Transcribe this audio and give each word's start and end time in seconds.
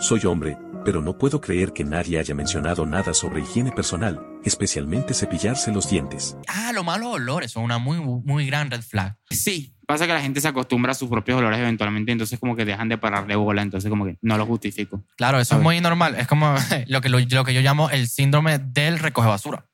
soy 0.00 0.24
hombre, 0.26 0.58
pero 0.84 1.00
no 1.02 1.18
puedo 1.18 1.40
creer 1.40 1.72
que 1.72 1.84
nadie 1.84 2.18
haya 2.18 2.34
mencionado 2.34 2.86
nada 2.86 3.12
sobre 3.14 3.40
higiene 3.42 3.72
personal, 3.72 4.20
especialmente 4.44 5.14
cepillarse 5.14 5.72
los 5.72 5.90
dientes. 5.90 6.36
Ah, 6.46 6.72
los 6.72 6.84
malos 6.84 7.08
olores 7.14 7.50
son 7.52 7.64
una 7.64 7.78
muy, 7.78 7.98
muy 7.98 8.46
gran 8.46 8.70
red 8.70 8.82
flag. 8.82 9.16
Sí, 9.30 9.74
pasa 9.86 10.06
que 10.06 10.12
la 10.12 10.20
gente 10.20 10.40
se 10.40 10.48
acostumbra 10.48 10.92
a 10.92 10.94
sus 10.94 11.08
propios 11.08 11.38
olores 11.38 11.58
eventualmente, 11.58 12.12
entonces 12.12 12.38
como 12.38 12.54
que 12.54 12.64
dejan 12.64 12.88
de 12.88 12.98
parar 12.98 13.26
de 13.26 13.34
bola, 13.36 13.62
entonces 13.62 13.88
como 13.90 14.04
que 14.04 14.16
no 14.22 14.36
lo 14.38 14.46
justifico. 14.46 15.02
Claro, 15.16 15.40
eso 15.40 15.56
es 15.56 15.62
muy 15.62 15.80
normal. 15.80 16.14
Es 16.16 16.26
como 16.28 16.54
lo 16.86 17.00
que, 17.00 17.08
lo, 17.08 17.18
lo 17.18 17.44
que 17.44 17.54
yo 17.54 17.60
llamo 17.62 17.90
el 17.90 18.06
síndrome 18.08 18.58
del 18.58 18.98
recoge 18.98 19.28
basura. 19.28 19.66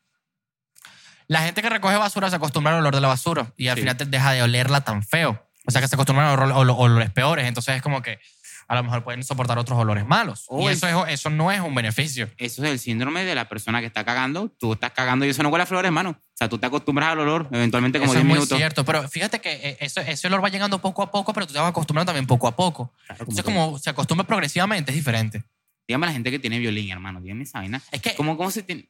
La 1.28 1.42
gente 1.42 1.62
que 1.62 1.70
recoge 1.70 1.96
basura 1.96 2.28
se 2.30 2.36
acostumbra 2.36 2.72
al 2.72 2.80
olor 2.80 2.94
de 2.94 3.00
la 3.00 3.08
basura 3.08 3.52
y 3.56 3.68
al 3.68 3.76
Sí. 3.76 3.82
final 3.82 3.96
te 3.96 4.04
deja 4.06 4.32
de 4.32 4.42
olerla 4.42 4.82
tan 4.82 5.02
feo. 5.02 5.48
O 5.66 5.70
sea, 5.70 5.80
que 5.80 5.88
se 5.88 5.94
acostumbran 5.94 6.26
a 6.28 6.34
olor- 6.34 6.52
olo- 6.54 6.76
olores 6.76 7.10
peores. 7.10 7.46
Entonces 7.46 7.76
es 7.76 7.82
como 7.82 8.02
que 8.02 8.18
a 8.68 8.74
lo 8.76 8.82
mejor 8.84 9.04
pueden 9.04 9.22
soportar 9.24 9.58
otros 9.58 9.78
olores 9.78 10.06
malos. 10.06 10.44
Oh, 10.48 10.62
y 10.68 10.72
es- 10.72 10.82
eso, 10.82 11.06
es, 11.06 11.14
eso 11.14 11.30
no 11.30 11.50
es 11.52 11.60
un 11.60 11.74
beneficio. 11.74 12.30
Eso 12.36 12.64
es 12.64 12.70
el 12.70 12.78
síndrome 12.78 13.24
de 13.24 13.34
la 13.34 13.48
persona 13.48 13.80
que 13.80 13.86
está 13.86 14.04
cagando, 14.04 14.48
tú 14.58 14.72
estás 14.74 14.92
cagando 14.92 15.24
y 15.24 15.30
eso 15.30 15.42
no 15.42 15.48
huele 15.48 15.64
a 15.64 15.66
flores, 15.66 15.88
hermano. 15.88 16.10
O 16.10 16.34
sea, 16.36 16.48
tú 16.48 16.58
te 16.58 16.66
acostumbras 16.66 17.10
al 17.10 17.20
olor, 17.20 17.48
eventualmente 17.52 17.98
como 17.98 18.12
eso 18.12 18.20
10 18.20 18.22
es 18.22 18.28
muy 18.28 18.34
minutos. 18.34 18.56
cierto. 18.58 18.84
Pero 18.84 19.08
fíjate 19.08 19.40
que 19.40 19.52
eh, 19.52 19.76
eso, 19.80 20.00
ese 20.00 20.26
olor 20.26 20.42
va 20.42 20.48
llegando 20.48 20.80
poco 20.80 21.02
a 21.02 21.10
poco, 21.10 21.32
pero 21.32 21.46
tú 21.46 21.52
te 21.52 21.58
vas 21.58 21.68
acostumbrando 21.70 22.10
también 22.10 22.26
poco 22.26 22.48
a 22.48 22.56
poco. 22.56 22.92
Claro, 23.06 23.24
como 23.24 23.30
Entonces, 23.30 23.44
todo. 23.44 23.54
como 23.66 23.78
se 23.78 23.90
acostumbra 23.90 24.26
progresivamente, 24.26 24.90
es 24.90 24.96
diferente. 24.96 25.42
Dígame 25.86 26.06
a 26.06 26.08
la 26.08 26.12
gente 26.14 26.30
que 26.30 26.38
tiene 26.38 26.58
violín, 26.58 26.90
hermano. 26.90 27.20
Dígame 27.20 27.42
esa 27.44 27.58
vaina. 27.58 27.80
Es 27.90 28.00
que 28.00 28.14
¿Cómo, 28.14 28.36
cómo 28.36 28.50
se 28.50 28.62
tiene? 28.62 28.88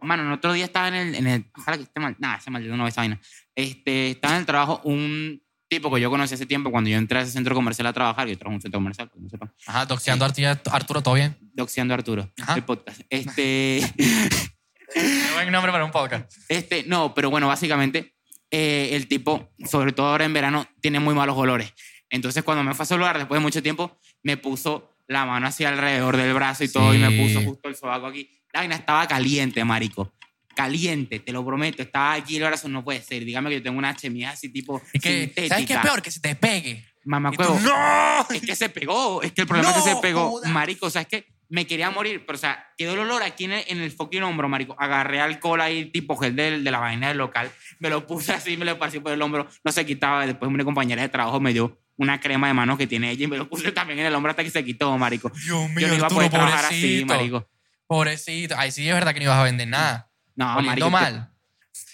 Mano, 0.00 0.24
el 0.24 0.32
otro 0.32 0.52
día 0.52 0.64
estaba 0.66 0.88
en 0.88 0.94
el, 0.94 1.14
en 1.14 1.26
el. 1.26 1.44
Ojalá 1.56 1.76
que 1.78 1.84
esté 1.84 2.00
mal. 2.00 2.14
Nada, 2.18 2.36
ese 2.36 2.50
maldito 2.50 2.76
no 2.76 2.82
ve 2.84 2.90
esa 2.90 3.00
vaina. 3.00 3.18
Este, 3.54 4.10
estaba 4.10 4.34
en 4.34 4.40
el 4.40 4.46
trabajo 4.46 4.80
un 4.84 5.42
tipo 5.70 5.90
que 5.94 6.00
yo 6.00 6.10
conocí 6.10 6.34
hace 6.34 6.44
tiempo 6.46 6.70
cuando 6.70 6.90
yo 6.90 6.98
entré 6.98 7.20
a 7.20 7.22
ese 7.22 7.30
centro 7.32 7.54
comercial 7.54 7.86
a 7.86 7.92
trabajar. 7.92 8.26
Yo 8.28 8.36
trabajo 8.36 8.52
en 8.52 8.56
un 8.56 8.60
centro 8.62 8.78
comercial, 8.78 9.08
que 9.10 9.20
no 9.20 9.28
sepan. 9.30 9.52
Ajá, 9.66 9.86
doxeando 9.86 10.24
a 10.24 10.28
Arti- 10.28 10.60
Arturo, 10.70 11.00
¿todo 11.02 11.14
bien? 11.14 11.36
Doxeando 11.54 11.94
a 11.94 11.96
Arturo, 11.96 12.28
Ajá. 12.42 12.54
el 12.54 12.64
podcast. 12.64 13.00
Este, 13.08 13.80
buen 15.34 15.50
nombre 15.52 15.72
para 15.72 15.84
un 15.84 15.90
podcast. 15.90 16.30
este, 16.48 16.82
no, 16.84 17.14
pero 17.14 17.30
bueno, 17.30 17.46
básicamente 17.48 18.14
eh, 18.50 18.90
el 18.92 19.06
tipo, 19.06 19.50
sobre 19.64 19.92
todo 19.92 20.06
ahora 20.08 20.24
en 20.24 20.32
verano, 20.32 20.66
tiene 20.80 20.98
muy 21.00 21.14
malos 21.14 21.36
olores. 21.38 21.72
Entonces, 22.10 22.42
cuando 22.42 22.64
me 22.64 22.74
fue 22.74 22.82
a 22.82 22.86
saludar 22.86 23.16
después 23.16 23.38
de 23.40 23.42
mucho 23.42 23.62
tiempo, 23.62 23.96
me 24.24 24.36
puso 24.36 24.90
la 25.06 25.24
mano 25.24 25.46
así 25.46 25.64
alrededor 25.64 26.16
del 26.16 26.34
brazo 26.34 26.64
y 26.64 26.68
todo, 26.68 26.92
y 26.94 26.98
me 26.98 27.08
Sí. 27.10 27.18
puso 27.34 27.46
justo 27.46 27.68
el 27.68 27.76
sobaco 27.76 28.06
aquí. 28.06 28.28
La 28.52 28.60
vaina 28.60 28.74
estaba 28.74 29.06
caliente, 29.06 29.64
marico. 29.64 30.12
Caliente, 30.54 31.20
te 31.20 31.32
lo 31.32 31.44
prometo. 31.44 31.82
Estaba 31.82 32.14
aquí 32.14 32.36
el 32.36 32.44
brazo, 32.44 32.68
no 32.68 32.84
puede 32.84 33.02
ser. 33.02 33.24
Dígame 33.24 33.50
que 33.50 33.56
yo 33.56 33.62
tengo 33.62 33.78
una 33.78 33.94
chemía 33.96 34.30
así 34.30 34.48
tipo 34.48 34.80
Y 34.92 34.98
que, 34.98 35.20
sintética. 35.20 35.48
¿sabes 35.54 35.66
qué 35.66 35.72
es 35.74 35.78
peor? 35.80 36.02
Que 36.02 36.10
se 36.10 36.20
te 36.20 36.34
pegue. 36.34 36.84
Mamá 37.04 37.30
tú, 37.32 37.40
huevo. 37.42 37.58
¡No! 37.60 38.26
Es 38.34 38.42
que 38.42 38.54
se 38.54 38.68
pegó. 38.68 39.22
Es 39.22 39.32
que 39.32 39.42
el 39.42 39.46
problema 39.46 39.70
es 39.70 39.76
que 39.76 39.82
se 39.82 39.94
No 39.94 40.00
pegó. 40.00 40.30
jodas. 40.30 40.50
Marico, 40.50 40.86
o 40.86 40.90
sea, 40.90 41.02
es 41.02 41.08
que 41.08 41.26
me 41.48 41.66
quería 41.66 41.90
morir. 41.90 42.24
Pero, 42.26 42.36
o 42.36 42.40
sea, 42.40 42.66
quedó 42.76 42.92
el 42.92 42.98
olor 43.00 43.22
aquí 43.22 43.44
en 43.44 43.52
el, 43.52 43.64
en 43.68 43.80
el 43.80 43.90
fucking 43.90 44.22
hombro, 44.22 44.48
marico. 44.48 44.76
Agarré 44.78 45.20
alcohol 45.20 45.60
ahí, 45.62 45.86
tipo 45.86 46.16
gel 46.16 46.36
del- 46.36 46.62
de, 46.62 46.70
la 46.70 46.78
vaina 46.78 47.08
del 47.08 47.16
local. 47.18 47.50
Me 47.78 47.88
lo 47.88 48.06
puse 48.06 48.32
así, 48.32 48.56
me 48.56 48.64
lo 48.66 48.78
pasé 48.78 49.00
por 49.00 49.12
el 49.12 49.22
hombro. 49.22 49.48
No 49.64 49.72
se 49.72 49.86
quitaba. 49.86 50.26
Después 50.26 50.50
una 50.50 50.62
compañera 50.64 51.00
de 51.02 51.08
trabajo 51.08 51.40
me 51.40 51.52
dio 51.54 51.78
una 51.96 52.20
crema 52.20 52.48
de 52.48 52.54
manos 52.54 52.76
que 52.78 52.86
tiene 52.86 53.10
ella 53.10 53.24
y 53.24 53.28
me 53.28 53.36
lo 53.38 53.48
puse 53.48 53.72
también 53.72 53.98
en 53.98 54.06
el 54.06 54.14
hombro 54.14 54.30
hasta 54.30 54.44
que 54.44 54.50
se 54.50 54.62
quitó, 54.64 54.96
marico. 54.98 55.30
Dios 55.30 55.46
Yo 55.46 55.68
mío, 55.68 55.88
no 55.88 55.94
iba 55.94 56.02
a 56.02 56.06
Arturo, 56.06 56.08
poder 56.16 56.30
trabajar 56.30 56.64
así, 56.66 56.74
pobrecito. 57.02 57.06
marico. 57.06 57.48
Pobrecito. 57.86 58.56
Ahí 58.58 58.70
sí 58.72 58.86
es 58.88 58.94
verdad 58.94 59.12
que 59.14 59.20
no 59.20 59.24
ibas 59.24 59.38
a 59.38 59.42
vender 59.44 59.68
nada. 59.68 60.09
No, 60.40 60.56
Oliendo 60.56 60.88
marico. 60.88 60.90
mal. 60.90 61.30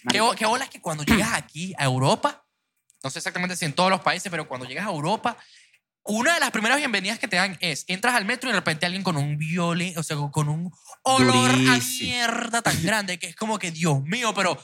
¿Qué, 0.09 0.21
marico. 0.21 0.35
qué 0.37 0.47
bola 0.47 0.65
es 0.65 0.71
que 0.71 0.81
cuando 0.81 1.03
llegas 1.05 1.33
aquí 1.33 1.75
a 1.79 1.85
Europa, 1.85 2.45
no 3.03 3.11
sé 3.11 3.19
exactamente 3.19 3.57
si 3.57 3.65
en 3.65 3.73
todos 3.73 3.91
los 3.91 4.01
países, 4.01 4.31
pero 4.31 4.47
cuando 4.47 4.67
llegas 4.67 4.87
a 4.87 4.91
Europa, 4.91 5.37
una 6.05 6.35
de 6.35 6.39
las 6.41 6.53
primeras 6.53 6.79
bienvenidas 6.79 7.19
que 7.19 7.27
te 7.27 7.35
dan 7.35 7.59
es, 7.61 7.85
entras 7.89 8.15
al 8.15 8.25
metro 8.25 8.49
y 8.49 8.53
de 8.53 8.59
repente 8.61 8.87
alguien 8.87 9.03
con 9.03 9.17
un 9.17 9.37
violín, 9.37 9.99
o 9.99 10.03
sea, 10.05 10.17
con 10.31 10.49
un 10.49 10.73
olor 11.03 11.51
a 11.51 11.57
Durísimo. 11.57 12.11
mierda 12.11 12.63
tan 12.63 12.81
grande 12.85 13.19
que 13.19 13.27
es 13.27 13.35
como 13.37 13.59
que, 13.59 13.73
Dios 13.73 14.01
mío, 14.05 14.33
pero... 14.33 14.57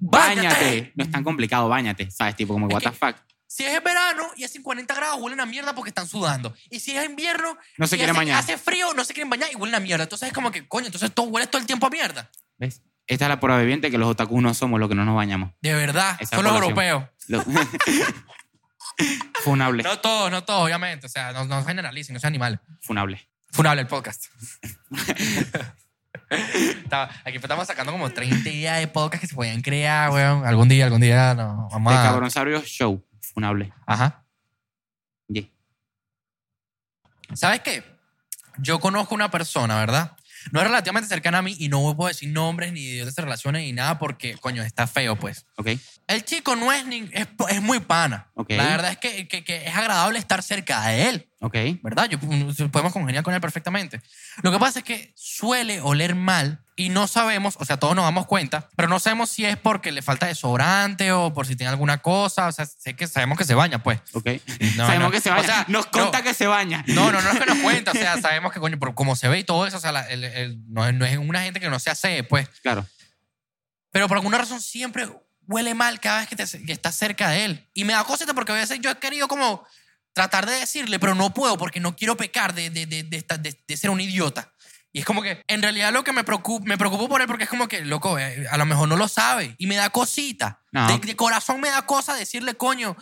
Báñate. 0.00 0.92
No 0.96 1.04
es 1.04 1.10
tan 1.10 1.24
complicado, 1.24 1.68
báñate. 1.68 2.10
¿Sabes? 2.10 2.36
Tipo, 2.36 2.54
como, 2.54 2.68
Es 2.68 2.74
what 2.74 2.82
the 2.82 2.92
fuck. 2.92 3.16
Si 3.46 3.64
es 3.64 3.74
en 3.76 3.82
verano 3.82 4.22
y 4.36 4.44
hacen 4.44 4.62
40 4.62 4.94
grados, 4.94 5.20
huelen 5.20 5.40
a 5.40 5.46
mierda 5.46 5.74
porque 5.74 5.88
están 5.90 6.06
sudando. 6.06 6.54
Y 6.70 6.78
si 6.80 6.96
es 6.96 7.04
invierno 7.04 7.58
No 7.78 7.86
se 7.86 7.96
y 7.96 7.98
quieren 7.98 8.14
hace, 8.14 8.20
bañar. 8.20 8.38
hace 8.38 8.56
frío, 8.58 8.94
no 8.94 9.04
se 9.04 9.12
quieren 9.12 9.28
bañar 9.28 9.50
y 9.52 9.56
huelen 9.56 9.74
a 9.74 9.80
mierda. 9.80 10.04
Entonces 10.04 10.28
es 10.28 10.32
como 10.32 10.52
que, 10.52 10.68
coño, 10.68 10.86
entonces 10.86 11.12
todo 11.12 11.26
huele 11.26 11.46
todo 11.48 11.60
el 11.60 11.66
tiempo 11.66 11.86
a 11.86 11.90
mierda. 11.90 12.30
¿Ves? 12.60 12.82
Esta 13.06 13.24
es 13.24 13.28
la 13.30 13.40
prueba 13.40 13.58
viviente 13.58 13.90
que 13.90 13.98
los 13.98 14.08
otakus 14.08 14.40
no 14.40 14.54
somos 14.54 14.78
los 14.78 14.88
que 14.88 14.94
no 14.94 15.04
nos 15.04 15.16
bañamos. 15.16 15.50
De 15.62 15.74
verdad, 15.74 16.16
Esa 16.20 16.36
son 16.36 16.44
los 16.44 16.52
población. 16.52 17.08
europeos. 17.28 17.44
Funable. 19.42 19.82
No 19.82 19.98
todos, 19.98 20.30
no 20.30 20.44
todos, 20.44 20.64
obviamente. 20.64 21.06
O 21.06 21.08
sea, 21.08 21.32
no, 21.32 21.44
no 21.46 21.64
generalicen, 21.64 22.12
no 22.14 22.20
sean 22.20 22.30
animales. 22.32 22.60
Funable. 22.82 23.26
Funable 23.50 23.80
el 23.82 23.88
podcast. 23.88 24.26
Aquí 27.24 27.36
estamos 27.36 27.66
sacando 27.66 27.92
como 27.92 28.10
30 28.10 28.48
ideas 28.50 28.78
de 28.78 28.86
podcast 28.88 29.22
que 29.22 29.26
se 29.26 29.34
podían 29.34 29.62
crear, 29.62 30.10
weón. 30.10 30.46
Algún 30.46 30.68
día, 30.68 30.84
algún 30.84 31.00
día, 31.00 31.34
no. 31.34 31.68
Vamos 31.72 31.92
De 31.92 31.98
a... 31.98 32.02
Cabronsaurios 32.02 32.64
Show. 32.64 33.04
Funable. 33.32 33.72
Ajá. 33.86 34.24
Yeah. 35.28 35.46
¿Sabes 37.34 37.60
qué? 37.60 37.82
Yo 38.58 38.78
conozco 38.80 39.14
una 39.14 39.30
persona, 39.30 39.76
¿verdad? 39.78 40.16
No 40.52 40.60
es 40.60 40.66
relativamente 40.66 41.08
cercana 41.08 41.38
a 41.38 41.42
mí 41.42 41.54
y 41.58 41.68
no 41.68 41.94
puedo 41.96 42.08
decir 42.08 42.28
nombres 42.30 42.72
ni 42.72 42.86
de 42.86 43.02
otras 43.02 43.16
relaciones 43.16 43.62
ni 43.62 43.72
nada 43.72 43.98
porque, 43.98 44.34
coño, 44.34 44.62
está 44.62 44.86
feo, 44.86 45.16
pues. 45.16 45.46
¿Ok? 45.56 45.68
El 46.06 46.24
chico 46.24 46.56
no 46.56 46.72
es, 46.72 46.84
ni- 46.86 47.08
es, 47.12 47.28
es 47.50 47.62
muy 47.62 47.80
pana. 47.80 48.30
Ok. 48.34 48.50
La 48.50 48.64
verdad 48.68 48.90
es 48.92 48.98
que, 48.98 49.28
que- 49.28 49.44
que 49.44 49.66
es 49.66 49.74
agradable 49.76 50.18
estar 50.18 50.42
cerca 50.42 50.86
de 50.88 51.08
él. 51.08 51.29
¿Ok? 51.42 51.54
¿verdad? 51.82 52.06
Yo, 52.08 52.18
podemos 52.70 52.92
congeniar 52.92 53.24
con 53.24 53.32
él 53.32 53.40
perfectamente. 53.40 54.02
Lo 54.42 54.52
que 54.52 54.58
pasa 54.58 54.80
es 54.80 54.84
que 54.84 55.12
suele 55.16 55.80
oler 55.80 56.14
mal 56.14 56.62
y 56.76 56.90
no 56.90 57.06
sabemos, 57.08 57.56
o 57.58 57.64
sea, 57.64 57.78
todos 57.78 57.96
nos 57.96 58.04
damos 58.04 58.26
cuenta, 58.26 58.68
pero 58.76 58.88
no 58.88 59.00
sabemos 59.00 59.30
si 59.30 59.46
es 59.46 59.56
porque 59.56 59.90
le 59.90 60.02
falta 60.02 60.26
desodorante 60.26 61.12
o 61.12 61.32
por 61.32 61.46
si 61.46 61.56
tiene 61.56 61.70
alguna 61.70 61.98
cosa, 61.98 62.46
o 62.48 62.52
sea, 62.52 62.66
sé 62.66 62.94
que 62.94 63.06
sabemos 63.06 63.38
que 63.38 63.44
se 63.44 63.54
baña, 63.54 63.82
pues. 63.82 64.00
¿Ok? 64.12 64.26
No, 64.76 64.86
Sabemos 64.86 65.08
no. 65.08 65.10
que 65.12 65.20
se 65.22 65.30
baña. 65.30 65.42
O 65.42 65.46
sea, 65.46 65.64
Nos 65.68 65.86
no. 65.86 65.90
conta 65.90 66.22
que 66.22 66.34
se 66.34 66.46
baña. 66.46 66.84
No, 66.88 67.10
no, 67.10 67.20
no 67.22 67.30
es 67.30 67.38
que 67.40 67.46
nos 67.46 67.58
cuenta, 67.58 67.92
o 67.92 67.94
sea, 67.94 68.20
sabemos 68.20 68.52
que, 68.52 68.60
coño, 68.60 68.78
por 68.78 68.94
cómo 68.94 69.16
se 69.16 69.28
ve 69.28 69.38
y 69.38 69.44
todo 69.44 69.66
eso, 69.66 69.78
o 69.78 69.80
sea, 69.80 69.92
la- 69.92 70.08
el- 70.10 70.24
el- 70.24 70.58
no, 70.72 70.86
es, 70.86 70.92
no 70.94 71.06
es 71.06 71.16
una 71.16 71.42
gente 71.42 71.58
que 71.58 71.70
no 71.70 71.78
se 71.78 71.88
hace, 71.90 72.22
pues. 72.22 72.48
Claro. 72.62 72.86
Pero 73.92 74.08
por 74.08 74.18
alguna 74.18 74.38
razón 74.38 74.60
siempre 74.60 75.08
huele 75.46 75.74
mal 75.74 75.98
cada 76.00 76.20
vez 76.20 76.28
que, 76.28 76.36
te, 76.36 76.44
que 76.64 76.72
estás 76.72 76.94
cerca 76.94 77.30
de 77.30 77.44
él. 77.46 77.66
Y 77.74 77.84
me 77.84 77.92
da 77.94 78.04
cosita 78.04 78.34
porque 78.34 78.52
a 78.52 78.56
veces 78.56 78.78
yo 78.80 78.90
he 78.90 78.98
querido 78.98 79.26
como 79.26 79.64
tratar 80.12 80.46
de 80.46 80.52
decirle, 80.52 80.98
pero 80.98 81.14
no 81.14 81.32
puedo 81.32 81.56
porque 81.58 81.80
no 81.80 81.96
quiero 81.96 82.16
pecar 82.16 82.54
de, 82.54 82.70
de, 82.70 82.86
de, 82.86 83.04
de 83.04 83.76
ser 83.76 83.90
un 83.90 84.00
idiota. 84.00 84.52
Y 84.92 85.00
es 85.00 85.04
como 85.04 85.22
que, 85.22 85.42
en 85.46 85.62
realidad 85.62 85.92
lo 85.92 86.02
que 86.02 86.12
me 86.12 86.24
preocupa, 86.24 86.64
me 86.66 86.76
preocupo 86.76 87.08
por 87.08 87.20
él 87.20 87.28
porque 87.28 87.44
es 87.44 87.50
como 87.50 87.68
que, 87.68 87.84
loco, 87.84 88.18
eh, 88.18 88.46
a 88.50 88.56
lo 88.56 88.66
mejor 88.66 88.88
no 88.88 88.96
lo 88.96 89.06
sabe 89.06 89.54
y 89.58 89.66
me 89.66 89.76
da 89.76 89.90
cosita. 89.90 90.60
No. 90.72 90.86
De, 90.88 90.98
de 90.98 91.16
corazón 91.16 91.60
me 91.60 91.70
da 91.70 91.82
cosa 91.86 92.14
decirle, 92.14 92.54
coño, 92.54 92.96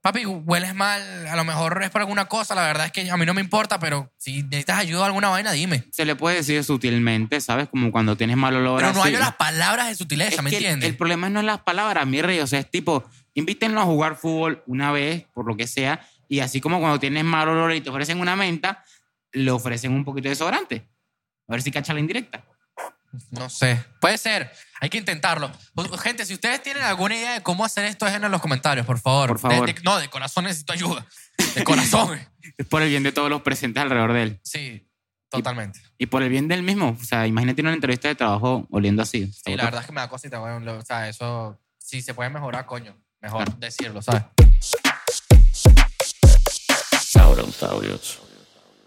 papi, 0.00 0.26
hueles 0.26 0.74
mal, 0.76 1.26
a 1.26 1.34
lo 1.34 1.44
mejor 1.44 1.82
es 1.82 1.90
por 1.90 2.00
alguna 2.00 2.26
cosa, 2.26 2.54
la 2.54 2.62
verdad 2.62 2.86
es 2.86 2.92
que 2.92 3.10
a 3.10 3.16
mí 3.16 3.26
no 3.26 3.34
me 3.34 3.40
importa, 3.40 3.80
pero 3.80 4.12
si 4.16 4.44
necesitas 4.44 4.78
ayuda 4.78 5.02
o 5.02 5.04
alguna 5.04 5.28
vaina, 5.28 5.50
dime. 5.50 5.84
Se 5.90 6.04
le 6.04 6.14
puede 6.14 6.36
decir 6.36 6.62
sutilmente, 6.62 7.40
¿sabes? 7.40 7.68
Como 7.68 7.90
cuando 7.90 8.16
tienes 8.16 8.36
mal 8.36 8.54
olor. 8.54 8.80
Pero 8.80 8.92
no 8.92 9.02
hay 9.02 9.16
las 9.16 9.34
palabras 9.34 9.88
de 9.88 9.96
sutileza, 9.96 10.36
Es 10.36 10.42
¿me 10.42 10.50
entiendes? 10.50 10.88
El, 10.88 10.96
problema 10.96 11.28
no 11.28 11.40
es 11.40 11.46
las 11.46 11.60
palabras, 11.60 12.06
mi 12.06 12.22
rey. 12.22 12.38
O 12.38 12.46
sea, 12.46 12.60
es 12.60 12.70
tipo, 12.70 13.04
invítenlo 13.34 13.80
a 13.80 13.84
jugar 13.84 14.14
fútbol 14.14 14.62
una 14.66 14.92
vez, 14.92 15.26
por 15.34 15.46
lo 15.46 15.56
que 15.56 15.66
sea, 15.66 16.00
y 16.28 16.40
así 16.40 16.60
como 16.60 16.78
cuando 16.80 16.98
tienes 17.00 17.24
mal 17.24 17.48
olor 17.48 17.72
y 17.72 17.80
te 17.80 17.90
ofrecen 17.90 18.20
una 18.20 18.36
menta, 18.36 18.84
le 19.32 19.50
ofrecen 19.50 19.92
un 19.92 20.04
poquito 20.04 20.24
de 20.24 20.30
desodorante. 20.30 20.88
A 21.48 21.52
ver 21.52 21.62
si 21.62 21.70
cacha 21.70 21.94
la 21.94 22.00
indirecta. 22.00 22.44
No 23.30 23.48
sé. 23.48 23.82
Puede 24.00 24.18
ser. 24.18 24.52
Hay 24.80 24.90
que 24.90 24.98
intentarlo. 24.98 25.50
Gente, 26.02 26.26
si 26.26 26.34
ustedes 26.34 26.62
tienen 26.62 26.82
alguna 26.82 27.16
idea 27.16 27.32
de 27.34 27.42
cómo 27.42 27.64
hacer 27.64 27.86
esto, 27.86 28.04
déjenlo 28.04 28.26
en 28.26 28.32
los 28.32 28.42
comentarios, 28.42 28.84
por 28.84 28.98
favor. 28.98 29.28
Por 29.28 29.38
favor. 29.38 29.66
De- 29.66 29.72
de- 29.72 29.82
no, 29.82 29.98
de 29.98 30.08
corazón 30.10 30.44
necesito 30.44 30.72
ayuda. 30.74 31.06
De 31.54 31.64
corazón. 31.64 32.18
Es 32.58 32.66
por 32.66 32.82
el 32.82 32.88
bien 32.88 33.02
de 33.02 33.12
todos 33.12 33.30
los 33.30 33.42
presentes 33.42 33.80
alrededor 33.82 34.12
de 34.14 34.22
él. 34.22 34.40
sí, 34.42 34.88
totalmente. 35.28 35.80
Y 35.98 36.06
por 36.06 36.22
el 36.22 36.28
bien 36.30 36.48
del 36.48 36.62
mismo. 36.62 36.96
O 37.00 37.04
sea, 37.04 37.26
imagínate 37.26 37.60
una 37.62 37.72
entrevista 37.72 38.08
de 38.08 38.14
trabajo 38.14 38.66
oliendo 38.70 39.02
así. 39.02 39.30
Sí, 39.32 39.54
la 39.54 39.64
verdad 39.64 39.82
es 39.82 39.86
que 39.86 39.92
me 39.92 40.00
da 40.00 40.08
cosita, 40.08 40.40
O 40.40 40.82
sea, 40.84 41.08
eso, 41.08 41.60
si 41.78 42.00
se 42.02 42.14
puede 42.14 42.30
mejorar, 42.30 42.64
coño, 42.66 42.96
mejor 43.20 43.54
decirlo, 43.58 44.00
¿sabes? 44.02 44.22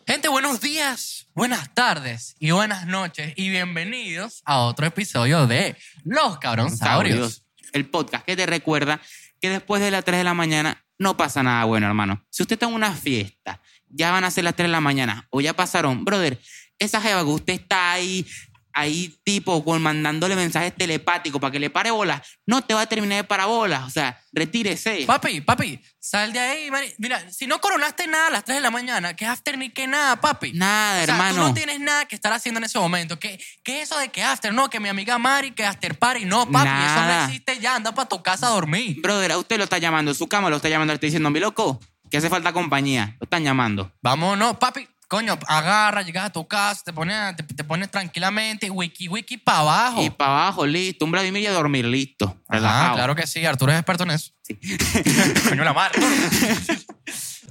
Gente, 0.06 0.28
buenos 0.28 0.60
días, 0.60 1.28
buenas 1.34 1.74
tardes 1.74 2.36
y 2.38 2.52
buenas 2.52 2.86
noches 2.86 3.34
y 3.38 3.50
bienvenidos 3.50 4.42
a 4.44 4.58
otro 4.60 4.86
episodio 4.86 5.48
de 5.48 5.78
Los 6.04 6.38
Cabronsaurios. 6.40 7.46
El 7.72 7.90
podcast 7.90 8.26
que 8.26 8.36
te 8.36 8.46
recuerda 8.46 9.00
que 9.40 9.50
después 9.50 9.82
de 9.82 9.90
las 9.90 10.04
3 10.04 10.18
de 10.18 10.24
la 10.26 10.34
mañana 10.34 10.84
no 11.00 11.16
pasa 11.16 11.44
nada 11.44 11.64
bueno, 11.64 11.88
hermano. 11.88 12.26
Si 12.30 12.44
usted 12.44 12.56
está 12.56 12.66
en 12.66 12.74
una 12.74 12.94
fiesta, 12.94 13.62
ya 13.88 14.12
van 14.12 14.26
a 14.26 14.32
ser 14.32 14.44
las 14.44 14.56
3 14.56 14.68
de 14.68 14.72
la 14.74 14.82
mañana 14.82 15.26
o 15.30 15.40
ya 15.40 15.54
pasaron, 15.54 16.04
brother, 16.04 16.38
esa 16.78 17.00
jeva 17.00 17.22
que 17.22 17.30
usted 17.30 17.54
está 17.54 17.94
ahí 17.94 18.28
ahí 18.74 19.16
tipo 19.24 19.64
con 19.64 19.82
mandándole 19.82 20.36
mensajes 20.36 20.76
telepáticos 20.76 21.40
para 21.42 21.52
que 21.52 21.60
le 21.60 21.70
pare 21.70 21.92
bolas, 21.92 22.22
no 22.46 22.62
te 22.64 22.74
va 22.74 22.82
a 22.82 22.86
terminar 22.86 23.18
de 23.18 23.24
parabolas. 23.24 23.84
O 23.86 23.90
sea, 23.90 24.20
retírese. 24.34 25.04
Papi, 25.06 25.42
papi, 25.42 25.80
sal 26.00 26.34
de 26.34 26.40
ahí. 26.40 26.72
mari- 26.72 26.94
Mira, 26.98 27.30
si 27.32 27.48
no 27.48 27.60
coronaste 27.62 28.08
nada 28.08 28.28
a 28.28 28.30
las 28.32 28.44
3 28.46 28.58
de 28.58 28.62
la 28.62 28.72
mañana, 28.72 29.16
¿qué 29.16 29.26
after 29.26 29.58
ni 29.58 29.70
qué 29.70 29.88
nada, 29.88 30.20
papi? 30.22 30.54
Nada, 30.54 31.02
O 31.02 31.06
sea, 31.06 31.14
hermano. 31.16 31.36
tú 31.36 31.42
no 31.50 31.54
tienes 31.54 31.80
nada 31.80 32.06
que 32.06 32.16
estar 32.16 32.32
haciendo 32.34 32.60
en 32.60 32.66
ese 32.66 32.80
momento. 32.80 33.20
¿Qué, 33.20 33.40
qué 33.64 33.82
eso 33.82 33.98
de 33.98 34.10
que 34.10 34.24
after? 34.24 34.54
No, 34.54 34.70
que 34.70 34.80
mi 34.80 34.90
amiga 34.90 35.18
Mari, 35.18 35.52
que 35.52 35.66
after 35.66 35.98
party. 35.98 36.26
No, 36.26 36.50
papi, 36.50 36.68
eso 36.68 37.06
no 37.06 37.24
existe 37.26 37.60
ya. 37.60 37.76
Anda 37.76 37.94
para 37.94 38.08
tu 38.10 38.22
casa 38.24 38.48
a 38.48 38.52
dormir. 38.52 39.02
Brother, 39.02 39.32
a 39.34 39.38
usted 39.38 39.58
lo 39.58 39.64
está 39.66 39.78
llamando, 39.78 40.14
su 40.14 40.28
cama 40.28 40.50
lo 40.50 40.58
está 40.58 40.70
llamando, 40.70 40.94
le 40.94 40.96
está 40.96 41.08
diciendo, 41.08 41.30
mi 41.30 41.40
loco, 41.40 41.80
que 42.10 42.18
hace 42.18 42.30
falta 42.30 42.52
compañía. 42.54 43.16
Lo 43.20 43.26
están 43.26 43.44
llamando. 43.44 43.92
Vámonos, 44.02 44.58
papi. 44.58 44.88
Coño, 45.12 45.38
agarra, 45.46 46.04
llegas 46.04 46.28
a 46.28 46.30
tu 46.30 46.48
casa, 46.48 46.84
te 46.86 46.94
pones, 46.94 47.36
te, 47.36 47.44
te 47.44 47.66
pones 47.66 47.92
tranquilamente, 47.92 48.70
wiki, 48.70 49.10
wiki 49.10 49.36
para 49.36 49.58
abajo. 49.58 50.02
Y 50.02 50.10
para 50.10 50.32
abajo, 50.32 50.66
listo. 50.66 51.04
Un 51.04 51.12
Vladimir 51.12 51.44
y 51.44 51.48
a 51.48 51.52
dormir, 51.52 51.84
listo. 51.84 52.42
Relajado. 52.48 52.96
claro 52.96 53.14
que 53.14 53.28
sí, 53.28 53.46
Arturo 53.46 53.74
es 53.74 53.78
experto 53.78 54.04
en 54.04 54.12
eso. 54.12 54.32
Sí. 54.42 54.58
Coño 55.50 55.66
la 55.66 55.74
madre. 55.74 56.00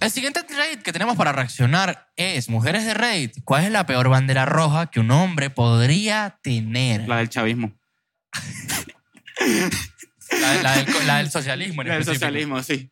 El 0.00 0.10
siguiente 0.10 0.40
raid 0.56 0.78
que 0.78 0.90
tenemos 0.90 1.18
para 1.18 1.32
reaccionar 1.32 2.10
es, 2.16 2.48
mujeres 2.48 2.86
de 2.86 2.94
raid, 2.94 3.32
¿cuál 3.44 3.64
es 3.64 3.70
la 3.70 3.84
peor 3.84 4.08
bandera 4.08 4.46
roja 4.46 4.86
que 4.86 5.00
un 5.00 5.10
hombre 5.10 5.50
podría 5.50 6.38
tener? 6.42 7.06
La 7.06 7.18
del 7.18 7.28
chavismo. 7.28 7.72
La, 10.40 10.62
la 10.62 10.76
del, 10.76 11.06
la 11.08 11.16
del 11.18 11.30
socialismo. 11.30 11.82
en 11.82 11.88
La 11.88 11.94
del 11.94 12.04
socialismo, 12.04 12.62
sí. 12.62 12.90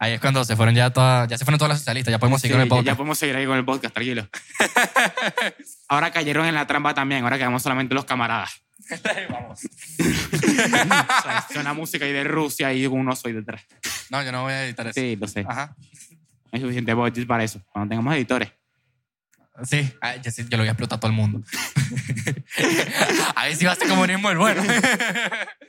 Ahí 0.00 0.12
es 0.12 0.20
cuando 0.20 0.44
se 0.44 0.54
fueron 0.54 0.74
ya 0.74 0.90
todas, 0.90 1.28
ya 1.28 1.36
se 1.36 1.44
fueron 1.44 1.58
todas 1.58 1.70
las 1.70 1.78
socialistas, 1.80 2.12
ya 2.12 2.18
podemos 2.18 2.40
seguir 2.40 2.56
con 2.56 2.62
el 2.62 2.68
ya, 2.68 2.74
ya 2.74 2.78
podcast. 2.78 2.96
podemos 2.96 3.18
seguir 3.18 3.36
ahí 3.36 3.46
con 3.46 3.56
el 3.56 3.64
podcast, 3.64 3.94
tranquilo. 3.94 4.28
ahora 5.88 6.12
cayeron 6.12 6.46
en 6.46 6.54
la 6.54 6.66
trampa 6.66 6.94
también, 6.94 7.24
ahora 7.24 7.36
quedamos 7.36 7.62
solamente 7.62 7.94
los 7.94 8.04
camaradas. 8.04 8.62
Vamos. 9.30 9.60
O 9.98 11.22
sea, 11.22 11.46
suena 11.52 11.74
música 11.74 12.04
ahí 12.04 12.12
de 12.12 12.24
Rusia 12.24 12.72
y 12.72 12.86
un 12.86 13.08
oso 13.08 13.26
ahí 13.26 13.34
detrás. 13.34 13.62
No, 14.10 14.22
yo 14.22 14.30
no 14.32 14.42
voy 14.42 14.52
a 14.52 14.64
editar 14.64 14.86
eso. 14.86 15.00
Sí, 15.00 15.16
lo 15.16 15.26
sé. 15.26 15.44
Ajá. 15.46 15.74
Hay 16.52 16.60
suficiente 16.60 16.94
budget 16.94 17.26
para 17.26 17.44
eso. 17.44 17.60
Cuando 17.72 17.90
tengamos 17.90 18.14
editores. 18.14 18.50
Sí, 19.64 19.92
Ay, 20.00 20.20
sí, 20.30 20.44
yo 20.48 20.56
lo 20.56 20.58
voy 20.58 20.68
a 20.68 20.72
explotar 20.72 20.98
a 20.98 21.00
todo 21.00 21.10
el 21.10 21.16
mundo. 21.16 21.42
Ahí 23.34 23.54
sí 23.56 23.64
va 23.64 23.72
a 23.72 23.74
ser 23.74 23.88
comunismo 23.88 24.30
el 24.30 24.38
bueno. 24.38 24.62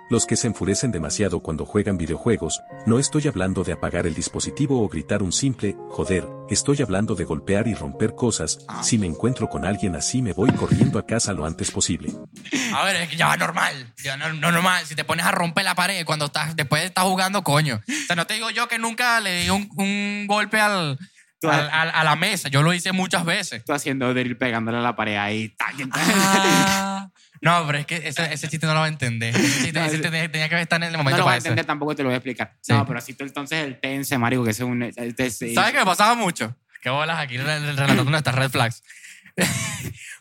Los 0.10 0.26
que 0.26 0.36
se 0.36 0.48
enfurecen 0.48 0.92
demasiado 0.92 1.42
cuando 1.42 1.66
juegan 1.66 1.98
videojuegos, 1.98 2.62
no 2.86 3.00
estoy 3.00 3.28
hablando 3.28 3.64
de 3.64 3.74
apagar 3.74 4.08
el 4.08 4.16
dispositivo 4.16 4.84
o 4.84 4.90
gritar 4.90 5.24
un 5.24 5.32
simple, 5.32 5.76
joder, 5.90 6.28
estoy 6.50 6.82
hablando 6.82 7.16
de 7.16 7.26
golpear 7.26 7.68
y 7.68 7.74
romper 7.74 8.16
cosas, 8.16 8.66
si 8.82 8.98
me 8.98 9.08
encuentro 9.08 9.50
con 9.50 9.66
alguien 9.66 9.96
así 9.96 10.22
me 10.22 10.34
voy 10.34 10.52
corriendo 10.52 11.00
a 11.00 11.06
casa 11.06 11.34
lo 11.34 11.46
antes 11.46 11.72
posible. 11.72 12.12
A 12.74 12.84
ver, 12.86 12.96
es 12.98 13.10
que 13.10 13.18
ya 13.18 13.28
va 13.28 13.38
normal. 13.38 13.94
Ya 14.04 14.18
no, 14.18 14.34
no 14.34 14.52
normal. 14.52 14.86
Si 14.86 14.96
te 14.96 15.04
pones 15.04 15.26
a 15.26 15.32
romper 15.32 15.64
la 15.64 15.76
pared 15.76 16.06
cuando 16.06 16.26
estás, 16.26 16.56
después 16.56 16.82
de 16.82 16.88
estar 16.88 17.06
jugando, 17.06 17.44
coño. 17.44 17.82
O 17.88 18.06
sea, 18.08 18.16
no 18.16 18.26
te 18.26 18.36
digo 18.36 18.50
yo 18.50 18.68
que 18.68 18.80
nunca 18.80 19.20
le 19.20 19.42
di 19.44 19.50
un, 19.50 19.70
un 19.76 20.26
golpe 20.28 20.60
al, 20.60 20.98
al- 21.48 21.70
al- 21.72 21.92
a 21.94 22.04
la 22.04 22.16
mesa. 22.16 22.50
Yo 22.50 22.62
lo 22.64 22.74
hice 22.74 22.92
muchas 22.92 23.24
veces. 23.26 23.64
Tú 23.66 23.74
haciendo 23.74 24.14
drill 24.14 24.36
pegándole 24.38 24.78
a 24.78 24.82
la 24.82 24.96
pared 24.96 25.16
ahí. 25.18 25.56
Ah. 25.92 27.10
no, 27.42 27.66
pero 27.66 27.78
es 27.80 27.86
que 27.86 27.96
ese, 28.08 28.34
ese 28.34 28.48
chiste 28.50 28.66
no 28.68 28.74
lo 28.74 28.80
va 28.82 28.86
a 28.86 28.90
entender. 28.90 29.36
Ese 29.36 29.48
chiste, 29.64 29.80
No, 29.80 29.86
ese 29.86 30.00
tenía, 30.00 30.50
que 30.50 30.62
estar 30.62 30.78
en 30.82 30.88
el 30.88 30.92
No 30.94 30.98
momento 31.00 31.20
lo 31.20 31.26
vas 31.26 31.36
a 31.36 31.38
entender, 31.38 31.66
tampoco 31.66 31.96
te 31.96 32.04
lo 32.04 32.10
voy 32.10 32.16
a 32.16 32.18
explicar. 32.18 32.56
Sí. 32.62 32.74
No, 32.74 32.86
pero 32.86 33.00
si 33.02 33.14
tú 33.14 33.24
entonces 33.24 33.64
el 33.66 33.80
tense, 33.80 34.18
marico, 34.18 34.44
que 34.44 34.52
es 34.52 34.60
un... 34.60 34.84
este 34.84 35.26
es- 35.28 35.38
¿Sabes 35.38 35.72
qué 35.72 35.80
me 35.80 35.86
pasaba 35.86 36.16
mucho? 36.16 36.56
Qué 36.82 36.90
bolas 36.90 37.20
aquí 37.20 37.38
re- 37.38 37.60
relatando 37.60 38.04
nuestras 38.06 38.36
red 38.36 38.50
flags. 38.50 38.84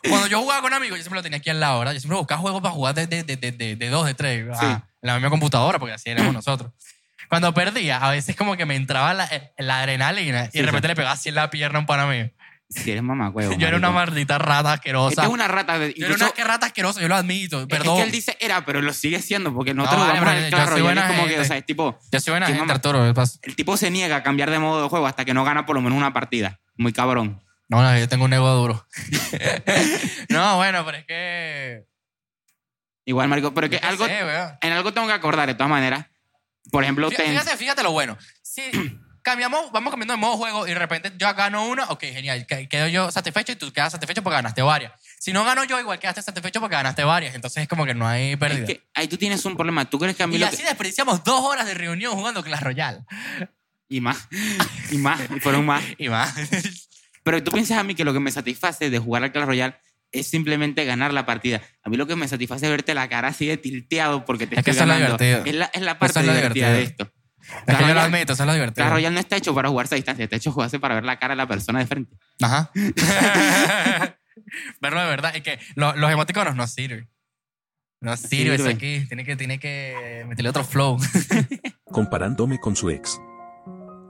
Cuando 0.09 0.29
yo 0.29 0.41
jugaba 0.41 0.63
con 0.63 0.73
amigos, 0.73 0.97
yo 0.99 1.03
siempre 1.03 1.19
lo 1.19 1.23
tenía 1.23 1.39
aquí 1.39 1.51
al 1.51 1.59
lado, 1.61 1.79
¿verdad? 1.81 1.93
Yo 1.95 2.01
siempre 2.01 2.19
buscaba 2.19 2.41
juegos 2.41 2.63
para 2.63 2.73
jugar 2.75 2.95
de, 2.95 3.07
de, 3.07 3.23
de, 3.25 3.37
de, 3.37 3.77
de, 3.77 3.89
dos, 3.89 4.07
de 4.07 4.15
tres, 4.15 4.47
ah, 4.55 4.85
en 5.03 5.07
la 5.07 5.15
misma 5.15 5.31
computadora, 5.31 5.79
porque 5.79 5.95
así 5.95 6.11
éramos 6.11 6.33
nosotros. 6.33 6.71
Cuando 7.29 7.53
perdía, 7.55 7.99
a 7.99 8.11
veces 8.11 8.37
como 8.37 8.57
que 8.57 8.65
me 8.67 8.75
entraba 8.77 9.15
la, 9.15 9.29
la 9.59 9.81
adrenalina 9.81 10.45
y 10.47 10.51
Sí, 10.53 10.59
de 10.61 10.65
repente 10.67 10.87
sí. 10.87 10.89
le 10.89 10.97
pegaba 10.97 11.13
así 11.15 11.29
en 11.29 11.35
la 11.35 11.51
pierna 11.51 11.79
a 11.79 11.81
un 11.81 11.87
pana 11.87 12.07
mío. 12.07 12.31
Si 12.71 12.91
eres 12.91 13.03
mamacuevo, 13.03 13.53
Yo 13.55 13.67
era 13.67 13.79
una 13.79 13.91
marico. 13.91 14.11
maldita 14.13 14.37
rata 14.39 14.75
asquerosa. 14.75 15.09
Esta 15.11 15.23
es 15.23 15.29
una 15.29 15.49
rata 15.49 15.79
de... 15.79 15.95
Yo 15.95 16.05
era 16.05 16.09
incluso- 16.15 16.25
una 16.27 16.35
que 16.35 16.45
rata 16.45 16.67
asquerosa, 16.67 17.01
yo 17.01 17.09
lo 17.09 17.17
admito, 17.17 17.61
es 17.63 17.67
perdón. 17.67 17.97
que 17.97 18.03
él 18.03 18.11
dice 18.11 18.37
era, 18.41 18.65
pero 18.67 18.83
lo 18.83 18.93
sigue 18.93 19.23
siendo, 19.23 19.55
porque 19.55 19.73
nosotros 19.73 20.01
No, 20.01 20.07
vale, 20.07 20.19
jugamos 20.19 20.35
pero 20.35 20.45
al 20.45 20.51
yo 20.51 20.57
Clash 20.57 20.69
soy 20.69 20.81
Royale, 20.81 20.85
buena 20.85 21.01
es 21.01 21.07
como 21.17 21.23
que, 21.23 21.29
gente. 21.31 21.43
o 21.43 21.45
sea, 21.47 21.57
es 21.57 21.65
tipo... 21.65 21.99
Yo 22.13 22.21
soy 22.21 22.31
buena 22.33 22.47
¿Qué 22.47 22.53
gente, 22.53 22.61
mamá? 22.67 22.75
Arturo. 22.75 23.15
El 23.43 23.57
tipo 23.57 23.77
se 23.79 23.91
niega 23.91 24.17
a 24.17 24.23
cambiar 24.23 24.51
de 24.51 24.59
modo 24.59 24.83
de 24.83 24.89
juego 24.91 25.07
hasta 25.07 25.25
que 25.25 25.33
no 25.33 25.45
gana 25.45 25.65
por 25.65 25.77
lo 25.77 25.81
menos 25.83 25.97
una 25.97 26.13
partida. 26.13 26.61
Muy 26.77 26.93
cabrón. 26.93 27.43
No, 27.71 27.83
no, 27.83 27.99
yo 27.99 28.07
tengo 28.09 28.27
un 28.27 28.33
ego 28.35 28.51
duro. 28.55 28.87
no, 30.29 30.57
bueno, 30.57 30.85
pero 30.85 30.99
es 30.99 31.05
que... 31.07 31.87
Igual, 33.07 33.29
marico, 33.29 33.55
pero 33.55 33.67
es 33.67 33.71
que 33.81 33.87
algo, 33.87 34.07
en 34.07 34.73
algo 34.73 34.93
tengo 34.93 35.07
que 35.07 35.15
acordar, 35.15 35.47
de 35.49 35.55
todas 35.55 35.71
maneras. 35.71 36.07
Por 36.71 36.83
ejemplo, 36.85 37.09
Fíjate, 37.11 37.25
ten- 37.29 37.39
fíjate, 37.39 37.57
fíjate 37.57 37.83
lo 37.83 37.93
bueno. 37.93 38.17
Si 38.43 38.63
cambiamos, 39.23 39.71
vamos 39.73 39.91
cambiando 39.91 40.15
de 40.15 40.19
modo 40.19 40.37
juego 40.37 40.67
y 40.67 40.71
de 40.71 40.79
repente 40.79 41.13
yo 41.19 41.33
gano 41.35 41.67
una, 41.67 41.85
ok, 41.91 42.01
genial. 42.01 42.47
que- 42.47 42.69
Quedo 42.69 42.89
yo 42.89 43.11
satisfecho 43.11 43.53
y 43.53 43.57
tú 43.57 43.73
quedas 43.73 43.93
satisfecho 43.93 44.23
porque 44.23 44.37
ganaste 44.37 44.63
varias. 44.63 44.93
Si 45.19 45.33
no 45.33 45.45
gano 45.45 45.65
yo, 45.65 45.79
igual 45.81 45.99
quedaste 45.99 46.23
satisfecho 46.23 46.61
porque 46.61 46.77
ganaste 46.77 47.05
varias. 47.05 47.35
Entonces 47.35 47.63
es 47.63 47.69
como 47.69 47.85
que 47.85 47.95
no 47.95 48.07
hay 48.07 48.37
pérdida. 48.37 48.61
es 48.61 48.67
que 48.67 48.83
ahí 48.95 49.09
tú 49.09 49.17
tienes 49.17 49.45
un 49.45 49.57
problema. 49.57 49.85
¿Tú 49.89 49.99
crees 49.99 50.17
que 50.17 50.23
a 50.23 50.27
mí 50.27 50.37
y 50.37 50.39
lo 50.39 50.47
así 50.47 50.59
que- 50.59 50.65
desperdiciamos 50.65 51.25
dos 51.25 51.41
horas 51.45 51.67
de 51.67 51.75
reunión 51.75 52.15
jugando 52.15 52.43
Clash 52.43 52.61
Royale. 52.63 53.01
Y 53.89 54.01
más. 54.01 54.29
Y 54.91 54.99
más. 54.99 55.21
Y 55.35 55.41
fueron 55.41 55.65
más. 55.67 55.83
Y 55.99 56.09
más. 56.09 56.35
Pero 57.23 57.43
tú 57.43 57.51
piensas 57.51 57.79
a 57.79 57.83
mí 57.83 57.95
que 57.95 58.05
lo 58.05 58.13
que 58.13 58.21
me 58.21 58.31
satisface 58.31 58.89
de 58.91 58.99
jugar 58.99 59.23
al 59.25 59.33
Clash 59.33 59.45
Royale 59.47 59.75
es 60.13 60.27
simplemente 60.27 60.85
ganar 60.85 61.13
la 61.13 61.27
partida. 61.27 61.61
A 61.83 61.91
mí 61.91 61.97
lo 61.97 62.07
que 62.07 62.17
me 62.17 62.29
satisface 62.29 62.67
es 62.67 62.71
verte 62.71 62.95
la 62.95 63.09
cara 63.09 63.29
así 63.29 63.47
de 63.47 63.57
tilteado 63.57 64.25
porque 64.25 64.47
te 64.47 64.59
Es 64.59 64.65
que 64.65 64.71
estoy 64.71 64.83
es 64.85 64.89
lo 64.89 64.95
ganando. 64.95 65.17
divertido. 65.19 65.45
Es 65.47 65.55
la, 65.59 65.71
es 65.73 65.83
la 65.83 65.99
parte 65.99 66.21
es 66.21 66.27
lo 66.27 66.35
divertida 66.35 66.73
de 66.73 66.83
esto. 66.83 67.13
es 67.67 67.77
que 67.77 67.87
yo 67.87 67.95
lo 67.95 68.01
admito, 68.01 68.33
eso 68.33 68.43
es 68.43 68.47
lo 68.47 68.53
divertido. 68.55 68.85
Clash 68.85 68.93
Royale 68.93 69.15
no 69.15 69.21
está 69.21 69.37
hecho 69.37 69.55
para 69.55 69.69
jugarse 69.69 69.95
a 69.95 69.97
distancia, 69.97 70.25
está 70.25 70.37
hecho 70.37 70.53
jugarse 70.53 70.79
para 70.81 70.95
ver 70.97 71.05
la 71.05 71.19
cara 71.19 71.33
de 71.33 71.37
la 71.37 71.47
persona 71.47 71.79
de 71.81 71.87
frente. 71.87 72.17
Ajá. 72.41 72.71
Verlo 74.81 75.01
de 75.01 75.07
verdad. 75.07 75.37
Es 75.37 75.43
que 75.43 75.59
lo- 75.75 75.95
los 75.97 76.11
emoticonos 76.11 76.55
no 76.57 76.67
sirven. 76.67 77.09
No 78.01 78.17
sirve 78.17 78.57
sirve. 78.59 78.71
aquí. 78.71 79.05
Tiene 79.09 79.25
que, 79.25 79.37
tiene 79.37 79.59
que 79.59 80.25
meterle 80.29 80.51
otro 80.51 80.65
flow. 80.65 80.99
Comparándome 81.85 82.59
con 82.59 82.77
su 82.77 82.91
ex. 82.91 83.19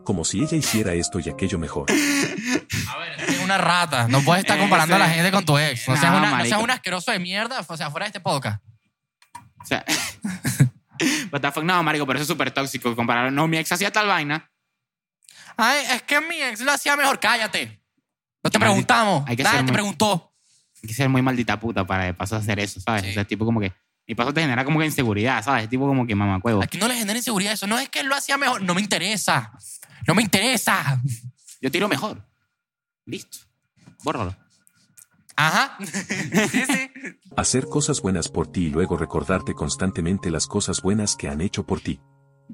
Como 0.08 0.24
si 0.24 0.40
ella 0.42 0.56
hiciera 0.56 0.94
esto 0.94 1.20
y 1.20 1.28
aquello 1.28 1.58
mejor. 1.58 1.90
A 1.90 2.96
ver, 2.96 3.20
es 3.28 3.40
una 3.40 3.58
rata. 3.58 4.08
No 4.08 4.22
puedes 4.22 4.42
estar 4.42 4.58
comparando 4.58 4.94
a 4.94 4.98
la 4.98 5.10
gente 5.10 5.30
con 5.30 5.44
tu 5.44 5.58
ex. 5.58 5.86
No, 5.86 5.98
seas, 5.98 6.10
una- 6.12 6.20
no 6.24 6.30
marico. 6.30 6.48
seas 6.48 6.62
un 6.62 6.70
asqueroso 6.70 7.10
de 7.12 7.18
mierda. 7.18 7.60
O 7.68 7.76
sea, 7.76 7.90
fuera 7.90 8.04
de 8.04 8.08
este 8.08 8.20
podcast. 8.20 8.62
O 9.60 9.66
sea, 9.66 9.84
what 11.30 11.42
the 11.42 11.52
fuck, 11.52 11.62
no, 11.62 11.82
marico, 11.82 12.06
pero 12.06 12.18
eso 12.18 12.22
es 12.22 12.28
súper 12.28 12.50
tóxico 12.52 12.96
comparar. 12.96 13.30
No, 13.30 13.46
mi 13.46 13.58
ex 13.58 13.70
hacía 13.70 13.92
tal 13.92 14.06
vaina. 14.06 14.50
Ay, 15.58 15.84
es 15.90 16.02
que 16.04 16.22
mi 16.22 16.40
ex 16.40 16.60
lo 16.62 16.72
hacía 16.72 16.96
mejor. 16.96 17.20
Cállate. 17.20 17.78
No 18.42 18.48
te 18.50 18.58
preguntamos. 18.58 19.24
Hay 19.28 19.36
que 19.36 19.42
Nadie 19.42 19.58
ser 19.58 19.66
te 19.66 19.72
muy- 19.72 19.76
preguntó. 19.76 20.32
Hay 20.82 20.88
que 20.88 20.94
ser 20.94 21.10
muy 21.10 21.20
maldita 21.20 21.60
puta 21.60 21.86
para 21.86 22.04
de 22.04 22.14
paso 22.14 22.34
hacer 22.36 22.58
eso, 22.60 22.80
¿sabes? 22.80 23.02
Sí. 23.02 23.10
O 23.10 23.12
sea, 23.12 23.24
tipo 23.26 23.44
como 23.44 23.60
que. 23.60 23.74
Y 24.06 24.14
paso 24.14 24.32
te 24.32 24.40
genera 24.40 24.64
como 24.64 24.78
que 24.78 24.86
inseguridad, 24.86 25.44
¿sabes? 25.44 25.68
Tipo 25.68 25.86
como 25.86 26.06
que 26.06 26.14
mamacuevo. 26.14 26.62
Aquí 26.62 26.78
no 26.78 26.88
le 26.88 26.94
genera 26.94 27.18
inseguridad 27.18 27.52
eso. 27.52 27.66
No 27.66 27.78
es 27.78 27.90
que 27.90 28.00
él 28.00 28.06
lo 28.06 28.14
hacía 28.16 28.38
mejor. 28.38 28.62
No 28.62 28.72
me 28.74 28.80
interesa. 28.80 29.52
No 30.06 30.14
me 30.14 30.22
interesa. 30.22 31.00
Yo 31.60 31.70
tiro 31.70 31.88
mejor. 31.88 32.24
Listo. 33.04 33.38
Bórralo. 34.04 34.36
Ajá. 35.36 35.76
sí, 35.80 36.64
sí. 36.66 36.90
Hacer 37.36 37.68
cosas 37.68 38.02
buenas 38.02 38.28
por 38.28 38.50
ti 38.50 38.66
y 38.66 38.70
luego 38.70 38.96
recordarte 38.96 39.54
constantemente 39.54 40.30
las 40.30 40.46
cosas 40.46 40.82
buenas 40.82 41.14
que 41.16 41.28
han 41.28 41.40
hecho 41.40 41.64
por 41.64 41.80
ti. 41.80 42.00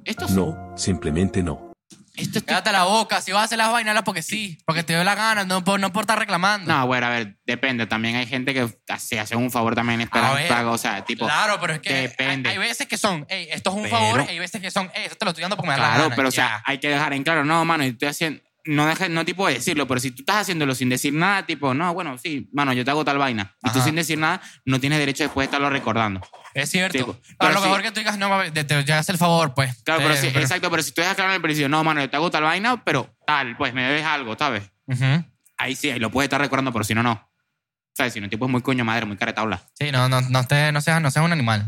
Esto 0.05 0.27
es. 0.27 0.33
No, 0.33 0.73
simplemente 0.77 1.43
no. 1.43 1.74
Esto 2.16 2.38
es. 2.38 2.44
Cállate 2.44 2.71
la 2.73 2.85
boca. 2.85 3.21
Si 3.21 3.33
vas 3.33 3.42
a 3.42 3.44
hacer 3.47 3.59
las 3.59 3.73
vainas, 3.73 3.90
hazlas 3.90 4.04
porque 4.04 4.23
sí. 4.23 4.56
Porque 4.64 4.83
te 4.85 4.92
dio 4.92 5.02
la 5.02 5.14
gana. 5.16 5.44
No 5.44 5.64
por, 5.64 5.80
no 5.80 5.92
por 5.92 6.02
estar 6.04 6.18
reclamando. 6.18 6.73
No, 6.73 6.87
bueno, 6.87 7.06
a 7.06 7.11
ver, 7.11 7.37
depende. 7.44 7.87
También 7.87 8.14
hay 8.16 8.26
gente 8.26 8.54
que 8.54 8.68
se 8.99 9.18
hace 9.18 9.35
un 9.35 9.50
favor 9.50 9.75
también 9.75 10.00
esperando 10.00 10.37
ver. 10.37 10.47
pago. 10.49 10.71
O 10.73 10.78
sea, 10.78 11.04
tipo. 11.04 11.25
Claro, 11.26 11.59
pero 11.61 11.73
es 11.75 11.80
que 11.80 11.92
Depende. 11.92 12.50
Hay, 12.50 12.54
hay 12.56 12.59
veces 12.61 12.87
que 12.87 12.97
son, 12.97 13.26
hey, 13.28 13.49
esto 13.50 13.71
es 13.71 13.76
un 13.76 13.83
Pero- 13.83 13.97
favor, 13.97 14.21
hay 14.28 14.38
veces 14.38 14.61
que 14.61 14.71
son, 14.71 14.90
hey, 14.94 15.02
esto 15.06 15.16
te 15.16 15.25
lo 15.25 15.30
estoy 15.33 15.42
dando 15.42 15.56
porque 15.56 15.71
me 15.71 15.75
da 15.76 15.80
la 15.80 15.88
Claro, 15.88 16.02
gana. 16.04 16.16
pero 16.16 16.28
o 16.28 16.33
sea, 16.33 16.62
hay 16.64 16.78
que 16.78 16.88
dejar 16.88 17.12
en 17.14 17.25
claro, 17.25 17.44
no, 17.44 17.64
mano, 17.64 17.83
yo 17.85 17.90
estoy 17.90 18.09
haciendo. 18.09 18.42
No, 18.66 18.87
deje, 18.87 19.11
no 19.11 19.25
tipo 19.26 19.47
de 19.47 19.54
decirlo, 19.54 19.87
pero 19.87 20.00
si 20.00 20.11
tú 20.11 20.23
estás 20.23 20.37
haciéndolo 20.37 20.75
sin 20.75 20.88
decir 20.88 21.12
nada, 21.12 21.44
tipo, 21.44 21.75
no, 21.75 21.92
bueno, 21.92 22.16
sí, 22.16 22.49
mano, 22.52 22.73
yo 22.73 22.83
te 22.85 22.90
hago 22.90 23.04
tal 23.04 23.18
vaina. 23.18 23.54
Y 23.62 23.71
tú 23.71 23.78
Ajá. 23.78 23.85
sin 23.85 23.94
decir 23.94 24.18
nada, 24.18 24.40
no 24.64 24.80
tienes 24.80 24.99
derecho 24.99 25.23
después 25.25 25.44
de 25.44 25.49
estarlo 25.49 25.68
recordando. 25.68 26.21
es 26.54 26.71
cierto. 26.71 26.97
tipo, 26.97 27.12
pero 27.12 27.37
pero 27.38 27.52
lo 27.52 27.59
sí. 27.61 27.64
mejor 27.66 27.83
que 27.83 27.90
tú 27.90 28.00
digas, 28.00 28.16
no, 28.16 28.28
mami, 28.30 28.50
te, 28.52 28.64
te, 28.64 28.75
haces 28.92 29.11
el 29.11 29.18
favor, 29.18 29.52
pues. 29.54 29.83
Claro, 29.83 30.00
pero 30.02 30.14
Eh, 30.14 30.16
sí, 30.16 30.26
exacto, 30.28 30.71
pero 30.71 30.83
si 30.83 30.92
tú 30.92 31.02
dejas 31.02 31.14
claro 31.14 31.30
en 31.33 31.37
el 31.37 31.42
principio, 31.42 31.68
no, 31.68 31.85
mano, 31.85 32.00
yo 32.00 32.09
te 32.09 32.16
hago 32.16 32.30
tal 32.30 32.44
vaina, 32.44 32.83
pero 32.85 33.14
tal, 33.26 33.54
pues 33.59 33.75
me 33.75 33.83
debes 33.83 34.04
algo, 34.04 34.35
¿sabes? 34.38 34.62
Ujú. 34.87 35.04
Ahí 35.59 35.76
sí, 35.76 35.90
ahí 35.90 35.99
lo 35.99 36.11
puedes 36.11 36.26
estar 36.26 36.40
recordando, 36.40 36.73
pero 36.73 36.85
si 36.85 36.94
no, 36.94 37.02
no. 37.02 37.30
¿Sabes? 37.97 38.12
Si 38.14 38.21
no, 38.21 38.28
tipo 38.28 38.47
es 38.47 38.50
muy 38.50 38.61
coño 38.62 38.85
madre, 38.85 39.04
muy 39.06 39.16
caretabla. 39.16 39.62
Sí, 39.78 39.92
no, 39.92 40.09
no, 40.09 40.21
no, 40.23 40.44
te- 40.47 40.73
no, 40.73 40.80
seas, 40.80 41.00
no 41.02 41.11
seas 41.12 41.25
un 41.25 41.30
animal. 41.33 41.64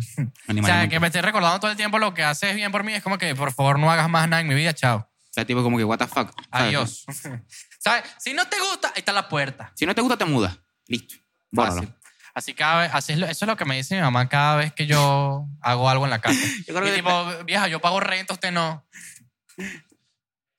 Animal, 0.49 0.71
o 0.71 0.75
sea, 0.75 0.89
que 0.89 0.99
me 0.99 1.07
estés 1.07 1.23
recordando 1.23 1.61
todo 1.61 1.71
el 1.71 1.77
tiempo 1.77 1.99
lo 2.01 2.15
que 2.15 2.25
haces 2.25 2.57
bien 2.57 2.73
por 2.73 2.83
mí. 2.83 2.95
Es 2.95 3.03
como 3.03 3.17
que, 3.19 3.35
por 3.37 3.53
favor, 3.53 3.79
no 3.79 3.91
hagas 3.93 4.09
más 4.09 4.29
nada 4.29 4.41
en 4.41 4.49
mi 4.49 4.55
vida. 4.55 4.73
Chao. 4.73 5.09
Sea, 5.37 5.45
tipo 5.45 5.63
como 5.63 5.77
que, 5.77 5.85
what 5.85 5.99
the 5.99 6.07
fuck. 6.07 6.33
Adiós. 6.51 7.05
¿Sabes? 7.79 8.05
Si 8.19 8.33
no 8.33 8.47
te 8.47 8.59
gusta, 8.59 8.89
ahí 8.89 9.01
está 9.01 9.13
la 9.13 9.29
puerta. 9.29 9.71
Si 9.75 9.85
no 9.85 9.95
te 9.95 10.01
gusta, 10.01 10.17
te 10.17 10.25
mudas. 10.25 10.59
Listo. 10.87 11.17
Bórralo. 11.51 11.95
Así 12.35 12.55
cada 12.55 12.81
vez, 12.81 12.91
así 12.95 13.13
es 13.13 13.19
lo- 13.19 13.27
eso 13.27 13.45
es 13.45 13.47
lo 13.47 13.55
que 13.55 13.67
me 13.67 13.77
dice 13.77 13.95
mi 13.97 14.01
mamá 14.01 14.31
cada 14.31 14.57
vez 14.57 14.73
que 14.73 14.87
yo 14.87 15.47
hago 15.61 15.91
algo 15.91 16.05
en 16.07 16.11
la 16.11 16.21
casa. 16.23 16.41
Yo 16.67 16.75
creo 16.75 16.87
Y 16.87 16.91
que, 16.91 16.97
tipo, 16.97 17.45
vieja, 17.45 17.69
yo 17.69 17.81
pago 17.83 18.01
renta, 18.01 18.33
usted 18.33 18.51
no. 18.51 18.87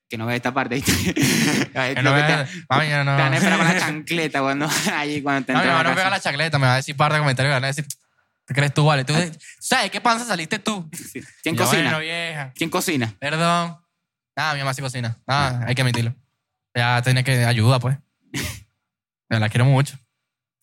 que 0.10 0.18
no 0.18 0.28
ve 0.28 0.36
esta 0.36 0.54
parte. 0.54 0.80
Que 0.84 2.02
no 2.04 2.14
te, 2.14 2.48
mami, 2.70 2.88
no. 2.90 3.16
te 3.16 3.22
van 3.22 3.34
a 3.34 3.38
esperar 3.38 3.58
con 3.58 3.68
la 3.68 3.80
chancleta 3.80 4.42
cuando, 4.42 4.70
allí, 4.96 5.22
cuando 5.24 5.46
te 5.48 5.54
No, 5.54 5.62
mi 5.62 5.68
mamá 5.68 5.84
no 5.84 5.96
pega 5.96 6.10
la 6.12 6.20
chacleta, 6.20 6.60
me 6.60 6.68
va 6.68 6.74
a 6.74 6.78
decir 6.78 6.96
par 6.96 7.14
de 7.14 7.20
comentarios, 7.20 7.50
me 7.50 7.56
van 7.56 7.64
a 7.64 7.68
decir, 7.68 7.86
¿qué 8.48 8.54
crees 8.54 8.74
tú, 8.76 8.86
vale? 8.86 9.06
¿Tú, 9.06 9.14
¿Sabes 9.60 9.90
qué 9.92 10.02
panza 10.02 10.26
saliste 10.26 10.60
tú? 10.60 10.88
Sí. 10.94 11.22
¿Quién 11.44 11.56
yo, 11.56 11.64
cocina? 11.66 11.84
Bueno, 11.84 12.00
vieja. 12.00 12.52
¿Quién 12.56 12.70
cocina? 12.70 13.14
Perdón. 13.20 13.78
Nada, 14.38 14.54
mi 14.54 14.60
mamá 14.60 14.74
sí 14.76 14.84
cocina. 14.84 15.18
Nada, 15.26 15.66
hay 15.66 15.74
que 15.74 15.82
admitirlo. 15.82 16.14
Ya 16.76 17.02
tiene 17.02 17.24
que 17.24 17.44
ayuda, 17.44 17.80
pues. 17.80 17.98
Me 19.30 19.40
la 19.40 19.50
quiero 19.50 19.66
mucho. 19.66 19.98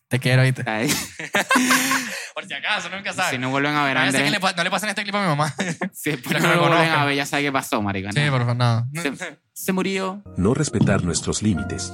Te 0.07 0.17
quiero, 0.17 0.43
¿viste? 0.43 0.63
Ay, 0.65 0.87
Por 2.33 2.45
si 2.45 2.53
acaso, 2.53 2.89
nunca 2.89 3.11
sabes. 3.11 3.31
Si 3.31 3.37
no 3.37 3.49
vuelven 3.49 3.75
a 3.75 3.83
ver 3.83 3.97
a 3.97 4.03
Andrés, 4.03 4.23
que 4.23 4.29
le 4.29 4.39
no 4.39 4.63
le 4.63 4.71
pasen 4.71 4.89
este 4.89 5.03
clip 5.03 5.15
a 5.15 5.21
mi 5.21 5.27
mamá. 5.27 5.53
si 5.93 6.11
después 6.11 6.35
que 6.35 6.41
no 6.41 6.53
lo 6.53 6.67
vuelven 6.67 6.89
a 6.89 7.03
ver, 7.03 7.15
ya 7.15 7.25
sabe 7.25 7.43
qué 7.43 7.51
pasó, 7.51 7.81
marico. 7.81 8.11
sí, 8.13 8.21
por 8.29 8.45
favor, 8.45 8.55
no. 8.55 8.87
se, 8.93 9.39
se 9.51 9.73
murió. 9.73 10.23
No 10.37 10.53
respetar 10.53 11.03
nuestros 11.03 11.41
límites. 11.41 11.93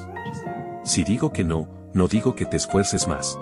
Si 0.83 1.03
digo 1.03 1.33
que 1.33 1.43
no, 1.43 1.67
no 1.95 2.07
digo 2.07 2.35
que 2.35 2.45
te 2.45 2.57
esfuerces 2.57 3.07
más. 3.07 3.39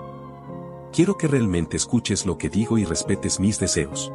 Quiero 0.92 1.18
que 1.18 1.28
realmente 1.28 1.76
escuches 1.76 2.24
lo 2.24 2.38
que 2.38 2.48
digo 2.48 2.78
y 2.78 2.84
respetes 2.84 3.38
mis 3.38 3.58
deseos. 3.58 4.10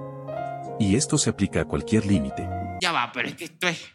Y 0.80 0.96
esto 0.96 1.18
se 1.18 1.30
aplica 1.30 1.62
a 1.62 1.66
cualquier 1.66 2.06
límite. 2.06 2.48
Ya 2.82 2.92
va, 2.92 3.12
pero 3.12 3.30
es 3.30 3.36
que 3.36 3.46
esto 3.46 3.68
es, 3.68 3.95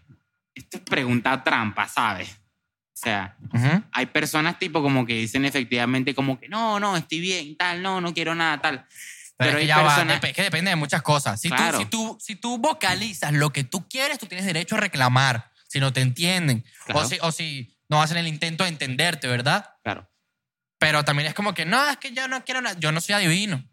esto 0.60 0.76
es 0.78 0.82
pregunta 0.84 1.42
trampa, 1.44 1.88
¿sabes? 1.88 2.30
O 2.30 3.02
sea, 3.02 3.36
hay 3.92 4.06
personas 4.06 4.58
tipo 4.58 4.82
como 4.82 5.06
que 5.06 5.14
dicen 5.14 5.44
efectivamente 5.44 6.14
como 6.14 6.38
que 6.38 6.48
no, 6.48 6.78
no, 6.78 6.96
estoy 6.96 7.20
bien, 7.20 7.56
tal, 7.56 7.82
no, 7.82 8.00
no 8.00 8.12
quiero 8.12 8.34
nada, 8.34 8.60
tal. 8.60 8.86
Pero, 8.86 8.88
Pero 9.38 9.50
es 9.50 9.54
que 9.56 9.60
hay 9.62 9.66
ya 9.68 9.78
va, 9.82 9.94
personas- 9.96 10.24
es 10.24 10.32
que 10.34 10.42
depende 10.42 10.68
de 10.70 10.76
muchas 10.76 11.00
cosas. 11.02 11.40
Si, 11.40 11.48
Claro. 11.48 11.78
tú, 11.78 11.82
si, 11.84 11.88
tú, 11.88 12.18
si 12.20 12.36
tú 12.36 12.58
vocalizas 12.58 13.32
lo 13.32 13.52
que 13.54 13.64
tú 13.64 13.88
quieres, 13.88 14.18
tú 14.18 14.26
tienes 14.26 14.44
derecho 14.44 14.74
a 14.76 14.80
reclamar. 14.80 15.50
Si 15.66 15.80
no 15.80 15.92
te 15.94 16.00
entienden. 16.02 16.64
Claro. 16.84 17.00
O, 17.00 17.04
si, 17.08 17.16
o 17.22 17.32
si 17.32 17.74
no 17.88 18.02
hacen 18.02 18.18
el 18.18 18.26
intento 18.28 18.64
de 18.64 18.70
entenderte, 18.70 19.28
¿verdad? 19.28 19.76
Claro. 19.82 20.10
Pero 20.78 21.04
también 21.04 21.28
es 21.28 21.34
como 21.34 21.54
que, 21.54 21.64
no, 21.64 21.88
es 21.88 21.96
que 21.96 22.12
yo 22.12 22.26
no 22.28 22.44
quiero 22.44 22.60
nada. 22.60 22.76
Yo 22.78 22.90
no 22.92 23.00
soy 23.00 23.14
adivino. 23.14 23.64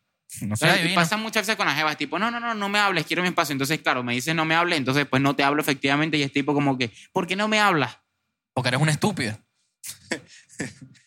No 0.41 0.55
y 0.59 0.65
adivino. 0.65 0.95
pasa 0.95 1.15
muchas 1.17 1.43
veces 1.43 1.55
con 1.55 1.65
las 1.67 1.75
jevas, 1.75 1.97
tipo, 1.97 2.19
no, 2.19 2.29
no, 2.29 2.39
no, 2.39 2.53
no 2.53 2.69
me 2.69 2.79
hables, 2.79 3.05
quiero 3.05 3.21
mi 3.23 3.29
espacio. 3.29 3.53
Entonces, 3.53 3.79
claro, 3.81 4.03
me 4.03 4.13
dices 4.13 4.35
no 4.35 4.43
me 4.45 4.55
hables, 4.55 4.77
entonces 4.77 5.05
pues 5.09 5.21
no 5.21 5.35
te 5.35 5.43
hablo 5.43 5.61
efectivamente 5.61 6.17
y 6.17 6.23
es 6.23 6.31
tipo 6.33 6.53
como 6.53 6.77
que, 6.77 6.91
¿por 7.13 7.25
qué 7.27 7.35
no 7.35 7.47
me 7.47 7.59
hablas? 7.59 7.97
Porque 8.53 8.67
eres 8.69 8.81
una 8.81 8.91
estúpida. 8.91 9.39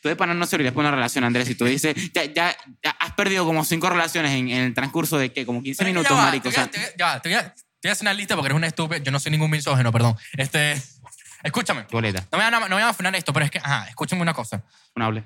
Tú 0.00 0.08
de 0.08 0.16
pana 0.16 0.32
no 0.32 0.46
servirías 0.46 0.72
para 0.74 0.88
una 0.88 0.96
relación, 0.96 1.24
Andrés. 1.24 1.46
Si 1.46 1.54
tú 1.54 1.66
dices, 1.66 1.94
ya, 2.14 2.24
ya, 2.24 2.56
ya 2.82 2.90
has 2.98 3.12
perdido 3.12 3.44
como 3.44 3.64
cinco 3.64 3.90
relaciones 3.90 4.30
en, 4.32 4.48
en 4.48 4.62
el 4.62 4.74
transcurso 4.74 5.18
de 5.18 5.32
que 5.32 5.44
como 5.44 5.62
15 5.62 5.78
Pero 5.84 5.88
minutos, 5.90 6.10
ya 6.10 6.16
va, 6.16 6.22
marico. 6.26 6.44
te 6.44 6.48
O 6.48 6.52
voy 6.52 6.60
a- 6.60 6.62
sea, 6.62 6.70
te 6.70 6.78
voy 6.78 6.86
a- 6.86 6.96
ya 6.96 7.20
te 7.20 7.28
voy 7.28 7.36
a- 7.38 7.54
te 7.54 7.88
voy 7.88 7.90
a 7.90 7.92
hacer 7.92 8.04
una 8.04 8.14
lista 8.14 8.34
porque 8.36 8.46
eres 8.46 8.56
una 8.56 8.66
estúpida. 8.68 8.98
Yo 8.98 9.10
no 9.12 9.20
soy 9.20 9.32
ningún 9.32 9.50
misógeno, 9.50 9.92
perdón. 9.92 10.16
Este, 10.38 10.80
escúchame. 11.42 11.84
boleta, 11.90 12.26
No 12.32 12.38
me, 12.38 12.44
van 12.44 12.54
a, 12.54 12.60
no 12.60 12.68
me 12.68 12.74
van 12.76 12.84
a 12.84 12.88
afinar 12.90 13.14
esto, 13.16 13.32
pero 13.34 13.44
es 13.44 13.50
que, 13.50 13.58
ajá, 13.58 13.86
escúchame 13.88 14.22
una 14.22 14.32
cosa. 14.32 14.64
no 14.96 15.04
hable. 15.04 15.24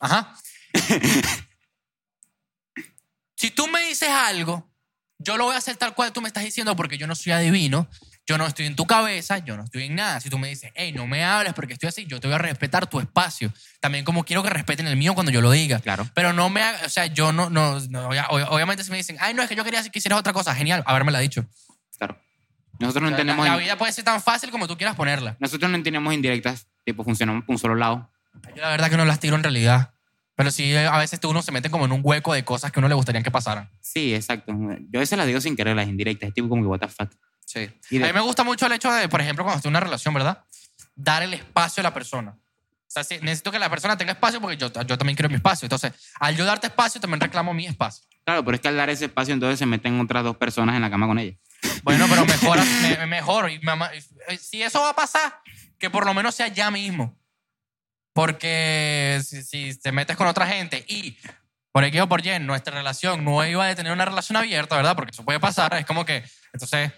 Ajá. 0.00 0.34
si 3.44 3.50
tú 3.50 3.66
me 3.68 3.80
dices 3.82 4.08
algo, 4.08 4.70
yo 5.18 5.36
lo 5.36 5.44
voy 5.44 5.54
a 5.54 5.58
hacer 5.58 5.76
tal 5.76 5.94
cual 5.94 6.12
tú 6.12 6.20
me 6.20 6.28
estás 6.28 6.44
diciendo 6.44 6.74
porque 6.76 6.96
yo 6.98 7.06
no 7.06 7.14
soy 7.14 7.32
adivino, 7.32 7.88
yo 8.26 8.38
no 8.38 8.46
estoy 8.46 8.64
en 8.66 8.74
tu 8.74 8.86
cabeza, 8.86 9.38
yo 9.38 9.56
no 9.56 9.64
estoy 9.64 9.84
en 9.84 9.94
nada. 9.96 10.18
Si 10.20 10.30
tú 10.30 10.38
me 10.38 10.48
dices, 10.48 10.72
hey, 10.74 10.92
no 10.92 11.06
me 11.06 11.22
hables 11.24 11.52
porque 11.52 11.74
estoy 11.74 11.88
así, 11.90 12.06
yo 12.06 12.20
te 12.20 12.26
voy 12.26 12.34
a 12.34 12.38
respetar 12.38 12.86
tu 12.86 13.00
espacio. 13.00 13.52
También 13.80 14.04
como 14.04 14.24
quiero 14.24 14.42
que 14.42 14.48
respeten 14.50 14.86
el 14.86 14.96
mío 14.96 15.12
cuando 15.14 15.30
yo 15.30 15.42
lo 15.42 15.50
diga. 15.50 15.78
Claro. 15.80 16.08
Pero 16.14 16.32
no 16.32 16.48
me 16.48 16.62
haga, 16.62 16.86
o 16.86 16.88
sea, 16.88 17.04
yo 17.06 17.32
no, 17.32 17.50
no, 17.50 17.78
no, 17.90 18.08
obvia- 18.08 18.26
obviamente 18.30 18.82
si 18.82 18.90
me 18.90 18.96
dicen, 18.96 19.16
ay, 19.20 19.34
no, 19.34 19.42
es 19.42 19.48
que 19.48 19.54
yo 19.56 19.62
quería 19.64 19.82
que 19.82 19.98
hicieras 19.98 20.18
otra 20.18 20.32
cosa, 20.32 20.54
genial, 20.54 20.82
habérmela 20.86 21.18
dicho. 21.18 21.44
Claro. 21.98 22.18
Nosotros 22.80 23.02
no 23.04 23.10
La- 23.10 23.16
entendemos, 23.16 23.46
la, 23.46 23.54
in- 23.54 23.60
vida 23.60 23.76
puede 23.78 23.92
ser 23.92 24.04
tan 24.04 24.20
fácil 24.22 24.50
como 24.50 24.66
tú 24.66 24.76
quieras 24.76 24.96
ponerla. 24.96 25.36
nosotros 25.38 25.70
no 25.70 25.76
entendemos 25.76 26.12
indirectas, 26.14 26.66
tipo 26.84 27.04
funcionamos 27.04 27.44
un 27.46 27.58
solo 27.58 27.74
lado. 27.76 28.10
Yo 28.56 28.62
la 28.62 28.70
verdad 28.70 28.90
que 28.90 28.96
no 28.96 29.04
las 29.04 29.20
tiro 29.20 29.36
en 29.36 29.42
realidad. 29.44 29.93
Pero 30.36 30.50
sí, 30.50 30.74
a 30.74 30.98
veces 30.98 31.20
uno 31.24 31.42
se 31.42 31.52
mete 31.52 31.70
como 31.70 31.84
en 31.84 31.92
un 31.92 32.00
hueco 32.02 32.32
de 32.34 32.44
cosas 32.44 32.72
que 32.72 32.78
a 32.78 32.80
uno 32.80 32.88
le 32.88 32.94
gustaría 32.94 33.22
que 33.22 33.30
pasaran. 33.30 33.70
Sí, 33.80 34.14
exacto. 34.14 34.52
Yo 34.90 34.98
a 34.98 35.00
veces 35.00 35.16
las 35.16 35.26
digo 35.26 35.40
sin 35.40 35.54
querer, 35.56 35.76
las 35.76 35.86
indirectas, 35.88 36.28
es 36.28 36.34
tipo 36.34 36.48
como 36.48 36.62
que 36.62 36.68
what 36.68 36.80
the 36.80 36.88
fuck. 36.88 37.12
Sí. 37.46 37.70
Y 37.90 37.98
de- 37.98 38.04
A 38.04 38.08
mí 38.08 38.12
me 38.14 38.20
gusta 38.20 38.42
mucho 38.42 38.66
el 38.66 38.72
hecho 38.72 38.90
de, 38.92 39.08
por 39.08 39.20
ejemplo, 39.20 39.44
cuando 39.44 39.58
estoy 39.58 39.68
en 39.68 39.72
una 39.74 39.80
relación, 39.80 40.12
¿verdad? 40.14 40.44
Dar 40.96 41.22
el 41.22 41.34
espacio 41.34 41.80
a 41.82 41.84
la 41.84 41.94
persona. 41.94 42.32
O 42.32 42.90
sea, 42.94 43.04
sí, 43.04 43.16
necesito 43.22 43.50
que 43.52 43.58
la 43.58 43.68
persona 43.70 43.96
tenga 43.96 44.12
espacio 44.12 44.40
porque 44.40 44.56
yo, 44.56 44.72
yo 44.72 44.98
también 44.98 45.16
quiero 45.16 45.28
mi 45.28 45.36
espacio. 45.36 45.66
Entonces, 45.66 45.92
al 46.20 46.36
yo 46.36 46.44
darte 46.44 46.68
espacio, 46.68 47.00
también 47.00 47.20
reclamo 47.20 47.52
mi 47.54 47.66
espacio. 47.66 48.04
Claro, 48.24 48.44
pero 48.44 48.54
es 48.56 48.60
que 48.60 48.68
al 48.68 48.76
dar 48.76 48.88
ese 48.90 49.04
espacio 49.06 49.34
entonces 49.34 49.58
se 49.58 49.66
meten 49.66 50.00
otras 50.00 50.24
dos 50.24 50.36
personas 50.36 50.74
en 50.76 50.82
la 50.82 50.90
cama 50.90 51.06
con 51.06 51.18
ella. 51.18 51.36
Bueno, 51.82 52.06
pero 52.08 52.24
mejor, 52.26 52.58
me- 52.82 53.06
mejor. 53.06 53.50
Y 53.50 53.58
mamá- 53.60 53.90
eh, 54.28 54.36
si 54.38 54.62
eso 54.62 54.80
va 54.80 54.90
a 54.90 54.94
pasar, 54.96 55.40
que 55.78 55.90
por 55.90 56.06
lo 56.06 56.14
menos 56.14 56.34
sea 56.34 56.48
ya 56.48 56.70
mismo. 56.70 57.16
Porque 58.14 59.20
si, 59.26 59.42
si 59.42 59.78
te 59.78 59.92
metes 59.92 60.16
con 60.16 60.26
otra 60.28 60.46
gente 60.46 60.84
y 60.88 61.18
por 61.72 61.82
X 61.84 62.00
o 62.00 62.08
por 62.08 62.24
Y 62.24 62.38
nuestra 62.38 62.72
relación 62.74 63.24
no 63.24 63.44
iba 63.44 63.66
a 63.68 63.74
tener 63.74 63.92
una 63.92 64.04
relación 64.04 64.36
abierta, 64.36 64.76
¿verdad? 64.76 64.94
Porque 64.94 65.10
eso 65.10 65.24
puede 65.24 65.40
pasar. 65.40 65.74
Es 65.74 65.84
como 65.84 66.04
que, 66.04 66.24
entonces, 66.52 66.92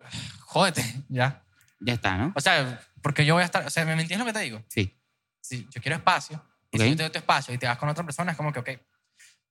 jódete, 0.40 0.82
ya. 1.08 1.44
Ya 1.80 1.94
está, 1.94 2.16
¿no? 2.16 2.32
O 2.34 2.40
sea, 2.40 2.80
porque 3.02 3.24
yo 3.24 3.34
voy 3.34 3.42
a 3.42 3.46
estar, 3.46 3.66
o 3.66 3.70
sea, 3.70 3.84
¿me 3.84 3.92
entiendes 3.92 4.18
lo 4.18 4.24
que 4.26 4.32
te 4.32 4.40
digo? 4.40 4.62
Sí. 4.68 4.98
Si 5.40 5.68
yo 5.70 5.80
quiero 5.80 5.96
espacio, 5.96 6.42
y 6.70 6.76
Ok. 6.78 6.82
si 6.82 6.90
yo 6.90 6.96
te 6.96 7.02
doy 7.04 7.12
tu 7.12 7.18
espacio 7.18 7.54
y 7.54 7.58
te 7.58 7.66
vas 7.66 7.78
con 7.78 7.88
otra 7.88 8.04
persona, 8.04 8.32
es 8.32 8.36
como 8.36 8.52
que, 8.52 8.60
ok, 8.60 8.70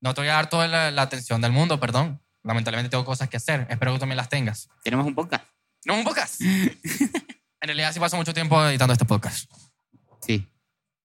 no 0.02 0.14
te 0.14 0.22
voy 0.22 0.30
a 0.30 0.34
dar 0.34 0.50
toda 0.50 0.68
la, 0.68 0.92
la 0.92 1.02
atención 1.04 1.42
del 1.42 1.52
mundo, 1.52 1.80
perdón. 1.80 2.22
Lamentablemente 2.44 2.90
tengo 2.90 3.04
cosas 3.06 3.30
que 3.30 3.38
hacer. 3.38 3.68
Espero 3.70 3.92
que 3.92 3.98
tú 3.98 4.00
también 4.00 4.18
las 4.18 4.30
tengas. 4.30 4.70
Tenemos 4.84 5.06
un 5.06 5.14
podcast. 5.14 5.46
No 5.86 5.96
un 5.96 6.04
podcast. 6.04 6.40
en 6.42 7.10
realidad 7.62 7.92
sí 7.94 8.00
paso 8.00 8.16
mucho 8.16 8.34
tiempo 8.34 8.64
editando 8.66 8.94
este 8.94 9.06
podcast. 9.06 9.52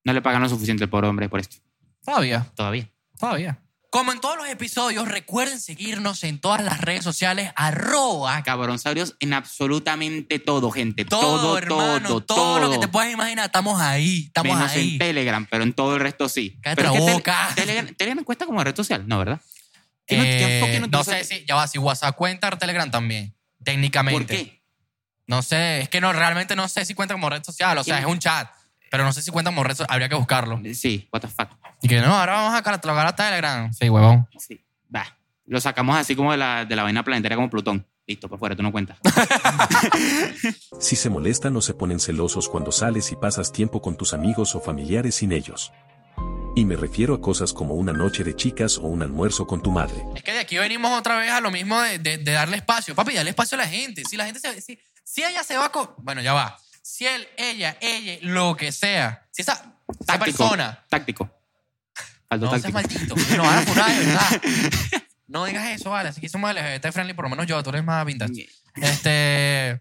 No 0.05 0.13
le 0.13 0.23
pagan 0.23 0.43
lo 0.43 0.49
suficiente 0.49 0.87
pobre 0.89 1.09
hombre 1.09 1.29
por 1.29 1.41
esto. 1.41 1.57
Todavía, 2.05 2.47
Todavía. 2.55 2.91
todavía. 3.19 3.59
Como 3.91 4.11
en 4.13 4.21
todos 4.21 4.37
los 4.37 4.49
episodios, 4.49 5.07
recuerden 5.07 5.61
seguirnos 5.61 6.25
en 6.25 6.41
todas 6.41 6.65
las 6.65 6.81
redes 6.81 7.05
sociales, 7.05 7.53
arroba, 7.55 8.43
Cabronsaurios 8.43 9.15
en 9.21 9.33
absolutamente 9.33 10.41
todo, 10.41 10.71
gente. 10.73 11.05
todo, 11.05 11.21
todo, 11.39 11.59
hermano, 11.59 12.09
todo, 12.09 12.21
todo, 12.23 12.59
lo 12.61 12.71
que 12.73 12.79
te 12.79 12.89
puedas 12.89 13.13
imaginar, 13.13 13.47
estamos 13.47 13.81
ahí, 13.81 14.25
estamos 14.27 14.57
Menos 14.57 14.73
ahí. 14.73 14.93
en 14.95 14.99
Telegram, 14.99 15.47
pero 15.49 15.63
en 15.63 15.73
todo 15.73 15.95
el 15.95 16.01
resto 16.01 16.29
sí. 16.29 16.59
Cállate 16.61 16.83
Pero 16.83 16.93
la 16.93 16.99
es 16.99 17.05
que 17.07 17.13
boca. 17.13 17.49
Tel- 17.55 17.67
Telegram, 17.67 17.95
Telegram 17.95 18.25
cuesta 18.25 18.47
como 18.47 18.65
red 18.65 18.75
social, 18.75 19.07
¿no, 19.07 19.17
verdad? 19.19 19.41
¿Qué 20.07 20.17
no- 20.17 20.23
qué 20.25 20.77
Eh, 20.77 20.81
no 20.81 20.87
no 20.89 21.05
sé 21.05 21.23
si, 21.25 21.45
ya 21.47 21.55
va, 21.55 21.69
si 21.69 21.79
WhatsApp 21.79 22.17
cuenta, 22.17 22.51
Telegram 22.51 22.91
también, 22.91 23.35
técnicamente. 23.63 24.19
¿Por 24.19 24.27
qué? 24.27 24.63
No 25.29 25.41
sé, 25.41 25.83
es 25.83 25.89
que 25.89 26.01
no, 26.01 26.13
realmente 26.13 26.57
no 26.57 26.69
sé 26.69 26.85
si 26.85 26.95
cuenta 26.95 27.15
como 27.15 27.31
red 27.31 27.43
social, 27.45 27.79
o 27.79 27.85
sea, 27.85 28.01
es 28.01 28.07
un 28.07 28.19
chat, 28.19 28.51
pero 28.95 29.03
no 29.05 29.13
sé 29.13 29.23
si 29.23 29.33
cuenta 29.33 29.51
como 29.51 29.65
red 29.65 29.75
social, 29.75 29.89
habría 29.91 30.09
que 30.09 30.15
buscarlo. 30.15 30.61
Sí, 30.73 31.09
what 31.13 31.21
the 31.21 31.27
fuck. 31.27 31.49
Y 31.83 31.89
que 31.89 32.01
no, 32.01 32.15
ahora 32.15 32.35
vamos 32.35 32.55
a 32.55 32.63
catalogar 32.63 33.05
a 33.09 33.17
Telegram. 33.17 33.73
Sí, 33.73 33.89
huevón. 33.89 34.29
Sí. 34.39 34.65
Va. 34.95 35.05
Lo 35.47 35.61
sacamos 35.61 35.97
así 35.97 36.15
como 36.15 36.31
de 36.31 36.39
la, 36.39 36.65
de 36.65 36.77
la 36.77 36.85
vaina 36.85 37.03
planetaria 37.03 37.35
como 37.37 37.51
Plutón. 37.51 37.85
Listo, 38.07 38.29
por 38.29 38.39
fuera, 38.39 38.55
tú 38.55 38.63
no 38.63 38.71
cuentas. 38.71 38.99
Si 40.81 40.95
se 40.97 41.11
molestan 41.11 41.57
o 41.57 41.61
se 41.61 41.75
ponen 41.75 41.99
celosos 41.99 42.49
cuando 42.49 42.71
sales 42.71 43.11
y 43.11 43.17
pasas 43.17 43.51
tiempo 43.53 43.83
con 43.83 43.97
tus 43.97 44.13
amigos 44.13 44.55
o 44.55 44.61
familiares 44.61 45.17
sin 45.17 45.33
ellos. 45.33 45.73
Y 46.57 46.65
me 46.67 46.77
refiero 46.77 47.15
a 47.15 47.21
cosas 47.21 47.53
como 47.53 47.75
una 47.75 47.93
noche 47.93 48.23
de 48.23 48.37
chicas 48.37 48.79
o 48.79 48.83
un 48.83 49.03
almuerzo 49.03 49.47
con 49.47 49.61
tu 49.61 49.73
madre. 49.73 49.97
Es 50.15 50.23
que 50.23 50.33
de 50.33 50.39
aquí 50.41 50.57
venimos 50.57 50.97
otra 50.97 51.17
vez 51.17 51.31
a 51.33 51.41
lo 51.41 51.51
mismo 51.51 51.81
de, 51.81 51.99
de- 51.99 52.19
de 52.19 52.33
darle 52.33 52.59
espacio. 52.59 52.95
Papi, 52.95 53.15
darle 53.15 53.31
espacio 53.31 53.57
a 53.59 53.63
la 53.63 53.67
gente. 53.69 54.03
Si 54.09 54.17
la 54.17 54.25
gente 54.27 54.39
se. 54.39 54.61
Si, 54.61 54.79
si 55.03 55.25
ella 55.25 55.43
se 55.43 55.57
va 55.57 55.73
con. 55.73 55.91
Bueno, 55.99 56.21
ya 56.23 56.33
va. 56.33 56.57
Si 56.87 57.07
él, 57.07 57.27
ella, 57.39 57.79
ella, 57.81 58.19
lo 58.21 58.55
que 58.59 58.71
sea. 58.71 59.27
Si 59.31 59.41
esa, 59.41 59.55
esa 59.55 60.05
Táctico. 60.05 60.37
persona. 60.37 60.85
Táctico. 60.91 61.31
No 62.39 62.59
seas 62.59 62.73
maldito. 62.75 63.15
Nos 63.17 63.39
van 63.39 63.59
a 63.59 63.63
furar, 63.63 63.91
de 63.91 64.07
verdad. 64.07 64.43
No 65.27 65.47
digas 65.47 65.67
eso, 65.71 65.89
vale. 65.89 66.11
Así 66.11 66.21
que 66.21 66.29
somos 66.29 66.53
LGBT 66.55 66.93
friendly, 66.93 67.15
por 67.15 67.25
lo 67.25 67.31
menos 67.31 67.47
yo, 67.47 67.61
tú 67.63 67.71
eres 67.71 67.83
más 67.83 68.05
vintage. 68.05 68.47
Este. 68.77 69.81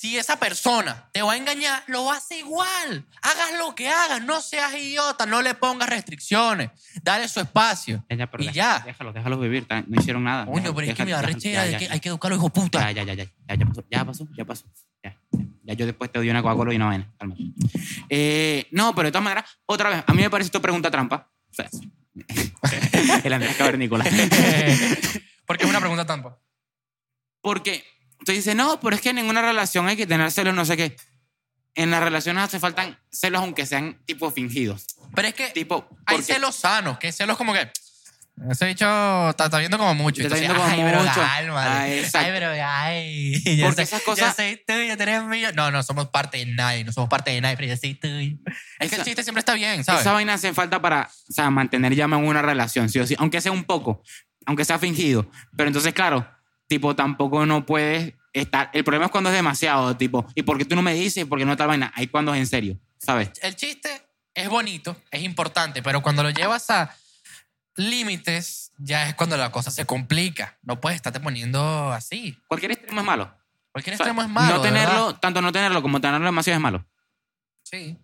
Si 0.00 0.16
esa 0.16 0.40
persona 0.40 1.10
te 1.12 1.20
va 1.20 1.34
a 1.34 1.36
engañar, 1.36 1.82
lo 1.86 2.10
hace 2.10 2.38
igual. 2.38 3.04
Hagas 3.20 3.58
lo 3.58 3.74
que 3.74 3.90
hagas, 3.90 4.22
no 4.24 4.40
seas 4.40 4.72
idiota, 4.74 5.26
no 5.26 5.42
le 5.42 5.52
pongas 5.54 5.90
restricciones. 5.90 6.70
Dale 7.02 7.28
su 7.28 7.38
espacio. 7.38 8.02
Ya, 8.08 8.16
ya, 8.16 8.30
pero 8.30 8.42
y 8.42 8.46
deja- 8.46 8.54
ya. 8.56 8.78
Déjalos, 8.86 9.12
déjalos 9.12 9.38
vivir. 9.42 9.66
No 9.88 10.00
hicieron 10.00 10.24
nada. 10.24 10.46
Coño, 10.46 10.74
pero 10.74 10.86
es 10.86 10.94
que 10.94 11.04
me 11.04 11.10
da 11.10 11.18
deja- 11.20 11.32
rechera 11.34 11.54
ya, 11.60 11.64
de 11.66 11.72
ya, 11.72 11.78
que 11.78 11.86
ya. 11.88 11.92
hay 11.92 12.00
que 12.00 12.08
educarlo, 12.08 12.34
hijo 12.38 12.48
puta. 12.48 12.80
Ya, 12.80 12.92
ya, 12.92 13.02
ya, 13.02 13.12
ya, 13.12 13.24
ya, 13.46 13.54
ya 13.56 13.66
pasó, 13.66 13.84
ya 13.90 14.04
pasó, 14.06 14.26
ya 14.34 14.44
pasó. 14.46 14.64
Ya, 15.04 15.18
ya, 15.32 15.44
ya 15.64 15.74
yo 15.74 15.84
después 15.84 16.10
te 16.10 16.18
doy 16.18 16.30
una 16.30 16.40
Coca-Cola 16.40 16.72
y 16.72 16.76
una 16.76 16.86
vaina. 16.86 17.12
Eh, 18.08 18.68
no, 18.70 18.94
pero 18.94 19.08
de 19.08 19.12
todas 19.12 19.24
maneras, 19.24 19.44
otra 19.66 19.90
vez, 19.90 20.04
a 20.06 20.14
mí 20.14 20.22
me 20.22 20.30
parece 20.30 20.46
esto 20.46 20.62
pregunta 20.62 20.90
trampa. 20.90 21.30
O 21.50 21.52
sea, 21.54 21.68
el 23.24 23.32
Andrés 23.34 23.54
Cavernícola. 23.54 24.04
Porque 25.46 25.64
es 25.64 25.68
una 25.68 25.78
pregunta 25.80 26.06
trampa. 26.06 26.38
Porque 27.42 27.84
tú 28.24 28.32
dices, 28.32 28.54
no, 28.56 28.80
pero 28.80 28.96
es 28.96 29.02
que 29.02 29.10
en 29.10 29.16
ninguna 29.16 29.42
relación 29.42 29.88
hay 29.88 29.96
que 29.96 30.06
tener 30.06 30.30
celos, 30.30 30.54
no 30.54 30.64
sé 30.64 30.76
qué. 30.76 30.96
En 31.74 31.90
las 31.90 32.02
relaciones 32.02 32.42
hace 32.44 32.58
falta 32.58 32.98
celos 33.10 33.42
aunque 33.42 33.64
sean 33.66 33.98
tipo 34.04 34.30
fingidos. 34.30 34.86
Pero 35.14 35.28
es 35.28 35.34
que 35.34 35.48
Tipo, 35.48 35.86
hay 36.06 36.16
porque- 36.18 36.32
celos 36.34 36.56
sanos, 36.56 36.98
que 36.98 37.12
celos 37.12 37.36
como 37.36 37.52
que. 37.52 37.70
Ese 38.50 38.64
bicho 38.64 38.86
está, 39.28 39.44
está 39.44 39.58
viendo 39.58 39.76
como 39.76 39.94
mucho. 39.94 40.22
Te 40.22 40.28
está 40.28 40.38
Entonces, 40.38 40.56
viendo 40.56 40.62
como 40.62 40.88
ay, 40.88 40.90
pero 40.90 41.02
mucho. 41.04 41.58
Ah, 41.58 41.88
exacto. 41.90 42.26
Ay, 42.26 42.32
pero 42.32 42.50
ay. 42.64 43.60
Porque 43.62 43.82
esas 43.82 44.00
cosas- 44.02 44.34
Yo 44.36 44.42
soy 44.42 44.62
tuyo, 44.66 44.96
tú 44.96 45.02
eres 45.02 45.22
mío. 45.24 45.50
No, 45.54 45.70
no 45.70 45.82
somos 45.82 46.08
parte 46.08 46.38
de 46.38 46.46
nadie. 46.46 46.82
No 46.84 46.90
somos 46.92 47.10
parte 47.10 47.32
de 47.32 47.40
nadie, 47.42 47.56
pero 47.56 47.68
yo 47.68 47.76
soy 47.76 47.94
tuyo. 47.94 48.36
Es 48.78 48.88
que 48.90 48.96
el 48.96 49.04
chiste 49.04 49.22
siempre 49.24 49.40
está 49.40 49.52
bien, 49.54 49.84
¿sabes? 49.84 50.00
Esa 50.00 50.12
vaina 50.12 50.34
hace 50.34 50.54
falta 50.54 50.80
para, 50.80 51.10
o 51.28 51.32
sea, 51.32 51.50
mantener 51.50 51.94
llama 51.94 52.16
en 52.16 52.24
una 52.24 52.40
relación, 52.40 52.88
sí 52.88 52.98
o 52.98 53.06
sí, 53.06 53.14
aunque 53.18 53.42
sea 53.42 53.52
un 53.52 53.64
poco, 53.64 54.02
aunque 54.46 54.64
sea 54.64 54.78
fingido. 54.78 55.30
Pero 55.54 55.68
entonces, 55.68 55.92
claro, 55.92 56.26
tipo, 56.70 56.94
tampoco 56.94 57.44
no 57.46 57.66
puedes 57.66 58.14
estar. 58.32 58.70
El 58.72 58.84
problema 58.84 59.06
es 59.06 59.10
cuando 59.10 59.28
es 59.28 59.34
demasiado, 59.34 59.96
tipo, 59.96 60.24
¿y 60.36 60.44
por 60.44 60.56
qué 60.56 60.64
tú 60.64 60.76
no 60.76 60.82
me 60.82 60.94
dices? 60.94 61.26
¿Por 61.26 61.36
qué 61.36 61.44
no 61.44 61.56
tal 61.56 61.66
vaina? 61.66 61.92
Ahí 61.96 62.06
cuando 62.06 62.32
es 62.32 62.38
en 62.38 62.46
serio, 62.46 62.78
¿sabes? 62.96 63.32
el 63.42 63.56
chiste 63.56 63.90
es 64.32 64.48
bonito, 64.48 64.96
es 65.10 65.22
importante, 65.22 65.82
pero 65.82 66.00
cuando 66.00 66.22
lo 66.22 66.30
llevas 66.30 66.70
a 66.70 66.94
límites, 67.74 68.70
ya 68.78 69.08
es 69.08 69.16
cuando 69.16 69.36
la 69.36 69.50
cosa 69.50 69.72
se 69.72 69.84
complica. 69.84 70.58
No 70.62 70.80
puedes 70.80 70.94
estarte 70.94 71.18
poniendo 71.18 71.90
así. 71.92 72.38
Cualquier 72.46 72.70
extremo 72.70 73.00
es 73.00 73.06
malo. 73.06 73.36
Cualquier 73.72 73.94
O 73.94 73.96
sea, 73.96 74.06
extremo 74.06 74.22
es 74.22 74.28
malo. 74.28 74.56
No 74.56 74.62
tenerlo, 74.62 75.06
verdad. 75.06 75.20
tanto 75.20 75.42
no 75.42 75.50
tenerlo 75.50 75.82
como 75.82 76.00
tenerlo 76.00 76.26
demasiado 76.26 76.56
es 76.56 76.62
malo. 76.62 76.86
Sí. 77.64 77.98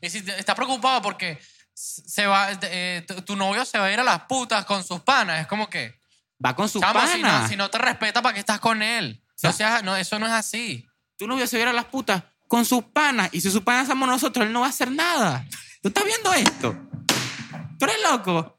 Y 0.00 0.10
si 0.10 0.18
estás 0.18 0.54
preocupado 0.54 1.02
porque 1.02 1.40
se 1.74 2.26
va, 2.26 2.50
eh, 2.52 3.04
tu, 3.04 3.20
tu 3.22 3.34
novio 3.34 3.64
se 3.64 3.78
va 3.78 3.86
a 3.86 3.92
ir 3.92 3.98
a 3.98 4.04
las 4.04 4.20
putas 4.22 4.64
con 4.64 4.84
sus 4.84 5.00
panas, 5.00 5.40
es 5.40 5.48
como 5.48 5.68
que, 5.68 6.00
Va 6.44 6.54
con 6.56 6.68
sus 6.68 6.80
chamo, 6.80 6.94
panas. 6.94 7.12
si 7.14 7.22
no, 7.22 7.48
si 7.48 7.56
no 7.56 7.70
te 7.70 7.78
respeta, 7.78 8.20
¿para 8.22 8.34
qué 8.34 8.40
estás 8.40 8.60
con 8.60 8.82
él? 8.82 9.22
sea- 9.36 9.82
No 9.82 9.92
no, 9.92 9.96
eso 9.96 10.18
no 10.18 10.26
es 10.26 10.32
así. 10.32 10.86
Tu 11.16 11.26
novio 11.26 11.46
se 11.46 11.56
viera 11.56 11.70
a 11.70 11.74
las 11.74 11.84
putas 11.86 12.22
con 12.48 12.64
sus 12.64 12.82
panas 12.84 13.28
y 13.32 13.40
si 13.40 13.50
sus 13.50 13.62
panas 13.62 13.86
somos 13.88 14.08
nosotros, 14.08 14.46
él 14.46 14.52
no 14.52 14.60
va 14.60 14.66
a 14.66 14.70
hacer 14.70 14.90
nada. 14.90 15.46
¿Tú 15.82 15.88
estás 15.88 16.04
viendo 16.04 16.32
esto? 16.34 16.76
¿Tú 17.78 17.84
eres 17.84 17.96
loco? 18.10 18.58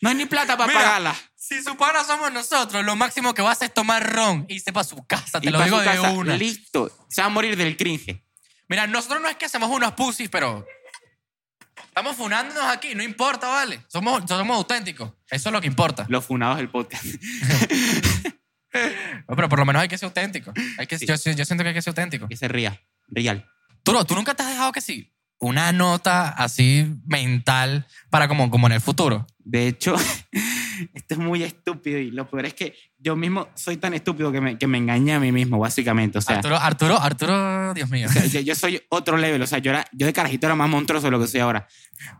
No 0.00 0.08
hay 0.10 0.14
ni 0.14 0.26
plata 0.26 0.56
para 0.56 0.68
Mira, 0.68 0.80
pagarla. 0.80 1.16
Si 1.34 1.62
su 1.62 1.76
pana 1.76 2.04
somos 2.04 2.32
nosotros, 2.32 2.84
lo 2.84 2.96
máximo 2.96 3.32
que 3.34 3.42
va 3.42 3.50
a 3.50 3.52
hacer 3.52 3.68
es 3.68 3.74
tomar 3.74 4.12
ron 4.12 4.44
y 4.48 4.54
irse 4.56 4.72
para 4.72 4.84
su 4.84 5.04
casa, 5.06 5.40
te 5.40 5.48
Y 5.48 5.50
lo 5.50 5.62
digo 5.62 5.78
de 5.78 5.84
casa, 5.86 6.10
una. 6.10 6.36
Listo. 6.36 6.90
Se 7.08 7.20
va 7.22 7.26
a 7.28 7.30
morir 7.30 7.56
del 7.56 7.76
cringe. 7.76 8.22
Mira, 8.68 8.86
nosotros 8.86 9.20
no 9.22 9.28
es 9.28 9.36
que 9.36 9.44
hacemos 9.46 9.70
unos 9.70 9.92
pussies, 9.92 10.28
pero 10.28 10.66
estamos 11.84 12.16
funándonos 12.16 12.64
aquí, 12.64 12.94
no 12.94 13.02
importa, 13.02 13.48
¿vale? 13.48 13.80
Somos, 13.88 14.22
somos 14.28 14.56
auténticos, 14.56 15.12
eso 15.30 15.48
es 15.48 15.52
lo 15.52 15.60
que 15.60 15.66
importa. 15.66 16.06
Los 16.08 16.24
funados 16.24 16.56
del 16.58 16.68
podcast. 16.70 17.04
No, 19.28 19.34
pero 19.36 19.48
por 19.48 19.58
lo 19.58 19.64
menos 19.64 19.80
hay 19.80 19.88
que 19.88 19.96
ser 19.96 20.06
auténtico. 20.08 20.52
Hay 20.78 20.86
que, 20.86 20.98
Sí. 20.98 21.06
yo, 21.06 21.14
yo 21.14 21.44
siento 21.46 21.62
que 21.64 21.68
hay 21.68 21.74
que 21.74 21.80
ser 21.80 21.92
auténtico. 21.92 22.28
que 22.28 22.36
se 22.36 22.46
ría. 22.46 22.78
Real. 23.08 23.46
Tú, 23.82 23.92
no- 23.94 24.04
tú 24.04 24.14
nunca 24.14 24.34
te 24.34 24.42
has 24.42 24.50
dejado 24.50 24.70
que 24.72 24.82
sí, 24.82 25.14
una 25.38 25.72
nota 25.72 26.28
así 26.28 26.86
mental 27.06 27.86
para 28.10 28.28
como, 28.28 28.50
como 28.50 28.66
en 28.66 28.74
el 28.74 28.80
futuro. 28.82 29.26
De 29.48 29.68
hecho, 29.68 29.94
esto 30.92 31.14
es 31.14 31.18
muy 31.18 31.44
estúpido 31.44 31.98
y 31.98 32.10
lo 32.10 32.28
peor 32.28 32.46
es 32.46 32.54
que 32.54 32.74
yo 32.98 33.14
mismo 33.14 33.48
soy 33.54 33.76
tan 33.76 33.94
estúpido 33.94 34.32
que 34.32 34.40
me, 34.40 34.58
que 34.58 34.66
me 34.66 34.76
engañé 34.76 35.14
a 35.14 35.20
mí 35.20 35.30
mismo, 35.30 35.60
básicamente. 35.60 36.18
O 36.18 36.20
sea, 36.20 36.36
Arturo, 36.36 36.56
Arturo, 36.56 37.00
Arturo, 37.00 37.72
Dios 37.72 37.88
mío. 37.88 38.08
yo, 38.32 38.40
yo 38.40 38.54
soy 38.56 38.82
otro 38.88 39.16
level. 39.16 39.40
O 39.40 39.46
sea, 39.46 39.58
yo, 39.58 39.70
era, 39.70 39.86
yo 39.92 40.04
de 40.04 40.12
carajito 40.12 40.46
era 40.46 40.56
más 40.56 40.68
monstruoso 40.68 41.06
de 41.06 41.10
lo 41.12 41.20
que 41.20 41.28
soy 41.28 41.40
ahora. 41.40 41.68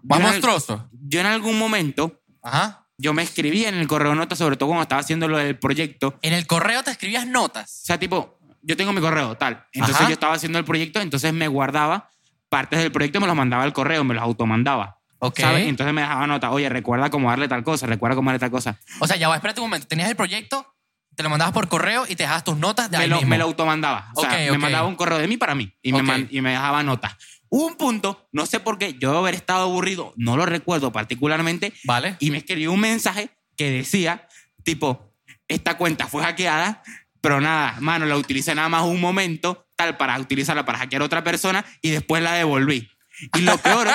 Más 0.04 0.18
Yo 0.18 0.20
en 0.20 0.22
al- 0.22 0.30
monstruoso. 0.30 0.88
Yo 0.92 1.18
en 1.20 1.26
algún 1.26 1.58
momento, 1.58 2.22
Ajá. 2.42 2.86
yo 2.96 3.12
me 3.12 3.24
escribí 3.24 3.64
en 3.64 3.74
el 3.74 3.88
correo 3.88 4.14
notas, 4.14 4.38
sobre 4.38 4.56
todo 4.56 4.68
cuando 4.68 4.82
estaba 4.82 5.00
haciendo 5.00 5.26
lo 5.26 5.38
del 5.38 5.58
proyecto. 5.58 6.16
En 6.22 6.32
el 6.32 6.46
correo 6.46 6.84
te 6.84 6.92
escribías 6.92 7.26
notas. 7.26 7.80
O 7.82 7.86
sea, 7.86 7.98
tipo, 7.98 8.38
yo 8.62 8.76
tengo 8.76 8.92
mi 8.92 9.00
correo, 9.00 9.36
tal. 9.36 9.66
Entonces 9.72 9.96
Ajá. 9.96 10.08
yo 10.08 10.12
estaba 10.14 10.34
haciendo 10.34 10.60
el 10.60 10.64
proyecto, 10.64 11.00
entonces 11.00 11.32
me 11.32 11.48
guardaba 11.48 12.08
partes 12.48 12.78
del 12.78 12.92
proyecto, 12.92 13.20
me 13.20 13.26
los 13.26 13.34
mandaba 13.34 13.64
al 13.64 13.72
correo, 13.72 14.04
me 14.04 14.14
los 14.14 14.22
automandaba. 14.22 14.95
Ok. 15.18 15.40
¿sabes? 15.40 15.66
Entonces 15.66 15.94
me 15.94 16.02
dejaba 16.02 16.26
nota, 16.26 16.50
oye, 16.50 16.68
recuerda 16.68 17.10
cómo 17.10 17.30
darle 17.30 17.48
tal 17.48 17.64
cosa, 17.64 17.86
recuerda 17.86 18.14
cómo 18.16 18.30
darle 18.30 18.40
tal 18.40 18.50
cosa. 18.50 18.78
O 19.00 19.06
sea, 19.06 19.16
ya 19.16 19.28
va, 19.28 19.36
espérate 19.36 19.60
un 19.60 19.66
momento. 19.66 19.86
Tenías 19.86 20.08
el 20.10 20.16
proyecto, 20.16 20.74
te 21.14 21.22
lo 21.22 21.30
mandabas 21.30 21.54
por 21.54 21.68
correo 21.68 22.04
y 22.04 22.16
te 22.16 22.24
dejabas 22.24 22.44
tus 22.44 22.56
notas 22.58 22.90
de 22.90 22.98
Me 22.98 23.04
ahí 23.04 23.08
lo, 23.10 23.16
mismo. 23.16 23.30
me 23.30 23.38
lo 23.38 23.44
automandaba. 23.44 24.10
O 24.14 24.20
sea, 24.20 24.30
Ok, 24.30 24.36
me 24.36 24.50
ok. 24.52 24.58
mandaba 24.58 24.86
un 24.86 24.96
correo 24.96 25.18
de 25.18 25.26
mí 25.28 25.36
para 25.36 25.54
mí 25.54 25.72
y, 25.82 25.92
me, 25.92 26.02
man- 26.02 26.28
y 26.30 26.40
me 26.42 26.50
dejaba 26.50 26.82
notas. 26.82 27.16
Hubo 27.48 27.66
un 27.66 27.76
punto, 27.76 28.28
no 28.32 28.44
sé 28.44 28.58
por 28.60 28.76
qué, 28.76 28.94
yo 28.98 29.16
haber 29.16 29.34
estado 29.34 29.62
aburrido, 29.62 30.12
no 30.16 30.36
lo 30.36 30.44
recuerdo 30.46 30.90
particularmente, 30.92 31.72
¿Vale? 31.84 32.16
y 32.18 32.30
me 32.32 32.38
escribió 32.38 32.72
un 32.72 32.80
mensaje 32.80 33.30
que 33.56 33.70
decía, 33.70 34.26
tipo, 34.64 35.14
esta 35.48 35.76
cuenta 35.78 36.08
fue 36.08 36.24
hackeada, 36.24 36.82
pero 37.20 37.40
nada, 37.40 37.76
mano, 37.80 38.04
la 38.04 38.16
utilicé 38.16 38.54
nada 38.54 38.68
más 38.68 38.82
un 38.82 39.00
momento, 39.00 39.66
tal, 39.76 39.96
para 39.96 40.18
utilizarla 40.18 40.64
para 40.66 40.78
hackear 40.78 41.02
a 41.02 41.04
otra 41.04 41.22
persona 41.24 41.64
y 41.80 41.90
después 41.90 42.20
la 42.22 42.32
devolví. 42.34 42.90
Y 43.36 43.40
lo 43.40 43.58
peor 43.58 43.88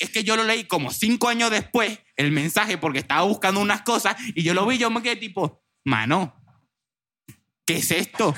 es 0.00 0.10
que 0.10 0.24
yo 0.24 0.36
lo 0.36 0.44
leí 0.44 0.64
como 0.64 0.90
cinco 0.90 1.28
años 1.28 1.50
después, 1.50 1.98
el 2.16 2.32
mensaje, 2.32 2.78
porque 2.78 2.98
estaba 2.98 3.22
buscando 3.22 3.60
unas 3.60 3.82
cosas 3.82 4.16
y 4.34 4.42
yo 4.42 4.54
lo 4.54 4.66
vi, 4.66 4.78
yo 4.78 4.90
me 4.90 5.02
quedé 5.02 5.16
tipo, 5.16 5.62
mano, 5.84 6.34
¿qué 7.64 7.76
es 7.76 7.90
esto? 7.90 8.34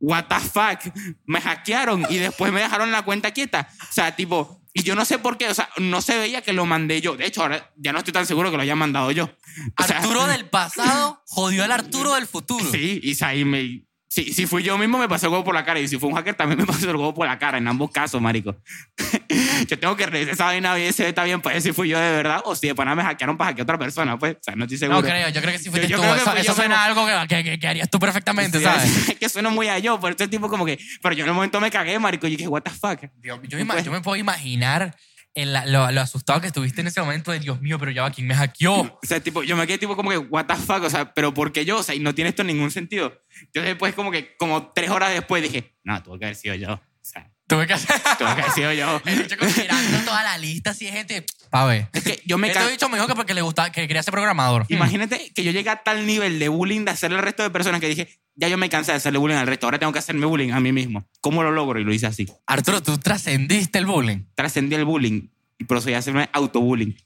What 0.00 0.26
the 0.28 0.40
fuck? 0.40 0.94
Me 1.24 1.40
hackearon 1.40 2.06
y 2.10 2.18
después 2.18 2.52
me 2.52 2.60
dejaron 2.60 2.92
la 2.92 3.02
cuenta 3.02 3.30
quieta. 3.30 3.68
O 3.88 3.92
sea, 3.92 4.14
tipo, 4.14 4.60
y 4.74 4.82
yo 4.82 4.94
no 4.94 5.04
sé 5.04 5.18
por 5.18 5.38
qué, 5.38 5.48
o 5.48 5.54
sea, 5.54 5.70
no 5.78 6.02
se 6.02 6.18
veía 6.18 6.42
que 6.42 6.52
lo 6.52 6.66
mandé 6.66 7.00
yo. 7.00 7.16
De 7.16 7.26
hecho, 7.26 7.42
ahora 7.42 7.72
ya 7.76 7.92
no 7.92 7.98
estoy 7.98 8.12
tan 8.12 8.26
seguro 8.26 8.50
que 8.50 8.56
lo 8.56 8.62
haya 8.64 8.74
mandado 8.74 9.12
yo. 9.12 9.30
O 9.78 9.82
sea, 9.84 9.98
Arturo 9.98 10.26
del 10.26 10.50
pasado 10.50 11.22
jodió 11.28 11.64
al 11.64 11.70
Arturo 11.70 12.14
del 12.16 12.26
futuro. 12.26 12.68
Sí, 12.70 13.00
y 13.02 13.24
ahí 13.24 13.44
me. 13.44 13.84
Sí, 14.14 14.32
si 14.32 14.46
fui 14.46 14.62
yo 14.62 14.78
mismo, 14.78 14.96
me 14.96 15.08
pasó 15.08 15.26
el 15.26 15.32
huevo 15.32 15.42
por 15.42 15.54
la 15.56 15.64
cara. 15.64 15.80
Y 15.80 15.88
si 15.88 15.98
fue 15.98 16.08
un 16.08 16.14
hacker, 16.14 16.36
también 16.36 16.56
me 16.60 16.66
pasó 16.72 16.88
el 16.88 16.94
huevo 16.94 17.12
por 17.12 17.26
la 17.26 17.36
cara. 17.36 17.58
En 17.58 17.66
ambos 17.66 17.90
casos, 17.90 18.20
marico. 18.22 18.54
yo 19.68 19.76
tengo 19.78 19.96
que 19.96 20.06
revisar 20.06 20.34
esa 20.34 20.44
vaina 20.44 20.72
bien, 20.76 20.92
se 20.92 21.08
está 21.08 21.24
bien 21.24 21.40
ver 21.42 21.60
si 21.60 21.72
fui 21.72 21.88
yo 21.88 21.98
de 21.98 22.10
verdad 22.12 22.40
o 22.44 22.54
si 22.54 22.68
de 22.68 22.74
pana 22.76 22.94
me 22.94 23.02
hackearon 23.02 23.36
para 23.36 23.50
hackear 23.50 23.62
a 23.64 23.66
otra 23.74 23.78
persona. 23.78 24.16
Pues, 24.16 24.34
o 24.36 24.38
sea, 24.40 24.54
no 24.54 24.64
estoy 24.66 24.78
seguro. 24.78 25.00
No 25.00 25.04
creo, 25.04 25.28
yo 25.30 25.40
creo 25.40 25.52
que 25.52 25.58
sí 25.58 25.68
fuiste 25.68 25.88
Yo- 25.88 25.96
yo 25.96 26.02
tú. 26.08 26.14
eso 26.14 26.30
fui 26.30 26.40
eso 26.40 26.54
suena 26.54 26.86
mismo. 26.86 27.02
algo 27.02 27.26
que, 27.28 27.42
que- 27.42 27.58
que 27.58 27.66
harías 27.66 27.90
tú 27.90 27.98
perfectamente, 27.98 28.58
Sí, 28.58 28.64
¿sabes? 28.64 29.08
Es 29.10 29.18
que 29.18 29.28
suena 29.28 29.50
muy 29.50 29.66
a 29.68 29.78
yo, 29.80 29.98
pero 30.00 30.12
este 30.12 30.28
tipo 30.28 30.48
como 30.48 30.64
que. 30.64 30.78
Pero 31.02 31.14
yo 31.16 31.24
en 31.24 31.28
el 31.30 31.34
momento 31.34 31.60
me 31.60 31.70
cagué, 31.72 31.98
marico. 31.98 32.28
Y 32.28 32.36
dije, 32.36 32.46
what 32.48 32.62
the 32.62 32.70
fuck. 32.70 33.00
Dios, 33.16 33.40
yo, 33.48 33.58
me, 33.58 33.64
ima- 33.64 33.82
yo 33.82 33.90
me 33.90 34.00
puedo 34.00 34.16
imaginar 34.16 34.94
el- 35.34 35.52
lo, 35.72 35.90
lo 35.90 36.00
asustado 36.00 36.40
que 36.40 36.46
estuviste 36.46 36.80
en 36.82 36.86
ese 36.86 37.00
momento 37.00 37.32
de 37.32 37.40
Dios 37.40 37.60
mío, 37.60 37.76
pero 37.80 37.90
ya 37.90 38.02
va, 38.02 38.10
¿quién 38.12 38.28
me 38.28 38.36
hackeó? 38.36 38.74
O 38.82 39.00
sea, 39.02 39.18
tipo, 39.18 39.42
yo 39.42 39.56
me 39.56 39.66
quedé 39.66 39.78
tipo 39.78 39.96
como 39.96 40.10
que, 40.10 40.18
what 40.18 40.46
the 40.46 40.54
fuck, 40.54 40.84
o 40.84 40.90
sea, 40.90 41.12
pero 41.12 41.34
¿por 41.34 41.50
qué 41.50 41.64
yo? 41.64 41.78
O 41.78 41.82
sea, 41.82 41.96
y 41.96 41.98
no 41.98 42.14
tiene 42.14 42.30
esto 42.30 42.44
ningún 42.44 42.70
sentido. 42.70 43.20
Yo 43.52 43.62
después 43.62 43.94
como 43.94 44.10
que, 44.10 44.36
como 44.36 44.72
tres 44.72 44.90
horas 44.90 45.10
después 45.10 45.42
dije, 45.42 45.76
no, 45.84 46.02
tuvo 46.02 46.18
que 46.18 46.26
haber 46.26 46.36
sido 46.36 46.54
yo. 46.54 46.72
O 46.74 46.80
sea, 47.02 47.30
Tuve 47.46 47.66
que 47.66 47.74
tuvo 47.74 48.34
que 48.34 48.40
haber 48.40 48.50
sido 48.52 48.72
yo. 48.72 49.02
El 49.06 49.22
bicho 49.22 49.36
considerando 49.36 49.98
toda 49.98 50.22
la 50.22 50.38
lista 50.38 50.70
así 50.70 50.86
de 50.86 50.92
gente. 50.92 51.26
Pa' 51.50 51.66
ver. 51.66 51.88
Es 51.92 52.02
que 52.02 52.22
yo 52.24 52.38
me 52.38 52.48
Este 52.48 52.70
bicho 52.70 52.88
me 52.88 52.96
dijo 52.96 53.06
que 53.06 53.14
porque 53.14 53.34
le 53.34 53.42
gustaba, 53.42 53.70
que 53.70 53.86
quería 53.86 54.02
ser 54.02 54.12
programador. 54.12 54.64
Imagínate 54.68 55.30
que 55.34 55.44
yo 55.44 55.52
llegué 55.52 55.68
a 55.68 55.82
tal 55.82 56.06
nivel 56.06 56.38
de 56.38 56.48
bullying 56.48 56.84
de 56.86 56.92
hacerle 56.92 57.18
al 57.18 57.22
resto 57.22 57.42
de 57.42 57.50
personas 57.50 57.80
que 57.80 57.88
dije, 57.88 58.08
ya 58.34 58.48
yo 58.48 58.56
me 58.56 58.70
cansé 58.70 58.92
de 58.92 58.96
hacerle 58.96 59.18
bullying 59.18 59.36
al 59.36 59.46
resto, 59.46 59.66
ahora 59.66 59.78
tengo 59.78 59.92
que 59.92 59.98
hacerme 59.98 60.24
bullying 60.24 60.52
a 60.52 60.60
mí 60.60 60.72
mismo. 60.72 61.06
¿Cómo 61.20 61.42
lo 61.42 61.52
logro? 61.52 61.78
Y 61.78 61.84
lo 61.84 61.92
hice 61.92 62.06
así. 62.06 62.26
Arturo, 62.46 62.82
tú 62.82 62.96
trascendiste 62.96 63.78
el 63.78 63.86
bullying. 63.86 64.24
Trascendí 64.34 64.74
el 64.74 64.86
bullying 64.86 65.28
y 65.58 65.64
procedí 65.64 65.94
a 65.94 65.98
hacerme 65.98 66.30
autobullying. 66.32 66.96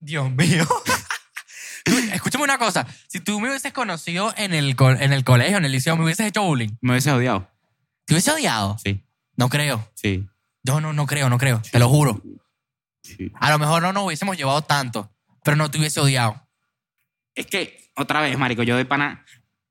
Dios 0.00 0.30
mío. 0.30 0.68
Escúchame 2.12 2.44
una 2.44 2.58
cosa. 2.58 2.86
Si 3.06 3.20
tú 3.20 3.40
me 3.40 3.48
hubieses 3.48 3.72
conocido 3.72 4.34
en 4.36 4.54
el, 4.54 4.74
co- 4.76 4.90
en 4.90 5.12
el 5.12 5.24
colegio, 5.24 5.56
en 5.58 5.64
el 5.64 5.72
liceo, 5.72 5.96
me 5.96 6.04
hubieses 6.04 6.26
hecho 6.26 6.42
bullying. 6.42 6.70
Me 6.80 6.92
hubiese 6.92 7.12
odiado. 7.12 7.48
¿Te 8.04 8.14
hubiese 8.14 8.30
odiado? 8.32 8.76
Sí, 8.82 9.04
No 9.36 9.48
creo. 9.48 9.88
sí, 9.94 10.26
Yo 10.62 10.80
no, 10.80 10.92
no 10.92 11.06
creo, 11.06 11.28
no 11.28 11.38
creo. 11.38 11.62
Te 11.70 11.78
lo 11.78 11.88
juro. 11.88 12.22
sí. 13.02 13.30
A 13.40 13.50
lo 13.50 13.58
mejor 13.58 13.82
no 13.82 13.92
nos 13.92 14.04
hubiésemos 14.04 14.36
llevado 14.36 14.62
tanto, 14.62 15.10
pero 15.44 15.56
no 15.56 15.70
te 15.70 15.78
hubiese 15.78 16.00
odiado. 16.00 16.42
Es 17.34 17.46
que, 17.46 17.90
otra 17.96 18.20
vez, 18.20 18.36
marico, 18.38 18.62
yo 18.62 18.76
de 18.76 18.84
pana, 18.84 19.24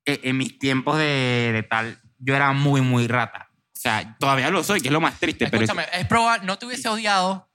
eh, 0.05 0.21
en 0.23 0.37
mis 0.37 0.57
tiempos 0.59 0.97
de, 0.97 1.51
de 1.53 1.63
tal, 1.63 1.99
yo 2.19 2.35
era 2.35 2.51
muy, 2.53 2.81
muy 2.81 3.07
rata. 3.07 3.49
O 3.75 3.79
sea, 3.79 4.15
todavía 4.19 4.49
lo 4.49 4.63
soy, 4.63 4.81
que 4.81 4.87
es 4.87 4.93
lo 4.93 5.01
más 5.01 5.19
triste, 5.19 5.47
pero... 5.49 5.63
Escúchame, 5.63 5.85
es 5.93 6.05
probable, 6.07 6.45
no 6.45 6.57
te 6.57 6.65
hubiese 6.65 6.87
odiado, 6.89 7.49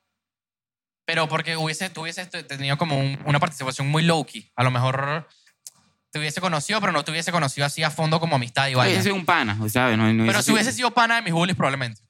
pero 1.13 1.27
porque 1.29 1.57
hubiese, 1.57 1.91
tú 1.91 2.03
hubieses 2.03 2.31
tenido 2.47 2.79
como 2.79 2.97
un- 2.97 3.19
una 3.25 3.41
participación 3.41 3.89
muy 3.89 4.05
low-key. 4.05 4.53
A 4.55 4.63
lo 4.63 4.71
mejor 4.71 5.27
te 6.13 6.21
hubiese 6.21 6.41
conocido, 6.41 6.79
pero 6.81 6.93
no 6.93 7.03
te 7.05 7.11
hubiese 7.11 7.33
conocido 7.33 7.67
así 7.67 7.83
a 7.83 7.91
fondo 7.91 8.21
como 8.21 8.37
amistad 8.37 8.69
y 8.69 8.75
vaina. 8.75 8.95
Yo 8.97 9.03
soy 9.03 9.11
un 9.11 9.25
pana, 9.25 9.59
¿sabes? 9.69 9.99
No, 9.99 10.13
no 10.13 10.25
Pero 10.25 10.41
si 10.41 10.53
hubiese 10.53 10.71
sido 10.73 10.93
pana 10.93 11.17
de 11.17 11.23
mis 11.23 11.33
bullies, 11.33 11.57
probablemente. 11.57 12.01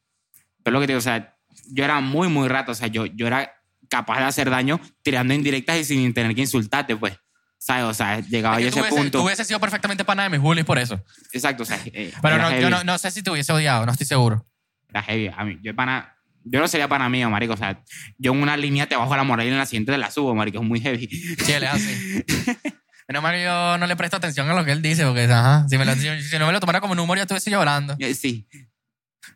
Pero 0.62 0.74
lo 0.74 0.80
que 0.82 0.86
te 0.86 0.92
digo, 0.92 0.98
o 0.98 1.02
sea, 1.02 1.34
yo 1.72 1.82
era 1.82 2.00
muy, 2.00 2.28
muy 2.28 2.46
rato. 2.48 2.72
O 2.72 2.74
sea, 2.74 2.88
yo, 2.88 3.06
yo 3.06 3.26
era 3.26 3.50
capaz 3.88 4.18
de 4.18 4.24
hacer 4.26 4.50
daño 4.50 4.78
tirando 5.02 5.32
indirectas 5.32 5.78
y 5.78 5.84
sin 5.84 6.12
tener 6.12 6.34
que 6.34 6.42
insultarte, 6.42 6.94
pues. 6.94 7.16
¿Sabes? 7.58 7.84
O 7.84 7.94
sea, 7.94 8.20
llegaba 8.20 8.58
Es 8.58 8.66
yo 8.66 8.70
que 8.70 8.80
a 8.80 8.82
tú 8.82 8.86
ese 8.86 8.94
hubiese- 8.94 9.02
punto. 9.02 9.18
Tú 9.18 9.24
hubiese 9.24 9.44
sido 9.46 9.60
perfectamente 9.60 10.04
pana 10.04 10.24
de 10.24 10.28
mis 10.28 10.40
bullies 10.40 10.66
por 10.66 10.78
eso. 10.78 11.02
Exacto, 11.32 11.62
o 11.62 11.66
sea. 11.66 11.78
eh, 11.86 12.12
Pero 12.20 12.36
no, 12.36 12.54
yo 12.58 12.68
no, 12.68 12.84
no 12.84 12.98
sé 12.98 13.10
si 13.10 13.22
te 13.22 13.30
hubiese 13.30 13.50
odiado, 13.52 13.86
no 13.86 13.92
estoy 13.92 14.06
seguro. 14.06 14.44
Era 14.90 15.02
heavy. 15.02 15.28
A 15.34 15.44
mí, 15.44 15.58
yo, 15.62 15.74
pana, 15.74 16.14
yo 16.44 16.60
no 16.60 16.68
sería 16.68 16.88
pana 16.88 17.08
mío, 17.08 17.28
marico. 17.30 17.54
O 17.54 17.56
sea, 17.56 17.82
yo 18.18 18.32
en 18.32 18.42
una 18.42 18.56
línea 18.56 18.86
te 18.88 18.96
bajo 18.96 19.14
la 19.16 19.24
moral 19.24 19.46
y 19.46 19.50
en 19.50 19.58
la 19.58 19.66
siguiente 19.66 19.92
te 19.92 19.98
la 19.98 20.10
subo, 20.10 20.34
marico. 20.34 20.58
Es 20.58 20.64
muy 20.64 20.80
heavy. 20.80 21.06
Sí, 21.08 21.52
él 21.52 21.62
es 21.64 21.70
así. 21.70 22.24
Menos 23.08 23.22
mal 23.24 23.34
que 23.34 23.42
yo 23.42 23.76
no 23.78 23.86
le 23.88 23.96
presto 23.96 24.16
atención 24.18 24.48
a 24.48 24.54
lo 24.54 24.64
que 24.64 24.70
él 24.72 24.82
dice, 24.82 25.04
porque 25.04 25.24
ajá, 25.24 25.66
si, 25.68 25.76
me 25.78 25.84
lo- 25.84 25.94
si- 25.96 26.22
si 26.22 26.38
no 26.38 26.46
me 26.46 26.52
lo 26.52 26.60
tomara 26.60 26.80
como 26.80 26.92
un 26.92 26.98
humor, 27.00 27.16
ya 27.16 27.22
estuviese 27.22 27.50
llorando. 27.50 27.96
Eh, 27.98 28.14
Sí. 28.14 28.46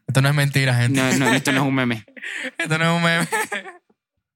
Esto 0.07 0.23
no 0.23 0.29
es 0.29 0.35
mentira, 0.35 0.75
gente. 0.77 1.01
No, 1.01 1.13
no, 1.27 1.33
esto 1.35 1.51
no 1.53 1.63
es 1.63 1.67
un 1.67 1.75
meme. 1.75 2.05
Esto 2.59 2.79
no 2.79 2.85
es 2.85 2.97
un 2.97 3.03
meme. 3.03 3.29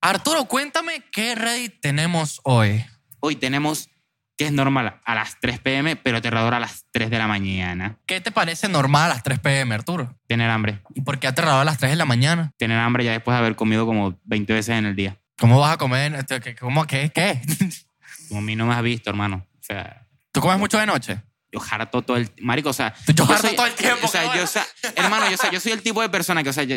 Arturo, 0.01 0.45
cuéntame 0.47 1.03
qué 1.13 1.35
Reddit 1.35 1.81
tenemos 1.81 2.41
hoy. 2.45 2.85
Hoy 3.21 3.37
tenemos 3.37 3.89
que 4.39 4.47
es 4.47 4.53
normal 4.53 5.01
a 5.05 5.15
las 5.17 5.39
3 5.41 5.59
pm, 5.59 5.97
pero 5.97 6.19
aterrador 6.19 6.55
a 6.55 6.61
las 6.61 6.85
3 6.93 7.11
de 7.11 7.19
la 7.19 7.27
mañana. 7.27 7.99
¿Qué 8.07 8.21
te 8.21 8.31
parece 8.31 8.69
normal 8.69 9.11
a 9.11 9.15
las 9.15 9.23
3 9.25 9.41
pm, 9.41 9.75
Arturo? 9.75 10.17
Tener 10.29 10.49
hambre. 10.49 10.81
¿Y 10.95 11.01
por 11.03 11.19
qué 11.19 11.27
aterrador 11.27 11.61
a 11.61 11.65
las 11.65 11.77
3 11.79 11.91
de 11.91 11.97
la 11.97 12.05
mañana? 12.07 12.53
Tener 12.57 12.79
hambre 12.79 13.05
ya 13.05 13.13
después 13.13 13.35
de 13.35 13.41
haber 13.41 13.57
comido 13.57 13.85
como 13.85 14.19
20 14.25 14.53
veces 14.55 14.77
en 14.79 14.87
el 14.87 14.95
día. 14.97 15.19
¿Cómo 15.39 15.59
vas 15.61 15.75
a 15.75 15.77
comer? 15.77 16.15
Este, 16.15 16.41
¿Qué- 16.41 16.55
¿Cómo 16.55 16.87
qué? 16.87 17.11
¿Qué? 17.15 17.41
Como 18.29 18.41
a 18.41 18.43
mí 18.43 18.55
no 18.57 18.67
me 18.67 18.75
has 18.75 18.83
visto, 18.83 19.11
hermano. 19.11 19.47
O 19.55 19.63
sea, 19.63 20.07
¿Tú 20.33 20.41
comes 20.41 20.59
mucho 20.59 20.79
de 20.79 20.87
noche? 20.87 21.21
yo 21.51 21.61
harto 21.71 22.03
todo 22.03 22.17
el... 22.19 22.31
Marico, 22.43 22.69
o 22.71 22.73
sea... 22.75 22.95
Yo 23.15 23.25
harto 23.25 23.49
soy- 23.49 23.57
todo 23.57 23.67
el 23.67 23.73
tiempo, 23.75 24.07
O 24.07 24.09
sea, 24.09 24.37
yo, 24.37 24.45
o 24.45 24.47
sea, 24.47 24.67
hermano, 24.97 25.29
yo, 25.29 25.35
o 25.35 25.39
sea, 25.39 25.51
yo 25.51 25.59
soy 25.61 25.73
el 25.73 25.83
tipo 25.83 26.03
de 26.03 26.11
persona 26.11 26.43
que, 26.43 26.51
o 26.51 26.53
sea, 26.53 26.65
yo- 26.65 26.77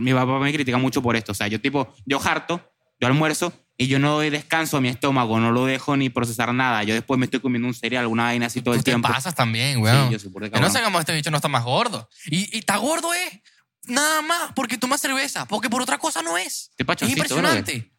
mi 0.00 0.12
papá 0.12 0.38
me 0.38 0.52
critica 0.52 0.76
mucho 0.78 1.00
por 1.02 1.16
esto. 1.16 1.32
O 1.32 1.34
sea, 1.34 1.46
yo 1.48 1.60
tipo, 1.60 1.94
yo 2.04 2.20
harto, 2.22 2.72
yo 3.00 3.06
almuerzo 3.08 3.52
y 3.78 3.88
yo 3.88 3.98
no 3.98 4.12
doy 4.12 4.30
descanso 4.30 4.78
a 4.78 4.80
mi 4.80 4.88
estómago, 4.88 5.38
no 5.38 5.52
lo 5.52 5.66
dejo 5.66 5.96
ni 5.96 6.08
procesar 6.08 6.54
nada. 6.54 6.82
Yo 6.82 6.94
después 6.94 7.18
me 7.18 7.26
estoy 7.26 7.40
comiendo 7.40 7.68
un 7.68 7.74
cereal, 7.74 8.02
alguna 8.02 8.24
vaina 8.24 8.46
así 8.46 8.62
todo 8.62 8.72
Tú 8.74 8.78
el 8.78 8.84
te 8.84 8.90
tiempo. 8.92 9.08
pasas 9.08 9.34
también, 9.34 9.80
weón. 9.80 10.08
Sí, 10.08 10.12
yo 10.14 10.18
soy 10.18 10.30
de 10.32 10.50
Yo 10.50 10.60
no 10.60 10.70
sé 10.70 10.82
cómo 10.82 10.98
este 10.98 11.12
bicho 11.12 11.30
no 11.30 11.36
está 11.36 11.48
más 11.48 11.64
gordo. 11.64 12.08
Y, 12.26 12.56
y 12.56 12.60
está 12.60 12.76
gordo 12.78 13.12
es 13.12 13.40
nada 13.84 14.22
más 14.22 14.52
porque 14.54 14.78
toma 14.78 14.98
cerveza, 14.98 15.46
porque 15.46 15.68
por 15.68 15.82
otra 15.82 15.98
cosa 15.98 16.22
no 16.22 16.38
es. 16.38 16.70
Es 16.78 17.08
impresionante. 17.10 17.92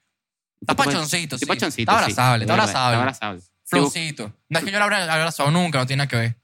Está 0.60 0.76
pachoncito, 0.76 1.38
sí. 1.38 1.46
pachoncito, 1.46 1.92
Está 1.92 2.00
abrazable, 2.00 2.46
está 2.46 2.54
abrazable. 2.54 3.12
Está. 3.12 3.52
Flowcito. 3.66 4.34
No 4.50 4.60
es 4.60 4.66
que 4.66 4.72
yo 4.72 4.80
lo 4.80 4.86
abrazado 4.86 5.52
nunca, 5.52 5.78
no 5.78 5.86
tiene 5.86 5.98
nada 6.00 6.08
que 6.08 6.16
ver. 6.16 6.38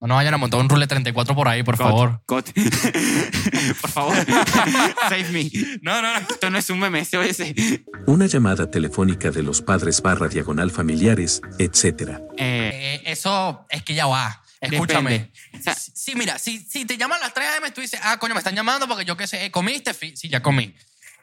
No 0.00 0.08
nos 0.08 0.16
vayan 0.16 0.34
a 0.34 0.36
montar 0.36 0.60
un 0.60 0.68
rule 0.68 0.86
34 0.86 1.34
por 1.34 1.48
ahí, 1.48 1.62
por 1.62 1.76
Cut, 1.76 1.86
favor. 1.86 2.20
por 3.80 3.90
favor, 3.90 4.14
save 5.08 5.30
me. 5.30 5.50
No, 5.82 6.02
no, 6.02 6.12
no. 6.12 6.18
Esto 6.18 6.50
no 6.50 6.58
es 6.58 6.68
un 6.70 6.78
meme, 6.78 7.04
se 7.04 7.16
oye. 7.16 7.84
Una 8.06 8.26
llamada 8.26 8.70
telefónica 8.70 9.30
de 9.30 9.42
los 9.42 9.62
padres 9.62 10.02
barra 10.02 10.28
diagonal 10.28 10.70
familiares, 10.70 11.40
etc. 11.58 12.18
Eh, 12.36 12.70
Eh, 12.96 13.02
eso 13.06 13.66
es 13.70 13.82
que 13.82 13.94
ya 13.94 14.06
va. 14.06 14.42
Escúchame. 14.60 15.10
Depende. 15.10 15.32
O 15.58 15.62
sea- 15.62 15.74
Sí, 15.74 16.14
mira, 16.14 16.38
si, 16.38 16.58
si 16.60 16.84
te 16.84 16.96
llaman 16.96 17.18
a 17.20 17.24
las 17.24 17.34
3 17.34 17.48
a.m., 17.48 17.70
tú 17.70 17.80
dices, 17.80 18.00
ah, 18.02 18.18
coño, 18.18 18.34
me 18.34 18.38
están 18.38 18.54
llamando 18.54 18.86
porque 18.86 19.04
yo 19.04 19.16
qué 19.16 19.26
sé, 19.26 19.44
eh, 19.46 19.50
¿comiste? 19.50 19.92
Sí, 19.94 20.28
ya 20.28 20.40
comí. 20.42 20.74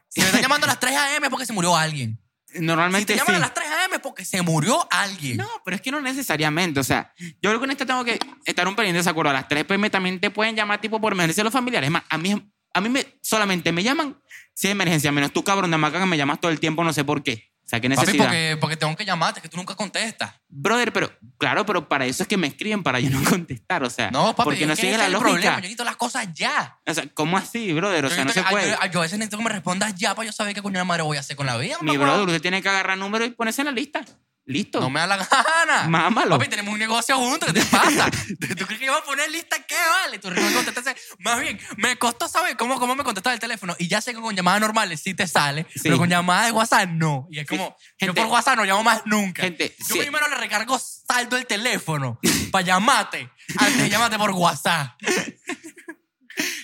Si 0.10 0.20
me 0.20 0.28
están 0.28 0.42
llamando 0.42 0.66
a 0.66 0.70
las 0.70 0.80
3 0.80 0.96
a.m. 0.96 1.26
es 1.28 1.30
porque 1.32 1.46
se 1.46 1.54
murió 1.54 1.76
alguien. 1.76 2.20
Si 2.54 2.60
normalmente 2.60 3.14
te 3.14 3.20
llaman 3.20 3.36
sí. 3.36 3.38
a 3.38 3.40
las 3.40 3.54
3 3.54 3.68
a.m. 3.68 3.96
es 3.96 4.02
porque 4.02 4.26
se 4.26 4.42
murió 4.42 4.88
alguien. 4.92 5.38
No, 5.38 5.50
pero 5.66 5.76
es 5.76 5.82
que 5.82 5.92
no 5.92 6.02
necesariamente. 6.02 6.80
O 6.80 6.84
sea, 6.84 7.14
yo 7.18 7.50
creo 7.50 7.60
que 7.60 7.66
en 7.66 7.72
esto 7.72 7.86
tengo 7.86 8.04
que 8.04 8.20
estar 8.46 8.68
un 8.68 8.76
pelín 8.76 8.94
de 8.94 9.00
desacuerdo. 9.00 9.32
A 9.32 9.34
las 9.34 9.48
3 9.48 9.66
pm 9.66 9.90
también 9.90 10.20
te 10.20 10.30
pueden 10.30 10.56
llamar 10.56 10.80
tipo 10.82 11.00
por 11.00 11.14
emergencia 11.14 11.44
los 11.44 11.54
familiares. 11.54 11.88
Es 11.88 11.92
más, 11.92 12.04
a 12.10 12.18
mí, 12.18 12.52
a 12.74 12.82
mí 12.82 12.90
me, 12.90 13.06
solamente 13.22 13.72
me 13.72 13.84
llaman 13.84 14.18
si 14.54 14.68
hay 14.68 14.72
emergencia. 14.72 15.12
Menos 15.12 15.32
tú, 15.32 15.44
cabrón 15.44 15.72
de 15.72 15.78
maca, 15.78 16.00
que 16.00 16.06
me 16.06 16.18
llamas 16.18 16.40
todo 16.40 16.52
el 16.52 16.60
tiempo, 16.60 16.84
no 16.84 16.94
sé 16.94 17.04
por 17.04 17.24
qué. 17.24 17.53
O 17.66 17.70
sea, 17.74 17.80
qué 17.80 17.90
Papi, 17.90 18.00
necesidad. 18.02 18.26
porque, 18.26 18.58
porque 18.60 18.78
tengo 18.78 18.96
que 18.96 19.06
llamarte, 19.06 19.40
que 19.42 19.48
tú 19.50 19.56
nunca 19.58 19.74
contestas. 19.76 20.34
Brother, 20.50 20.92
pero 20.92 21.12
claro, 21.38 21.66
pero 21.66 21.88
para 21.88 22.06
eso 22.06 22.24
es 22.24 22.28
que 22.30 22.36
me 22.38 22.48
escriben, 22.48 22.84
para 22.84 23.00
yo 23.00 23.10
no 23.10 23.24
contestar. 23.30 23.84
O 23.84 23.90
sea, 23.90 24.12
No, 24.12 24.36
papi, 24.36 24.44
porque 24.50 24.66
no 24.68 24.76
sigue 24.76 24.98
la 24.98 25.08
lógica. 25.10 25.30
problema. 25.32 25.56
Yo 25.56 25.62
necesito 25.62 25.84
las 25.86 25.96
cosas 25.96 26.28
ya. 26.34 26.78
O 26.86 26.94
sea, 26.94 27.06
¿cómo 27.14 27.38
así, 27.38 27.72
brother? 27.72 28.06
O 28.06 28.10
Yo 28.10 28.16
sea, 28.16 28.26
no 28.26 28.32
se 28.34 28.44
que- 28.44 28.50
puede. 28.50 28.70
Yo, 28.72 28.76
yo 28.92 29.00
a 29.00 29.04
veces 29.04 29.18
necesito 29.18 29.38
que 29.38 29.44
me 29.46 29.50
respondas 29.50 29.96
ya 29.96 30.14
para 30.14 30.26
yo 30.26 30.34
saber 30.34 30.54
qué 30.54 30.62
coño 30.62 30.78
de 30.80 30.84
madre 30.86 31.04
voy 31.04 31.18
a 31.18 31.22
hacer 31.22 31.36
con 31.38 31.46
la 31.48 31.58
vida. 31.58 31.78
Mi 31.82 31.96
brother, 31.98 32.28
usted 32.28 32.42
tiene 32.42 32.62
que 32.62 32.70
agarrar 32.70 32.98
número 32.98 33.24
y 33.26 33.32
ponerse 33.32 33.62
en 33.62 33.66
la 33.68 33.72
lista. 33.72 34.04
Listo. 34.46 34.82
No 34.82 34.90
me 34.90 35.00
da 35.00 35.08
la 35.08 35.18
gana. 35.66 35.88
Mámalo. 35.88 36.38
Papi, 36.38 36.50
tenemos 36.50 36.74
un 36.74 36.80
negocio 36.80 37.16
juntos. 37.18 37.52
¿Qué 37.54 37.62
te 37.62 37.66
pasa? 37.66 38.10
¿Tú 38.58 38.66
crees 38.66 38.80
que 38.80 38.86
yo 38.86 38.92
voy 38.92 39.02
a 39.02 39.06
poner 39.06 39.32
lista? 39.32 39.56
¿Qué 39.66 39.76
vale? 39.76 40.20
Tú 40.20 40.30
contestaste. 40.54 40.96
Más 41.20 41.40
bien, 41.40 41.58
me 41.78 41.96
costó 41.98 42.28
saber 42.28 42.58
cómo, 42.58 42.78
cómo 42.80 42.94
me 42.96 43.04
contestas 43.06 43.34
el 43.34 43.40
teléfono. 43.40 43.74
Y 43.80 43.88
ya 43.88 44.02
sé 44.02 44.14
que 44.14 44.20
con 44.20 44.36
llamadas 44.36 44.60
normales 44.60 45.00
sí 45.02 45.14
te 45.14 45.28
sale, 45.28 45.66
Sí. 45.74 45.82
pero 45.84 45.98
con 45.98 46.10
llamadas 46.10 46.48
de 46.48 46.52
WhatsApp 46.52 46.90
no. 46.90 47.28
Y 47.32 47.40
es 47.40 47.48
como, 47.48 47.76
yo 48.00 48.08
Gente- 48.08 48.22
por 48.22 48.30
WhatsApp 48.32 48.58
no 48.58 48.66
llamo 48.66 48.84
más 48.84 49.04
nunca. 49.06 49.44
Gente, 49.44 49.74
yo 49.80 49.96
sí. 49.96 50.00
primero 50.00 50.28
le 50.28 50.36
recargo 50.36 50.78
saldo 50.80 51.38
el 51.38 51.46
teléfono 51.46 52.20
para 52.52 52.66
llamarte 52.66 53.30
antes 53.58 53.78
de 53.78 53.90
llamarte 53.90 54.18
por 54.18 54.32
WhatsApp. 54.32 54.92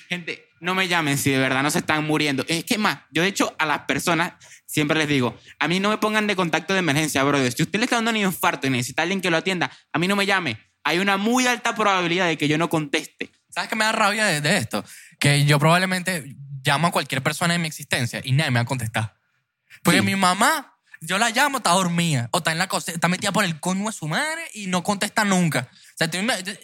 Gente, 0.10 0.50
no 0.60 0.74
me 0.76 0.88
llamen 0.88 1.18
si 1.18 1.30
de 1.32 1.38
verdad 1.38 1.62
no 1.64 1.70
se 1.72 1.80
están 1.80 2.04
muriendo. 2.06 2.44
Es 2.48 2.64
que 2.66 2.78
más, 2.78 3.00
yo 3.12 3.22
de 3.22 3.28
hecho 3.28 3.56
a 3.60 3.66
las 3.66 3.82
personas 3.82 4.34
siempre 4.70 4.98
les 5.00 5.08
digo, 5.08 5.36
a 5.58 5.68
mí 5.68 5.80
no 5.80 5.90
me 5.90 5.98
pongan 5.98 6.28
de 6.28 6.36
contacto 6.36 6.74
de 6.74 6.80
emergencia, 6.80 7.24
brother. 7.24 7.52
Si 7.52 7.64
usted 7.64 7.80
le 7.80 7.86
está 7.86 7.96
dando 7.96 8.12
un 8.12 8.18
infarto 8.18 8.68
y 8.68 8.70
necesita 8.70 9.02
alguien 9.02 9.20
que 9.20 9.32
lo 9.32 9.38
atienda, 9.38 9.72
a 9.92 9.98
mí 10.00 10.08
no 10.08 10.16
me 10.16 10.26
llame. 10.28 10.60
Hay 10.84 11.00
una 11.00 11.18
muy 11.18 11.48
alta 11.48 11.74
probabilidad 11.76 12.28
de 12.28 12.38
que 12.38 12.48
yo 12.48 12.58
no 12.58 12.70
conteste. 12.70 13.32
¿Sabes 13.50 13.70
qué 13.70 13.76
me 13.76 13.84
da 13.86 13.92
rabia 13.92 14.26
de, 14.26 14.42
de 14.42 14.58
esto? 14.58 14.86
Que 15.20 15.44
yo 15.46 15.58
probablemente 15.60 16.36
llamo 16.64 16.88
a 16.88 16.92
cualquier 16.92 17.24
persona 17.24 17.56
en 17.56 17.62
mi 17.62 17.68
existencia 17.68 18.22
y 18.24 18.32
nadie 18.32 18.52
me 18.52 18.60
va 18.60 18.64
a 18.64 18.66
contestar. 18.66 19.16
Porque 19.84 20.00
Sí. 20.00 20.06
mi 20.06 20.16
mamá, 20.16 20.76
yo 21.02 21.18
la 21.18 21.30
llamo, 21.32 21.58
está 21.58 21.72
dormida. 21.72 22.30
O 22.32 22.38
está 22.40 22.52
en 22.52 22.58
la 22.60 22.68
cocina, 22.68 22.96
está 22.96 23.08
metida 23.08 23.32
por 23.32 23.44
el 23.44 23.60
coño 23.60 23.86
de 23.88 23.92
su 23.92 24.08
madre 24.08 24.42
y 24.54 24.68
no 24.68 24.84
contesta 24.84 25.26
nunca. 25.26 25.68
O 26.00 26.02
sea, 26.02 26.10
tú 26.10 26.18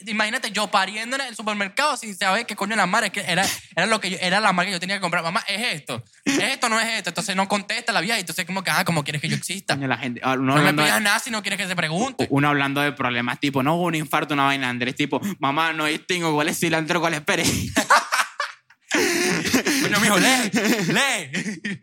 imagínate 0.09 0.49
yo 0.51 0.67
pariendo 0.67 1.17
en 1.17 1.23
el 1.23 1.35
supermercado 1.35 1.97
sin 1.97 2.15
saber 2.15 2.45
qué 2.45 2.55
coño 2.55 2.77
la 2.77 2.85
madre. 2.85 3.09
Que 3.09 3.19
era, 3.19 3.45
era, 3.75 3.85
lo 3.85 3.99
que 3.99 4.11
yo- 4.11 4.17
era 4.21 4.39
la 4.39 4.53
marca 4.53 4.67
que 4.69 4.75
yo 4.75 4.79
tenía 4.79 4.95
que 4.95 5.01
comprar. 5.01 5.23
Mamá, 5.23 5.43
es 5.49 5.73
esto. 5.73 6.01
Es 6.23 6.39
esto, 6.39 6.69
no 6.69 6.79
es 6.79 6.87
esto. 6.87 7.09
Entonces 7.09 7.35
no 7.35 7.45
contesta 7.49 7.91
la 7.91 7.99
vieja. 7.99 8.15
Y 8.17 8.21
entonces 8.21 8.45
como 8.45 8.63
que, 8.63 8.71
ah, 8.71 8.85
como 8.85 9.03
quieres 9.03 9.21
que 9.21 9.27
yo 9.27 9.35
exista. 9.35 9.75
La 9.75 9.97
gente, 9.97 10.21
uno, 10.23 10.55
No 10.55 10.61
me 10.61 10.73
pidas 10.73 10.95
de, 10.95 11.01
nada 11.01 11.19
si 11.19 11.31
no 11.31 11.41
quieres 11.41 11.59
que 11.59 11.67
se 11.67 11.75
pregunte. 11.75 12.27
uno 12.29 12.47
hablando 12.47 12.79
de 12.79 12.93
problemas 12.93 13.41
tipo, 13.41 13.61
no 13.61 13.75
un 13.75 13.95
infarto, 13.95 14.35
una 14.35 14.45
vaina, 14.45 14.69
Andrés, 14.69 14.95
tipo, 14.95 15.19
mamá, 15.39 15.73
no 15.73 15.83
distingo 15.83 16.33
cuál 16.33 16.47
es 16.47 16.57
cilantro, 16.57 17.01
cuál 17.01 17.15
es 17.15 17.21
pere. 17.21 17.43
Coño, 18.93 19.99
mijo, 19.99 20.17
lee, 20.17 20.51
lee. 20.93 21.79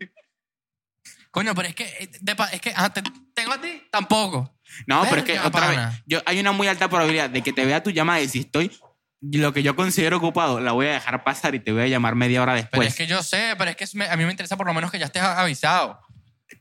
Coño, 1.33 1.55
pero 1.55 1.67
es 1.67 1.73
que, 1.73 1.83
eh, 1.85 2.09
de 2.21 2.35
es 2.51 2.61
que, 2.61 2.69
ajá, 2.69 2.93
te- 2.93 3.01
tengo 3.33 3.53
a 3.53 3.59
ti, 3.59 3.81
tampoco. 3.91 4.55
No, 4.85 5.01
pero 5.09 5.17
es 5.17 5.23
que 5.23 5.39
otra 5.39 5.67
vez, 5.67 5.79
yo, 6.05 6.21
hay 6.27 6.39
una 6.39 6.51
muy 6.51 6.67
alta 6.67 6.87
probabilidad 6.87 7.27
de 7.31 7.41
que 7.41 7.51
te 7.51 7.65
vea 7.65 7.81
tu 7.81 7.89
llamada 7.89 8.21
y 8.21 8.29
si 8.29 8.41
estoy 8.41 8.71
lo 9.19 9.51
que 9.51 9.63
yo 9.63 9.75
considero 9.75 10.17
ocupado, 10.17 10.59
la 10.59 10.73
voy 10.73 10.85
a 10.87 10.91
dejar 10.93 11.23
pasar 11.23 11.55
y 11.55 11.59
te 11.59 11.71
voy 11.71 11.81
a 11.81 11.87
llamar 11.87 12.13
media 12.13 12.43
hora 12.43 12.53
Pero 12.53 12.61
después. 12.67 12.87
es 12.89 12.95
que 12.95 13.07
yo 13.07 13.23
sé, 13.23 13.55
pero 13.57 13.71
es 13.71 13.75
que 13.77 13.85
a 14.07 14.15
mí 14.15 14.25
me 14.25 14.29
interesa 14.31 14.57
por 14.57 14.67
lo 14.67 14.73
menos 14.75 14.91
que 14.91 14.99
ya 14.99 15.05
estés 15.07 15.23
avisado. 15.23 15.99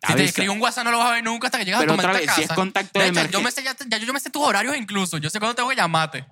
Si 0.09 0.15
te 0.15 0.25
escribo 0.25 0.55
un 0.55 0.61
WhatsApp 0.63 0.85
no 0.85 0.91
lo 0.91 0.99
vas 0.99 1.09
a 1.09 1.13
ver 1.13 1.25
nunca 1.25 1.49
hasta 1.49 1.59
que 1.59 1.67
llegas 1.67 1.81
Pero 1.81 1.93
a 1.93 1.97
tu 1.97 2.01
otra 2.01 2.13
vez, 2.13 2.23
si 2.23 2.27
casa. 2.29 2.41
es 2.41 2.49
contacto 2.53 2.99
De 2.99 3.11
de 3.13 3.21
hecho, 3.21 3.31
yo 3.31 3.43
me 3.43 3.51
sé, 3.51 3.63
ya, 3.63 3.77
ya 3.87 3.99
yo 3.99 4.13
me 4.15 4.21
sé 4.21 4.31
tus 4.31 4.43
horarios 4.43 4.75
incluso. 4.77 5.19
Yo 5.19 5.29
sé 5.29 5.39
cuándo 5.39 5.55
tengo 5.55 5.69
que 5.69 5.77
llamarte. 5.77 6.25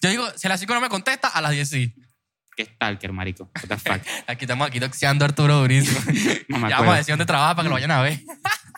Yo 0.00 0.08
digo, 0.10 0.28
si 0.36 0.46
a 0.46 0.50
las 0.50 0.60
5 0.60 0.72
no 0.74 0.80
me 0.80 0.88
contesta, 0.88 1.26
a 1.28 1.40
las 1.40 1.50
10 1.50 1.68
sí. 1.68 1.92
¿Qué 2.56 2.64
stalker, 2.66 3.12
marico? 3.12 3.50
What 3.56 3.68
the 3.68 3.76
fuck? 3.78 4.00
Aquí 4.26 4.44
estamos 4.44 4.66
aquí 4.66 4.78
doxeando 4.78 5.24
a 5.24 5.28
Arturo 5.28 5.58
durísimo. 5.60 5.98
No 6.48 6.58
me 6.58 6.68
ya 6.68 6.76
acuerdo. 6.76 6.78
vamos 6.78 6.94
a 6.94 6.96
decir 6.98 7.12
dónde 7.12 7.26
trabaja 7.26 7.54
para 7.54 7.64
que 7.64 7.68
lo 7.68 7.74
vayan 7.74 7.90
a 7.92 8.02
ver. 8.02 8.20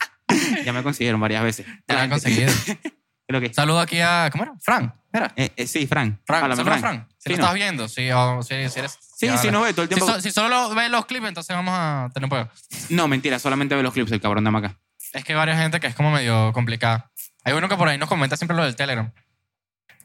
ya 0.65 0.73
me 0.73 0.83
consiguieron 0.83 1.21
varias 1.21 1.43
veces. 1.43 1.67
Te 1.87 1.95
lo 1.95 2.01
han 2.01 2.11
conseguido. 2.11 2.53
Que. 2.67 3.55
Saludo 3.55 3.81
aquí 3.81 3.99
a, 4.01 4.29
¿cómo 4.31 4.45
era? 4.45 4.53
Fran. 4.61 4.95
¿Era? 5.11 5.33
Eh, 5.37 5.51
eh, 5.57 5.67
sí, 5.67 5.87
Fran. 5.87 6.21
Háblame, 6.29 6.63
a 6.71 6.79
Frank. 6.79 7.07
Si 7.17 7.17
Sí, 7.19 7.31
lo 7.31 7.37
no. 7.39 7.43
estás 7.45 7.55
viendo, 7.55 7.89
si, 7.89 8.11
o 8.11 8.43
si, 8.43 8.69
si 8.69 8.79
eres... 8.79 8.93
Sí, 8.93 8.99
si 9.01 9.27
sí, 9.27 9.29
hablas. 9.49 9.53
nos 9.53 9.63
ve 9.65 9.73
todo 9.73 9.83
el 9.85 9.89
Si, 9.89 9.95
tiempo. 9.95 10.13
so- 10.13 10.21
si 10.21 10.31
solo 10.31 10.75
ves 10.75 10.91
los 10.91 11.07
clips, 11.07 11.29
entonces 11.29 11.57
vamos 11.57 11.73
a 11.75 12.11
tener 12.13 12.31
un 12.31 12.49
No, 12.91 13.09
mentira, 13.09 13.39
solamente 13.39 13.75
ve 13.75 13.83
los 13.83 13.95
clips 13.95 14.13
el 14.13 14.21
cabrón 14.21 14.45
de 14.45 14.51
Maca. 14.51 14.79
Es 15.15 15.25
que 15.25 15.33
hay 15.33 15.37
varias 15.39 15.59
gente 15.59 15.81
que 15.81 15.87
es 15.87 15.95
como 15.95 16.11
medio 16.11 16.53
complicada. 16.53 17.11
Hay 17.45 17.55
uno 17.55 17.69
que 17.71 17.77
por 17.77 17.89
ahí 17.89 17.97
nos 17.97 18.09
comenta 18.09 18.37
siempre 18.37 18.55
lo 18.57 18.65
del 18.65 18.77
Telegram. 18.77 19.11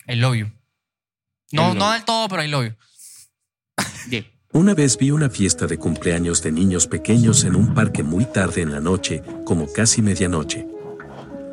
I 0.07 0.15
love 0.15 0.35
you. 0.35 0.45
No, 1.51 1.67
love 1.69 1.75
no 1.75 1.87
you. 1.87 1.93
del 1.93 2.03
todo, 2.05 2.29
pero 2.29 2.43
I 2.43 2.47
love 2.47 2.65
you. 2.67 2.75
Una 4.53 4.73
vez 4.73 4.97
vi 4.97 5.11
una 5.11 5.29
fiesta 5.29 5.67
de 5.67 5.77
cumpleaños 5.77 6.41
de 6.41 6.51
niños 6.51 6.87
pequeños 6.87 7.43
en 7.43 7.55
un 7.55 7.73
parque 7.73 8.01
muy 8.01 8.25
tarde 8.25 8.61
en 8.61 8.71
la 8.71 8.79
noche, 8.79 9.21
como 9.43 9.71
casi 9.71 10.01
medianoche. 10.01 10.65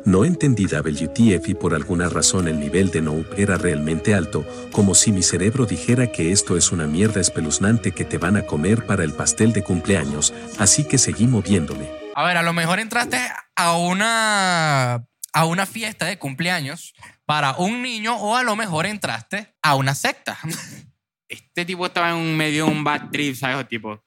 No 0.05 0.23
entendí 0.23 0.65
WTF 0.65 1.49
y 1.49 1.53
por 1.55 1.73
alguna 1.73 2.09
razón 2.09 2.47
el 2.47 2.59
nivel 2.59 2.91
de 2.91 3.01
noob 3.01 3.25
era 3.37 3.57
realmente 3.57 4.13
alto, 4.13 4.45
como 4.71 4.95
si 4.95 5.11
mi 5.11 5.23
cerebro 5.23 5.65
dijera 5.65 6.11
que 6.11 6.31
esto 6.31 6.55
es 6.57 6.71
una 6.71 6.87
mierda 6.87 7.19
espeluznante 7.19 7.91
que 7.91 8.05
te 8.05 8.17
van 8.17 8.37
a 8.37 8.45
comer 8.45 8.85
para 8.85 9.03
el 9.03 9.13
pastel 9.13 9.51
de 9.51 9.63
cumpleaños, 9.63 10.33
así 10.57 10.83
que 10.83 10.97
seguí 10.97 11.27
moviéndome. 11.27 11.89
A 12.15 12.23
ver, 12.23 12.37
a 12.37 12.43
lo 12.43 12.53
mejor 12.53 12.79
entraste 12.79 13.19
a 13.55 13.77
una, 13.77 15.07
a 15.33 15.45
una 15.45 15.65
fiesta 15.65 16.05
de 16.05 16.17
cumpleaños 16.17 16.93
para 17.25 17.55
un 17.57 17.81
niño 17.81 18.15
o 18.15 18.35
a 18.35 18.43
lo 18.43 18.55
mejor 18.55 18.85
entraste 18.85 19.55
a 19.61 19.75
una 19.75 19.95
secta. 19.95 20.37
Este 21.35 21.65
tipo 21.65 21.85
estaba 21.85 22.09
en 22.09 22.15
un 22.15 22.35
medio 22.35 22.65
de 22.65 22.71
un 22.71 22.83
bad 22.83 23.09
trip, 23.11 23.35
¿sabes? 23.35 23.67
Tipo. 23.67 24.01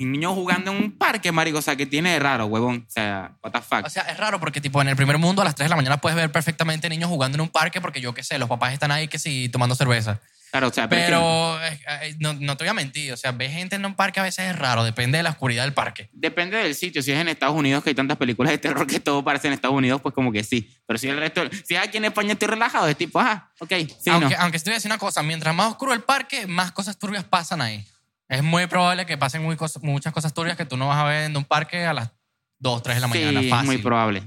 Un 0.00 0.12
niño 0.12 0.34
jugando 0.34 0.72
en 0.72 0.82
un 0.82 0.98
parque, 0.98 1.30
marico. 1.30 1.58
O 1.58 1.62
sea, 1.62 1.76
que 1.76 1.86
tiene 1.86 2.12
de 2.12 2.18
raro, 2.18 2.46
huevón. 2.46 2.84
O 2.86 2.90
sea, 2.90 3.36
what 3.42 3.52
the 3.52 3.60
fuck. 3.60 3.86
O 3.86 3.90
sea, 3.90 4.02
es 4.02 4.16
raro 4.16 4.40
porque 4.40 4.60
tipo 4.60 4.80
en 4.82 4.88
el 4.88 4.96
primer 4.96 5.18
mundo 5.18 5.42
a 5.42 5.44
las 5.44 5.54
3 5.54 5.66
de 5.66 5.70
la 5.70 5.76
mañana 5.76 5.98
puedes 5.98 6.16
ver 6.16 6.32
perfectamente 6.32 6.88
niños 6.88 7.08
jugando 7.08 7.36
en 7.36 7.42
un 7.42 7.48
parque 7.48 7.80
porque 7.80 8.00
yo 8.00 8.12
qué 8.12 8.22
sé, 8.22 8.38
los 8.38 8.48
papás 8.48 8.72
están 8.72 8.90
ahí 8.90 9.06
que 9.08 9.18
sí 9.18 9.48
tomando 9.48 9.74
cerveza. 9.74 10.20
Claro, 10.54 10.68
o 10.68 10.72
sea, 10.72 10.88
pero, 10.88 11.04
Pero 11.04 11.64
eh, 11.64 11.80
eh, 12.02 12.16
no, 12.20 12.32
no 12.34 12.56
te 12.56 12.62
voy 12.62 12.68
a 12.68 12.74
mentir, 12.74 13.12
o 13.12 13.16
sea, 13.16 13.32
ver 13.32 13.50
gente 13.50 13.74
en 13.74 13.84
un 13.84 13.96
parque 13.96 14.20
a 14.20 14.22
veces 14.22 14.50
es 14.50 14.56
raro, 14.56 14.84
depende 14.84 15.16
de 15.18 15.24
la 15.24 15.30
oscuridad 15.30 15.64
del 15.64 15.72
parque. 15.72 16.08
depende 16.12 16.56
del 16.58 16.76
sitio. 16.76 17.02
Si 17.02 17.10
es 17.10 17.18
en 17.18 17.26
Estados 17.28 17.56
Unidos, 17.56 17.82
que 17.82 17.90
hay 17.90 17.96
tantas 17.96 18.16
películas 18.16 18.52
de 18.52 18.58
terror 18.58 18.86
que 18.86 19.00
todo 19.00 19.24
parece 19.24 19.48
en 19.48 19.54
Estados 19.54 19.76
Unidos, 19.76 20.00
pues 20.00 20.14
como 20.14 20.30
que 20.30 20.44
sí. 20.44 20.72
Pero 20.86 20.96
si 20.96 21.08
el 21.08 21.18
resto, 21.18 21.42
si 21.64 21.74
aquí 21.74 21.96
en 21.96 22.04
España 22.04 22.34
estoy 22.34 22.46
relajado, 22.46 22.86
es 22.86 22.96
tipo, 22.96 23.18
ah, 23.18 23.50
ok, 23.58 23.72
sí, 24.00 24.10
aunque, 24.10 24.36
no. 24.36 24.42
aunque 24.42 24.58
a 24.58 24.60
decir 24.60 24.88
una 24.88 24.98
cosa, 24.98 25.24
mientras 25.24 25.52
más 25.56 25.72
oscuro 25.72 25.92
el 25.92 26.02
parque, 26.04 26.46
más 26.46 26.70
cosas 26.70 27.00
turbias 27.00 27.24
pasan 27.24 27.60
ahí. 27.60 27.84
Es 28.28 28.44
muy 28.44 28.68
probable 28.68 29.06
que 29.06 29.18
pasen 29.18 29.42
muy 29.42 29.56
cosas- 29.56 29.82
muchas 29.82 30.12
cosas 30.12 30.32
turbias 30.32 30.56
que 30.56 30.66
tú 30.66 30.76
no 30.76 30.86
vas 30.86 30.98
a 30.98 31.04
ver 31.04 31.24
en 31.24 31.36
un 31.36 31.44
parque 31.44 31.84
a 31.84 31.92
las 31.92 32.12
2, 32.60 32.80
3 32.80 32.94
de 32.94 33.00
la 33.00 33.06
mañana. 33.08 33.40
sí, 33.40 33.46
es 33.46 33.50
fácil. 33.50 33.66
muy 33.66 33.78
probable. 33.78 34.22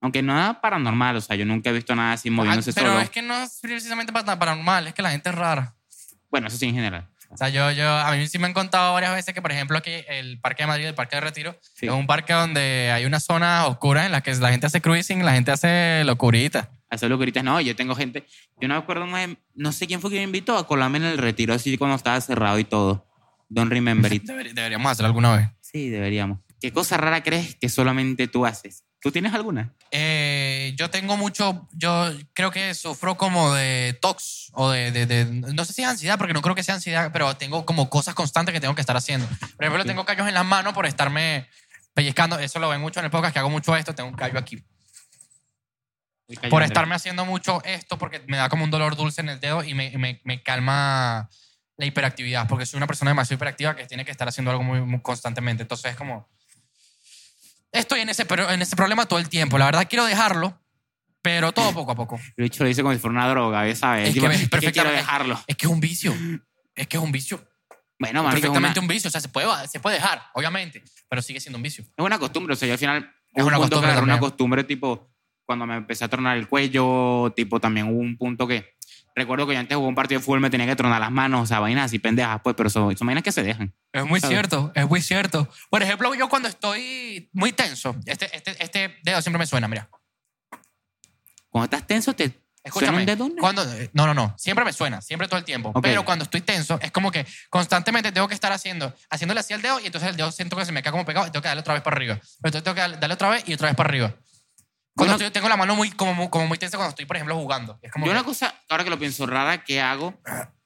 Aunque 0.00 0.22
nada 0.22 0.60
paranormal, 0.60 1.16
o 1.16 1.20
sea, 1.20 1.36
yo 1.36 1.44
nunca 1.44 1.70
he 1.70 1.72
visto 1.72 1.94
nada 1.94 2.12
así 2.12 2.30
moviéndose 2.30 2.70
Ah, 2.70 2.74
pero 2.76 2.88
solo. 2.88 3.00
es 3.02 3.10
que 3.10 3.22
no 3.22 3.34
es 3.42 3.58
precisamente 3.60 4.12
para- 4.12 4.38
paranormal, 4.38 4.86
es 4.86 4.94
que 4.94 5.02
la 5.02 5.10
gente 5.10 5.28
es 5.28 5.34
rara. 5.34 5.74
Bueno, 6.30 6.48
eso 6.48 6.56
sí 6.56 6.66
en 6.66 6.74
general. 6.74 7.08
O 7.32 7.36
sea, 7.36 7.48
yo, 7.48 7.70
yo, 7.70 7.88
a 7.88 8.10
mí 8.12 8.26
sí 8.26 8.38
me 8.38 8.46
han 8.46 8.52
contado 8.52 8.92
varias 8.92 9.14
veces 9.14 9.34
que, 9.34 9.40
por 9.42 9.52
ejemplo, 9.52 9.78
aquí 9.78 9.90
el 10.08 10.40
Parque 10.40 10.64
de 10.64 10.66
Madrid, 10.66 10.86
el 10.86 10.94
Parque 10.94 11.14
de 11.16 11.20
Retiro, 11.20 11.56
Sí. 11.74 11.86
es 11.86 11.92
un 11.92 12.06
parque 12.08 12.32
donde 12.32 12.90
hay 12.92 13.04
una 13.04 13.20
zona 13.20 13.66
oscura 13.66 14.04
en 14.06 14.10
la 14.12 14.20
que 14.20 14.34
la 14.34 14.50
gente 14.50 14.66
hace 14.66 14.80
cruising, 14.80 15.24
la 15.24 15.34
gente 15.34 15.52
hace 15.52 16.02
locurita. 16.04 16.70
Hacer 16.88 17.08
locuritas, 17.08 17.44
no, 17.44 17.60
yo 17.60 17.76
tengo 17.76 17.94
gente. 17.94 18.26
Yo 18.60 18.66
no 18.66 18.74
me 18.74 18.80
acuerdo, 18.80 19.06
no 19.54 19.72
sé 19.72 19.86
quién 19.86 20.00
fue 20.00 20.10
que 20.10 20.16
me 20.16 20.24
invitó 20.24 20.56
a 20.56 20.66
colarme 20.66 20.98
en 20.98 21.04
el 21.04 21.18
retiro, 21.18 21.54
así 21.54 21.78
cuando 21.78 21.94
estaba 21.96 22.20
cerrado 22.20 22.58
y 22.58 22.64
todo. 22.64 23.06
Don't 23.48 23.70
remember 23.70 24.12
it. 24.12 24.24
Deber- 24.28 24.52
deberíamos 24.52 24.90
hacerlo 24.90 25.06
alguna 25.06 25.36
vez. 25.36 25.48
Sí, 25.60 25.88
deberíamos. 25.88 26.40
¿Qué 26.60 26.72
cosa 26.72 26.96
rara 26.96 27.22
crees 27.22 27.54
que 27.54 27.68
solamente 27.68 28.26
tú 28.26 28.44
haces? 28.44 28.84
¿Tú 29.02 29.10
tienes 29.10 29.32
alguna? 29.32 29.72
Eh, 29.90 30.74
yo 30.76 30.90
tengo 30.90 31.16
mucho, 31.16 31.66
yo 31.72 32.10
creo 32.34 32.50
que 32.50 32.74
sufro 32.74 33.16
como 33.16 33.54
de 33.54 33.98
tox 34.00 34.50
o 34.52 34.68
de, 34.70 34.92
de- 34.92 35.06
de- 35.06 35.24
no 35.24 35.64
sé 35.64 35.72
si 35.72 35.82
es 35.82 35.88
ansiedad, 35.88 36.18
porque 36.18 36.34
no 36.34 36.42
creo 36.42 36.54
que 36.54 36.62
sea 36.62 36.74
ansiedad, 36.74 37.10
pero 37.12 37.34
tengo 37.36 37.64
como 37.64 37.88
cosas 37.88 38.14
constantes 38.14 38.52
que 38.52 38.60
tengo 38.60 38.74
que 38.74 38.82
estar 38.82 38.96
haciendo. 38.96 39.26
Por 39.56 39.64
ejemplo, 39.64 39.84
tengo 39.86 40.04
callos 40.04 40.28
en 40.28 40.34
las 40.34 40.44
manos 40.44 40.74
por 40.74 40.84
estarme 40.84 41.48
pellizcando, 41.94 42.38
eso 42.38 42.58
lo 42.58 42.68
ven 42.68 42.80
mucho 42.82 43.00
en 43.00 43.06
el 43.06 43.10
podcast, 43.10 43.32
que 43.32 43.38
hago 43.38 43.48
mucho 43.50 43.74
esto, 43.74 43.94
tengo 43.94 44.10
un 44.10 44.16
callo 44.16 44.38
aquí. 44.38 44.62
Por 46.50 46.62
estarme 46.68 46.94
haciendo 46.94 47.24
mucho 47.24 47.62
esto, 47.64 47.98
porque 47.98 48.22
me 48.28 48.36
da 48.36 48.48
como 48.48 48.64
un 48.64 48.70
dolor 48.70 48.96
dulce 48.96 49.20
en 49.22 49.30
el 49.30 49.40
dedo 49.40 49.64
y 49.64 49.74
me, 49.74 49.96
me- 49.98 50.20
me 50.24 50.42
calma 50.42 51.28
la 51.78 51.86
hiperactividad, 51.86 52.46
porque 52.46 52.66
soy 52.66 52.76
una 52.76 52.86
persona 52.86 53.10
demasiado 53.12 53.36
hiperactiva 53.36 53.74
que 53.74 53.86
tiene 53.86 54.04
que 54.04 54.10
estar 54.10 54.28
haciendo 54.28 54.50
algo 54.50 54.62
muy, 54.62 54.80
muy 54.82 55.00
constantemente. 55.00 55.62
Entonces 55.62 55.92
es 55.92 55.96
como... 55.96 56.28
Estoy 58.00 58.24
en 58.24 58.40
ese, 58.40 58.54
en 58.54 58.62
ese 58.62 58.76
problema 58.76 59.06
todo 59.06 59.18
el 59.18 59.28
tiempo. 59.28 59.58
La 59.58 59.66
verdad 59.66 59.86
quiero 59.88 60.06
dejarlo, 60.06 60.58
pero 61.20 61.52
todo 61.52 61.72
poco 61.74 61.92
a 61.92 61.94
poco. 61.94 62.18
El 62.36 62.44
bicho 62.44 62.62
lo 62.62 62.68
dice 62.68 62.82
como 62.82 62.94
si 62.94 63.00
fuera 63.00 63.12
una 63.12 63.28
droga. 63.28 63.74
¿sabes? 63.74 64.08
Es 64.08 64.60
que 64.60 64.72
quiero 64.72 64.90
dejarlo. 64.90 65.38
Es 65.46 65.56
que 65.56 65.66
es 65.66 65.72
un 65.72 65.80
vicio. 65.80 66.14
Es 66.74 66.86
que 66.86 66.96
es 66.96 67.02
un 67.02 67.12
vicio. 67.12 67.46
Bueno, 67.98 68.20
es 68.20 68.24
una, 68.24 68.30
perfectamente 68.32 68.80
un 68.80 68.88
vicio. 68.88 69.08
O 69.08 69.10
sea, 69.10 69.20
se 69.20 69.28
puede, 69.28 69.46
se 69.68 69.80
puede 69.80 69.96
dejar, 69.96 70.22
obviamente, 70.32 70.82
pero 71.08 71.20
sigue 71.20 71.40
siendo 71.40 71.58
un 71.58 71.62
vicio. 71.62 71.84
es 71.84 72.04
una 72.04 72.18
costumbre. 72.18 72.54
O 72.54 72.56
sea, 72.56 72.66
yo 72.68 72.72
al 72.72 72.78
final... 72.78 73.14
Es 73.34 73.44
una 73.44 73.58
costumbre 73.58 73.90
agarré 73.90 74.04
una 74.04 74.18
costumbre 74.18 74.64
tipo... 74.64 75.08
Cuando 75.44 75.66
me 75.66 75.74
empecé 75.74 76.04
a 76.04 76.08
tronar 76.08 76.36
el 76.36 76.46
cuello, 76.46 77.32
tipo, 77.34 77.60
también 77.60 77.88
hubo 77.88 77.98
un 77.98 78.16
punto 78.16 78.46
que... 78.46 78.76
Recuerdo 79.20 79.46
que 79.46 79.52
yo 79.52 79.60
antes 79.60 79.76
jugaba 79.76 79.88
un 79.90 79.94
partido 79.94 80.18
de 80.18 80.24
fútbol, 80.24 80.40
me 80.40 80.48
tenía 80.48 80.66
que 80.66 80.76
tronar 80.76 80.98
las 80.98 81.12
manos, 81.12 81.42
o 81.42 81.46
sea, 81.46 81.60
vainas 81.60 81.84
así 81.84 81.98
pendejas, 81.98 82.40
pues, 82.42 82.56
pero 82.56 82.70
son, 82.70 82.96
son 82.96 83.06
vainas 83.06 83.22
que 83.22 83.32
se 83.32 83.42
dejan. 83.42 83.74
Es 83.92 84.06
muy 84.06 84.18
¿Sabes? 84.18 84.34
cierto, 84.34 84.72
es 84.74 84.88
muy 84.88 85.02
cierto. 85.02 85.46
Por 85.68 85.82
ejemplo, 85.82 86.14
yo 86.14 86.28
cuando 86.30 86.48
estoy 86.48 87.28
muy 87.34 87.52
tenso, 87.52 87.94
este, 88.06 88.34
este, 88.34 88.56
este 88.62 88.96
dedo 89.02 89.20
siempre 89.20 89.38
me 89.38 89.46
suena, 89.46 89.68
mira. 89.68 89.90
Cuando 91.50 91.64
estás 91.64 91.86
tenso, 91.86 92.14
te 92.14 92.40
Escúchame. 92.62 93.06
Cuando, 93.38 93.64
no, 93.94 94.06
no, 94.06 94.14
no. 94.14 94.34
Siempre 94.36 94.64
me 94.64 94.72
suena, 94.72 95.00
siempre 95.00 95.28
todo 95.28 95.38
el 95.38 95.44
tiempo. 95.44 95.70
Ok. 95.70 95.82
Pero 95.82 96.04
cuando 96.04 96.24
estoy 96.24 96.42
tenso, 96.42 96.78
es 96.82 96.90
como 96.90 97.10
que 97.10 97.26
constantemente 97.48 98.12
tengo 98.12 98.28
que 98.28 98.34
estar 98.34 98.52
haciendo, 98.52 98.94
haciéndole 99.08 99.40
así 99.40 99.54
al 99.54 99.62
dedo 99.62 99.80
y 99.80 99.86
entonces 99.86 100.10
el 100.10 100.16
dedo 100.16 100.30
siento 100.30 100.56
que 100.56 100.66
se 100.66 100.72
me 100.72 100.82
queda 100.82 100.92
como 100.92 101.06
pegado 101.06 101.26
y 101.26 101.30
tengo 101.30 101.42
que 101.42 101.48
darle 101.48 101.60
otra 101.60 101.74
vez 101.74 101.82
para 101.82 101.96
arriba. 101.96 102.14
Pero 102.16 102.58
entonces 102.58 102.62
tengo 102.62 102.74
que 102.74 102.98
darle 102.98 103.14
otra 103.14 103.30
vez 103.30 103.44
y 103.46 103.54
otra 103.54 103.68
vez 103.68 103.76
para 103.76 103.88
arriba. 103.88 104.14
Cuando 104.96 105.14
Bueno. 105.14 105.26
estoy- 105.26 105.30
tengo 105.30 105.48
la 105.48 105.56
mano 105.56 105.74
muy, 105.76 105.90
como, 105.92 106.30
como 106.30 106.46
muy 106.46 106.58
tensa 106.58 106.76
cuando 106.76 106.90
estoy, 106.90 107.06
por 107.06 107.16
ejemplo, 107.16 107.36
jugando. 107.36 107.78
Es 107.82 107.90
como 107.92 108.06
Yo 108.06 108.12
que- 108.12 108.18
una 108.18 108.24
cosa, 108.24 108.54
ahora 108.68 108.84
que 108.84 108.90
lo 108.90 108.98
pienso, 108.98 109.24
rara 109.26 109.62
que 109.64 109.80
hago, 109.80 110.20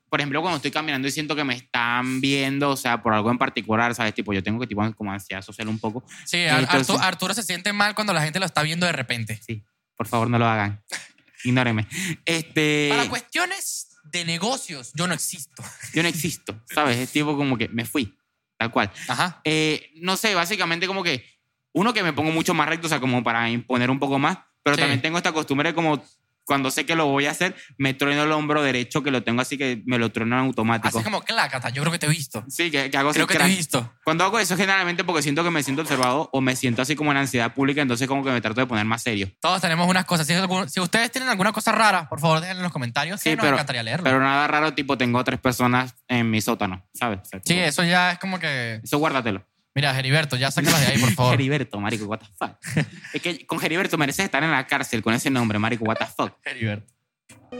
por 0.08 0.20
ejemplo, 0.20 0.40
cuando 0.40 0.56
estoy 0.56 0.70
caminando 0.70 1.06
y 1.06 1.10
siento 1.10 1.36
que 1.36 1.44
me 1.44 1.54
están 1.54 2.20
viendo, 2.20 2.70
o 2.70 2.76
sea, 2.76 3.02
por 3.02 3.12
algo 3.14 3.30
en 3.30 3.38
particular, 3.38 3.94
¿sabes? 3.94 4.14
Tipo, 4.14 4.32
yo 4.32 4.42
tengo 4.42 4.58
que, 4.60 4.66
tipo, 4.66 4.82
como 4.94 5.12
ansiedad 5.12 5.42
social 5.42 5.68
un 5.68 5.78
poco. 5.78 6.04
Sí, 6.24 6.38
Entonces- 6.38 6.88
Artu- 6.96 7.00
Arturo 7.00 7.34
se 7.34 7.42
siente 7.42 7.72
mal 7.72 7.94
cuando 7.94 8.12
la 8.12 8.22
gente 8.22 8.38
lo 8.40 8.46
está 8.46 8.62
viendo 8.62 8.86
de 8.86 8.92
repente. 8.92 9.40
Sí, 9.46 9.62
por 9.96 10.06
favor, 10.08 10.28
no 10.30 10.38
lo 10.38 10.46
hagan. 10.46 10.82
Ignórenme. 11.44 11.86
Este, 12.24 12.88
Para 12.90 13.08
cuestiones 13.08 13.88
de 14.04 14.24
negocios, 14.24 14.92
yo 14.94 15.06
no 15.06 15.14
existo. 15.14 15.62
yo 15.92 16.02
no 16.02 16.08
existo, 16.08 16.58
¿sabes? 16.72 16.96
Es 16.98 17.10
tipo 17.12 17.36
como 17.36 17.58
que 17.58 17.68
me 17.68 17.84
fui, 17.84 18.16
tal 18.56 18.70
cual. 18.70 18.90
Ajá. 19.08 19.40
Eh, 19.44 19.90
no 19.96 20.16
sé, 20.16 20.34
básicamente 20.34 20.86
como 20.86 21.02
que 21.02 21.26
uno 21.74 21.92
que 21.92 22.02
me 22.02 22.12
pongo 22.14 22.30
mucho 22.30 22.54
más 22.54 22.68
recto, 22.68 22.86
o 22.86 22.88
sea, 22.90 23.00
como 23.00 23.22
para 23.22 23.50
imponer 23.50 23.90
un 23.90 23.98
poco 23.98 24.18
más, 24.18 24.38
pero 24.62 24.76
Sí. 24.76 24.80
también 24.80 25.02
tengo 25.02 25.18
esta 25.18 25.32
costumbre 25.32 25.68
de 25.70 25.74
como 25.74 26.02
cuando 26.46 26.70
sé 26.70 26.84
que 26.84 26.94
lo 26.94 27.06
voy 27.06 27.24
a 27.24 27.30
hacer, 27.30 27.56
me 27.78 27.94
trueno 27.94 28.24
el 28.24 28.30
hombro 28.32 28.62
derecho, 28.62 29.02
que 29.02 29.10
lo 29.10 29.22
tengo 29.22 29.40
así 29.40 29.56
que 29.56 29.82
me 29.86 29.98
lo 29.98 30.12
trueno 30.12 30.38
en 30.38 30.44
automático. 30.46 30.98
Así 30.98 31.02
como 31.02 31.22
clácata, 31.22 31.70
yo 31.70 31.80
creo 31.80 31.90
que 31.90 31.98
te 31.98 32.04
he 32.04 32.08
visto. 32.10 32.44
Sí, 32.50 32.70
que, 32.70 32.90
que 32.90 32.96
hago 32.98 33.12
Creo 33.12 33.26
que 33.26 33.38
te 33.38 33.44
he 33.44 33.48
visto. 33.48 33.90
Cuando 34.04 34.24
hago 34.24 34.38
eso 34.38 34.54
generalmente 34.54 35.04
porque 35.04 35.22
siento 35.22 35.42
que 35.42 35.48
me 35.50 35.62
siento 35.62 35.80
observado 35.80 36.28
o 36.34 36.42
me 36.42 36.54
siento 36.54 36.82
así 36.82 36.96
como 36.96 37.10
en 37.12 37.16
ansiedad 37.16 37.54
pública, 37.54 37.80
entonces 37.80 38.06
como 38.06 38.22
que 38.22 38.30
me 38.30 38.42
trato 38.42 38.60
de 38.60 38.66
poner 38.66 38.84
más 38.84 39.02
serio. 39.02 39.30
Todos 39.40 39.62
tenemos 39.62 39.88
unas 39.88 40.04
cosas. 40.04 40.26
Si, 40.26 40.34
algún- 40.34 40.68
si 40.68 40.80
ustedes 40.80 41.10
tienen 41.10 41.30
alguna 41.30 41.50
cosa 41.52 41.72
rara, 41.72 42.10
por 42.10 42.20
favor, 42.20 42.40
déjenlo 42.40 42.60
en 42.60 42.64
los 42.64 42.72
comentarios. 42.72 43.20
Sí, 43.22 43.30
Sí, 43.30 43.36
nos 43.36 43.42
pero- 43.42 43.56
encantaría 43.56 43.82
leerlo. 43.82 44.04
Pero 44.04 44.20
nada 44.20 44.46
raro, 44.46 44.74
tipo 44.74 44.98
tengo 44.98 45.24
tres 45.24 45.40
personas 45.40 45.94
en 46.08 46.30
mi 46.30 46.42
sótano, 46.42 46.86
¿sabes? 46.92 47.20
O 47.22 47.24
sea, 47.24 47.40
sí, 47.42 47.58
eso 47.58 47.82
ya 47.84 48.12
es 48.12 48.18
como 48.18 48.38
que... 48.38 48.80
Eso 48.84 48.98
guárdatelo. 48.98 49.46
Mira, 49.74 49.98
Heriberto, 49.98 50.36
ya 50.36 50.50
sácalas 50.50 50.80
de 50.80 50.86
ahí, 50.86 50.98
por 50.98 51.10
favor. 51.14 51.34
Heriberto, 51.34 51.80
marico, 51.80 52.04
what 52.06 52.20
the 52.20 52.26
fuck. 52.38 52.86
es 53.12 53.20
que 53.22 53.44
con 53.46 53.62
Heriberto 53.62 53.98
mereces 53.98 54.26
estar 54.26 54.42
en 54.44 54.50
la 54.52 54.66
cárcel 54.66 55.02
con 55.02 55.14
ese 55.14 55.30
nombre, 55.30 55.58
marico, 55.58 55.84
what 55.84 55.96
the 55.96 56.06
fuck. 56.06 56.32
Heriberto. 56.44 56.92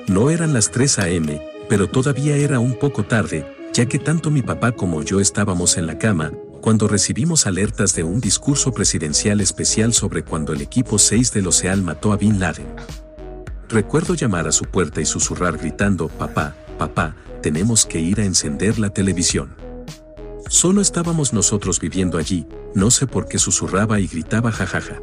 No 0.06 0.30
eran 0.30 0.52
las 0.52 0.70
3 0.70 0.98
a.m., 1.00 1.40
pero 1.68 1.88
todavía 1.88 2.36
era 2.36 2.58
un 2.58 2.78
poco 2.78 3.04
tarde, 3.04 3.44
ya 3.72 3.86
que 3.86 3.98
tanto 3.98 4.30
mi 4.30 4.42
papá 4.42 4.72
como 4.72 5.02
yo 5.02 5.18
estábamos 5.20 5.76
en 5.76 5.86
la 5.86 5.98
cama, 5.98 6.30
cuando 6.60 6.88
recibimos 6.88 7.46
alertas 7.46 7.94
de 7.94 8.04
un 8.04 8.20
discurso 8.20 8.72
presidencial 8.72 9.40
especial 9.40 9.92
sobre 9.92 10.22
cuando 10.22 10.52
el 10.52 10.60
equipo 10.60 10.98
6 10.98 11.32
del 11.32 11.46
OCEAL 11.48 11.82
mató 11.82 12.12
a 12.12 12.16
Bin 12.16 12.38
Laden. 12.38 12.66
Recuerdo 13.68 14.14
llamar 14.14 14.46
a 14.46 14.52
su 14.52 14.64
puerta 14.66 15.00
y 15.00 15.06
susurrar 15.06 15.58
gritando, 15.58 16.08
papá, 16.08 16.54
papá, 16.78 17.16
tenemos 17.42 17.86
que 17.86 17.98
ir 17.98 18.20
a 18.20 18.24
encender 18.24 18.78
la 18.78 18.90
televisión. 18.90 19.56
Solo 20.54 20.80
estábamos 20.80 21.32
nosotros 21.32 21.80
viviendo 21.80 22.16
allí, 22.16 22.46
no 22.76 22.92
sé 22.92 23.08
por 23.08 23.26
qué 23.26 23.38
susurraba 23.40 23.98
y 23.98 24.06
gritaba 24.06 24.52
jajaja. 24.52 25.00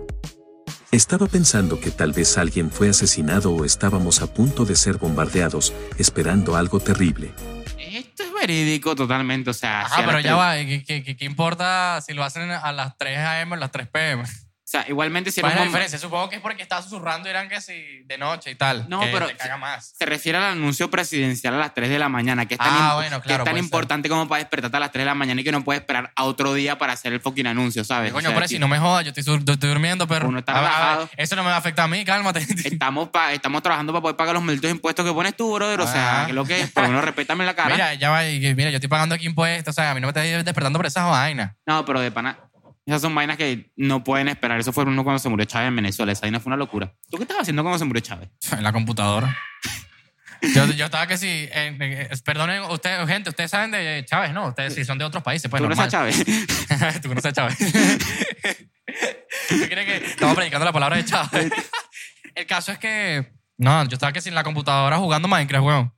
Estaba 0.93 1.27
pensando 1.27 1.77
que 1.81 1.91
tal 1.91 2.13
vez 2.13 2.37
alguien 2.37 2.71
fue 2.71 2.87
asesinado 2.87 3.51
o 3.53 3.65
estábamos 3.65 4.21
a 4.21 4.33
punto 4.33 4.63
de 4.63 4.77
ser 4.77 4.95
bombardeados, 4.97 5.73
esperando 5.97 6.55
algo 6.55 6.79
terrible. 6.79 7.33
Esto 7.77 8.23
es 8.23 8.33
verídico 8.33 8.95
totalmente, 8.95 9.49
o 9.49 9.53
sea... 9.53 9.81
Ajá, 9.81 10.05
pero 10.05 10.21
ya 10.21 10.37
va. 10.37 10.55
¿Qué, 10.55 10.85
qué, 10.87 11.03
qué- 11.03 11.17
qué 11.17 11.25
importa 11.25 11.99
si 11.99 12.13
lo 12.13 12.23
hacen 12.23 12.49
a 12.49 12.71
las 12.71 12.97
3 12.97 13.17
a.m. 13.17 13.51
o 13.51 13.55
a 13.55 13.57
las 13.57 13.71
3 13.73 13.89
p.m.? 13.89 14.23
O 14.73 14.77
sea, 14.79 14.85
igualmente 14.87 15.31
si 15.33 15.41
¿Cuál 15.41 15.51
es 15.51 15.59
la 15.59 15.65
diferencia? 15.65 15.99
Supongo 15.99 16.29
que 16.29 16.37
es 16.37 16.41
porque 16.41 16.63
está 16.63 16.81
susurrando 16.81 17.27
y 17.27 17.31
eran 17.31 17.49
que 17.49 17.59
si 17.59 18.03
de 18.05 18.17
noche 18.17 18.51
y 18.51 18.55
tal. 18.55 18.85
No, 18.87 19.01
que 19.01 19.07
pero- 19.07 19.27
te 19.27 19.35
caga 19.35 19.57
más. 19.57 19.91
se 19.97 20.05
refiere 20.05 20.37
al 20.37 20.45
anuncio 20.45 20.89
presidencial 20.89 21.55
a 21.55 21.57
las 21.57 21.73
3 21.73 21.89
de 21.89 21.99
la 21.99 22.07
mañana, 22.07 22.45
que 22.45 22.53
es 22.53 22.57
tan, 22.57 22.69
Ah, 22.71 22.91
imp- 22.91 22.95
bueno, 22.95 23.21
que 23.21 23.27
claro, 23.27 23.43
es 23.43 23.45
tan 23.45 23.51
puede 23.53 23.63
ser. 23.63 23.63
importante 23.65 24.07
como 24.07 24.29
para 24.29 24.39
despertarte 24.39 24.77
a 24.77 24.79
las 24.79 24.91
3 24.93 25.01
de 25.01 25.05
la 25.07 25.13
mañana 25.13 25.41
y 25.41 25.43
que 25.43 25.51
no 25.51 25.61
puedes 25.61 25.81
esperar 25.81 26.13
a 26.15 26.23
otro 26.23 26.53
día 26.53 26.77
para 26.77 26.93
hacer 26.93 27.11
el 27.11 27.19
fucking 27.19 27.47
anuncio, 27.47 27.83
¿sabes? 27.83 28.13
Coño, 28.13 28.29
O 28.29 28.31
sea, 28.33 28.47
si 28.47 28.59
no 28.59 28.69
me 28.69 28.79
jodas, 28.79 29.03
yo 29.03 29.09
estoy, 29.09 29.23
sur- 29.23 29.43
yo 29.43 29.51
estoy 29.53 29.67
durmiendo, 29.67 30.07
pero. 30.07 30.29
Uno 30.29 30.39
está 30.39 30.53
relajado. 30.53 31.09
eso 31.17 31.35
no 31.35 31.43
me 31.43 31.49
va 31.49 31.55
a 31.55 31.59
afectar 31.59 31.83
a 31.83 31.87
mí, 31.89 32.05
cálmate. 32.05 32.39
Estamos, 32.79 33.09
pa- 33.09 33.33
estamos 33.33 33.61
trabajando 33.63 33.91
para 33.91 34.01
poder 34.03 34.15
pagar 34.15 34.33
los 34.35 34.43
malditos 34.43 34.71
impuestos 34.71 35.05
que 35.05 35.11
pones 35.11 35.35
tú, 35.35 35.53
brother. 35.53 35.81
O 35.81 35.87
sea, 35.87 36.19
Ajá. 36.19 36.27
que 36.27 36.33
lo 36.33 36.45
que 36.45 36.61
es, 36.61 36.71
por 36.71 36.83
lo 36.83 36.89
menos 36.89 37.03
respétame 37.03 37.43
la 37.45 37.55
cara. 37.57 37.71
Mira, 37.75 37.93
ya 37.95 38.09
va, 38.09 38.25
y 38.25 38.39
mira, 38.55 38.69
yo 38.69 38.77
estoy 38.77 38.87
pagando 38.89 39.15
aquí 39.15 39.25
impuestos, 39.25 39.73
o 39.73 39.75
sea, 39.75 39.91
a 39.91 39.93
mí 39.95 39.99
no 39.99 40.07
me 40.07 40.17
estás 40.17 40.45
despertando 40.45 40.79
por 40.79 40.85
esas 40.85 41.03
vainas. 41.09 41.51
No, 41.65 41.83
pero 41.83 41.99
de 41.99 42.09
pana. 42.09 42.37
Esas 42.85 43.01
son 43.01 43.13
vainas 43.13 43.37
que 43.37 43.71
no 43.75 44.03
pueden 44.03 44.27
esperar. 44.27 44.59
Eso 44.59 44.73
fue 44.73 44.83
uno 44.83 45.03
cuando 45.03 45.19
se 45.19 45.29
murió 45.29 45.45
Chávez 45.45 45.67
en 45.67 45.75
Venezuela. 45.75 46.11
Esa 46.11 46.21
vaina 46.21 46.39
fue 46.39 46.49
una 46.49 46.57
locura. 46.57 46.93
¿Tú 47.09 47.17
qué 47.17 47.23
estabas 47.23 47.43
haciendo 47.43 47.61
cuando 47.63 47.77
se 47.79 47.85
murió 47.85 48.01
Chávez? 48.01 48.29
En 48.51 48.63
la 48.63 48.73
computadora. 48.73 49.37
Yo, 50.55 50.65
yo 50.71 50.85
estaba 50.85 51.05
que 51.05 51.17
sí. 51.19 51.47
en- 51.51 51.79
en- 51.79 52.07
perdonen, 52.25 52.63
ustedes, 52.63 53.07
gente, 53.07 53.29
ustedes 53.29 53.51
saben 53.51 53.69
de 53.69 54.03
Chávez, 54.07 54.33
¿no? 54.33 54.47
Ustedes 54.47 54.73
sí 54.73 54.83
son 54.83 54.97
de 54.97 55.05
otros 55.05 55.21
países, 55.21 55.49
pues 55.51 55.61
¿Tú 55.61 55.69
conoces 55.69 55.93
normal. 55.93 56.09
a 56.09 56.11
Chávez? 56.11 57.01
Tú 57.03 57.09
conoces 57.09 57.29
a 57.29 57.33
Chávez. 57.33 57.57
¿Tú 59.49 59.55
crees 59.69 59.85
que 59.85 60.05
estamos 60.07 60.35
predicando 60.35 60.65
la 60.65 60.73
palabra 60.73 60.97
de 60.97 61.05
Chávez? 61.05 61.51
El 62.35 62.45
caso 62.47 62.71
es 62.71 62.79
que. 62.79 63.31
No, 63.57 63.83
yo 63.85 63.93
estaba 63.93 64.11
que 64.11 64.21
sin 64.21 64.33
la 64.33 64.43
computadora 64.43 64.97
jugando 64.97 65.27
Minecraft, 65.27 65.63
weón. 65.65 65.93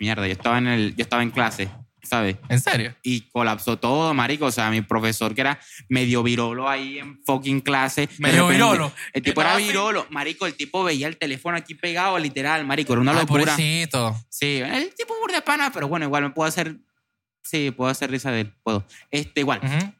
Mierda, 0.00 0.26
yo 0.26 0.32
estaba 0.32 0.58
en, 0.58 0.66
el, 0.66 0.96
yo 0.96 1.02
estaba 1.04 1.22
en 1.22 1.30
clase 1.30 1.70
¿sabes? 2.02 2.36
¿En 2.48 2.60
serio? 2.60 2.94
Y 3.02 3.22
colapsó 3.30 3.78
todo, 3.78 4.12
marico. 4.14 4.46
O 4.46 4.50
sea, 4.52 4.70
mi 4.70 4.80
profesor 4.82 5.34
que 5.34 5.40
era 5.42 5.58
medio 5.88 6.22
virolo 6.22 6.68
ahí 6.68 6.98
en 6.98 7.22
fucking 7.24 7.60
clase. 7.60 8.08
Medio 8.18 8.46
repente- 8.48 8.52
virolo. 8.54 8.92
El 9.12 9.22
tipo 9.22 9.40
era 9.40 9.54
así. 9.54 9.64
virolo. 9.66 10.06
Marico, 10.10 10.46
el 10.46 10.54
tipo 10.54 10.84
veía 10.84 11.06
el 11.08 11.16
teléfono 11.16 11.56
aquí 11.56 11.74
pegado, 11.74 12.18
literal, 12.18 12.64
marico. 12.66 12.92
Era 12.92 13.02
una 13.02 13.12
Ay, 13.12 13.18
locura. 13.20 13.44
pobrecito. 13.44 14.16
Sí, 14.28 14.58
el 14.64 14.94
tipo 14.94 15.14
burda 15.20 15.40
pana, 15.42 15.70
pero 15.72 15.88
bueno, 15.88 16.06
igual 16.06 16.22
me 16.24 16.30
puedo 16.30 16.48
hacer... 16.48 16.76
Sí, 17.44 17.70
puedo 17.72 17.90
hacer 17.90 18.10
risa 18.10 18.30
de 18.30 18.42
él, 18.42 18.54
puedo. 18.62 18.86
Este, 19.10 19.40
igual. 19.40 19.60
Ujú. 19.62 19.92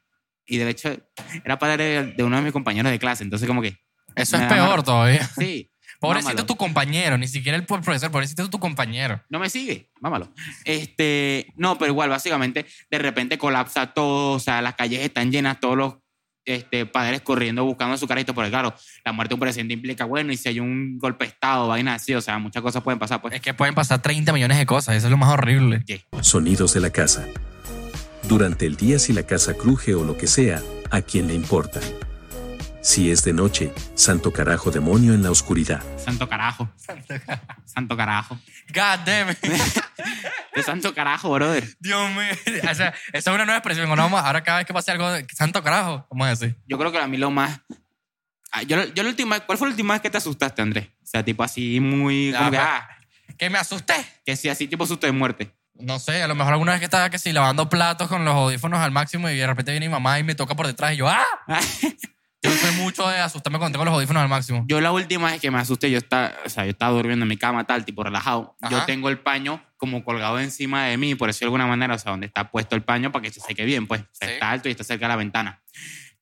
Y 0.45 0.57
de 0.57 0.69
hecho, 0.69 0.95
era 1.43 1.57
padre 1.59 2.03
de 2.15 2.23
uno 2.23 2.35
de 2.37 2.41
mis 2.41 2.51
compañeros 2.53 2.91
de 2.91 2.99
clase, 2.99 3.23
entonces 3.23 3.47
como 3.47 3.61
que... 3.61 3.77
Eso 4.15 4.37
es 4.37 4.43
peor 4.43 4.83
todavía. 4.83 5.27
Sí. 5.37 5.69
Pobrecito 6.03 6.31
mámalo. 6.31 6.45
tu 6.45 6.57
compañero, 6.57 7.17
ni 7.17 7.29
siquiera 7.29 7.57
el 7.57 7.65
profesor, 7.65 8.11
pobrecito 8.11 8.49
tu 8.49 8.59
compañero. 8.59 9.23
No 9.29 9.39
me 9.39 9.49
sigue, 9.49 9.89
mámalo. 10.01 10.33
Este, 10.65 11.47
no, 11.55 11.77
pero 11.77 11.93
igual, 11.93 12.09
básicamente, 12.09 12.65
de 12.91 12.97
repente 12.97 13.37
colapsa 13.37 13.93
todo, 13.93 14.33
o 14.33 14.39
sea, 14.39 14.61
las 14.61 14.75
calles 14.75 14.99
están 14.99 15.31
llenas, 15.31 15.61
todos 15.61 15.77
los 15.77 15.93
este, 16.43 16.85
padres 16.85 17.21
corriendo 17.21 17.63
buscando 17.63 17.95
su 17.95 18.05
carrito, 18.05 18.33
porque 18.33 18.49
claro, 18.49 18.75
la 19.05 19.13
muerte 19.13 19.29
de 19.29 19.35
un 19.35 19.39
presidente 19.39 19.75
implica, 19.75 20.03
bueno, 20.03 20.33
y 20.33 20.35
si 20.35 20.49
hay 20.49 20.59
un 20.59 20.97
golpe 20.97 21.23
de 21.23 21.29
Estado, 21.29 21.69
vaina 21.69 21.93
así, 21.93 22.13
o 22.13 22.19
sea, 22.19 22.37
muchas 22.37 22.61
cosas 22.61 22.83
pueden 22.83 22.99
pasar, 22.99 23.21
pues. 23.21 23.35
Es 23.35 23.39
que 23.39 23.53
pueden 23.53 23.73
pasar 23.73 24.01
30 24.01 24.33
millones 24.33 24.57
de 24.57 24.65
cosas, 24.65 24.97
eso 24.97 25.07
es 25.07 25.11
lo 25.11 25.15
más 25.15 25.29
horrible. 25.29 25.85
Sonidos 26.19 26.73
de 26.73 26.81
la 26.81 26.89
casa. 26.89 27.25
Durante 28.23 28.65
el 28.65 28.75
día 28.75 28.99
si 28.99 29.13
la 29.13 29.23
casa 29.23 29.53
cruje 29.53 29.95
o 29.95 30.03
lo 30.03 30.17
que 30.17 30.27
sea, 30.27 30.61
¿a 30.91 31.01
quién 31.01 31.29
le 31.29 31.33
importa? 31.33 31.79
Si 32.83 33.09
es 33.09 33.23
de 33.23 33.31
noche, 33.33 33.71
santo 33.95 34.31
carajo 34.33 34.69
demonio 34.69 35.13
en 35.13 35.23
la 35.23 35.31
oscuridad. 35.31 35.81
santo 35.97 36.27
carajo. 36.27 36.69
Santo 37.65 37.95
carajo. 37.97 38.37
God 38.73 38.99
damn 39.05 39.29
it. 39.31 39.37
De 40.53 40.61
santo 40.61 40.93
carajo, 40.93 41.31
brother. 41.31 41.67
Dios 41.79 42.11
mío. 42.11 42.27
O 42.69 42.75
sea, 42.75 42.93
esa 43.13 43.13
es 43.13 43.27
una 43.27 43.45
nueva 43.45 43.57
expresión. 43.57 43.87
No, 43.89 43.95
vamos, 43.95 44.21
ahora 44.21 44.43
cada 44.43 44.57
vez 44.59 44.67
que 44.67 44.73
pase 44.73 44.91
algo, 44.91 45.07
santo 45.33 45.63
carajo, 45.63 46.05
vamos 46.11 46.27
a 46.27 46.29
decir. 46.31 46.55
Yo 46.67 46.77
creo 46.77 46.91
que 46.91 46.99
a 46.99 47.07
mí 47.07 47.17
lo 47.17 47.31
más... 47.31 47.59
Ah, 48.51 48.61
Yo, 48.63 48.83
yo 48.93 49.01
la 49.01 49.09
última, 49.09 49.39
¿Cuál 49.39 49.57
fue 49.57 49.67
la 49.67 49.71
última 49.71 49.93
vez 49.93 50.01
que 50.01 50.09
te 50.11 50.17
asustaste, 50.17 50.61
Andrés? 50.61 50.89
O 51.01 51.05
sea, 51.07 51.23
tipo 51.23 51.41
así 51.43 51.79
muy... 51.79 52.31
Ya, 52.31 52.37
como 52.39 52.51
que, 52.51 52.57
pues. 52.57 52.69
ah, 52.69 52.89
Que 53.37 53.49
me 53.49 53.57
asusté. 53.57 53.95
que 54.25 54.35
sí, 54.35 54.49
así 54.49 54.67
tipo 54.67 54.85
susto 54.85 55.07
de 55.07 55.13
muerte. 55.13 55.55
No 55.75 55.97
sé, 55.97 56.21
a 56.21 56.27
lo 56.27 56.35
mejor 56.35 56.53
alguna 56.53 56.73
vez 56.73 56.79
que 56.79 56.85
estaba 56.85 57.09
que 57.09 57.17
sí, 57.17 57.31
lavando 57.31 57.67
platos 57.67 58.07
con 58.09 58.23
los 58.25 58.35
audífonos 58.35 58.79
al 58.79 58.91
máximo 58.91 59.27
y 59.29 59.37
de 59.37 59.47
repente 59.47 59.71
viene 59.71 59.87
mi 59.87 59.91
mamá 59.91 60.19
y 60.19 60.23
me 60.23 60.35
toca 60.35 60.53
por 60.55 60.67
detrás 60.67 60.93
y 60.93 60.97
yo, 60.97 61.07
¡ah! 61.09 61.23
Yo 62.43 62.51
soy 62.51 62.71
mucho 62.75 63.07
de 63.07 63.19
asustarme 63.19 63.57
cuando 63.57 63.75
tengo 63.77 63.85
los 63.85 63.93
audífonos 63.93 64.21
al 64.21 64.29
máximo. 64.29 64.65
Yo 64.67 64.81
la 64.81 64.91
última 64.91 65.31
vez 65.31 65.39
que 65.41 65.49
me 65.49 65.59
asusté, 65.59 65.89
yo 65.89 65.97
estaba, 65.97 66.33
o 66.45 66.49
sea, 66.49 66.65
yo 66.65 66.71
estaba 66.71 66.91
durmiendo 66.91 67.23
en 67.23 67.29
mi 67.29 67.37
cama, 67.37 67.63
tal, 67.65 67.85
tipo 67.85 68.03
relajado. 68.03 68.55
Yo 68.69 68.77
Ajá. 68.77 68.85
tengo 68.85 69.09
el 69.09 69.17
paño 69.19 69.63
como 69.77 70.03
colgado 70.03 70.39
encima 70.39 70.85
de 70.85 70.97
mí, 70.97 71.15
por 71.15 71.27
decirlo 71.29 71.51
de 71.51 71.55
alguna 71.61 71.67
manera, 71.67 71.95
o 71.95 71.99
sea, 71.99 72.11
donde 72.11 72.27
está 72.27 72.51
puesto 72.51 72.75
el 72.75 72.83
paño 72.83 73.11
para 73.11 73.23
que 73.23 73.31
se 73.31 73.39
seque 73.39 73.63
bien, 73.65 73.87
pues. 73.87 74.01
Sí. 74.11 74.27
está 74.27 74.51
alto 74.51 74.67
y 74.67 74.71
está 74.71 74.83
cerca 74.83 75.05
de 75.05 75.09
la 75.09 75.15
ventana. 75.15 75.61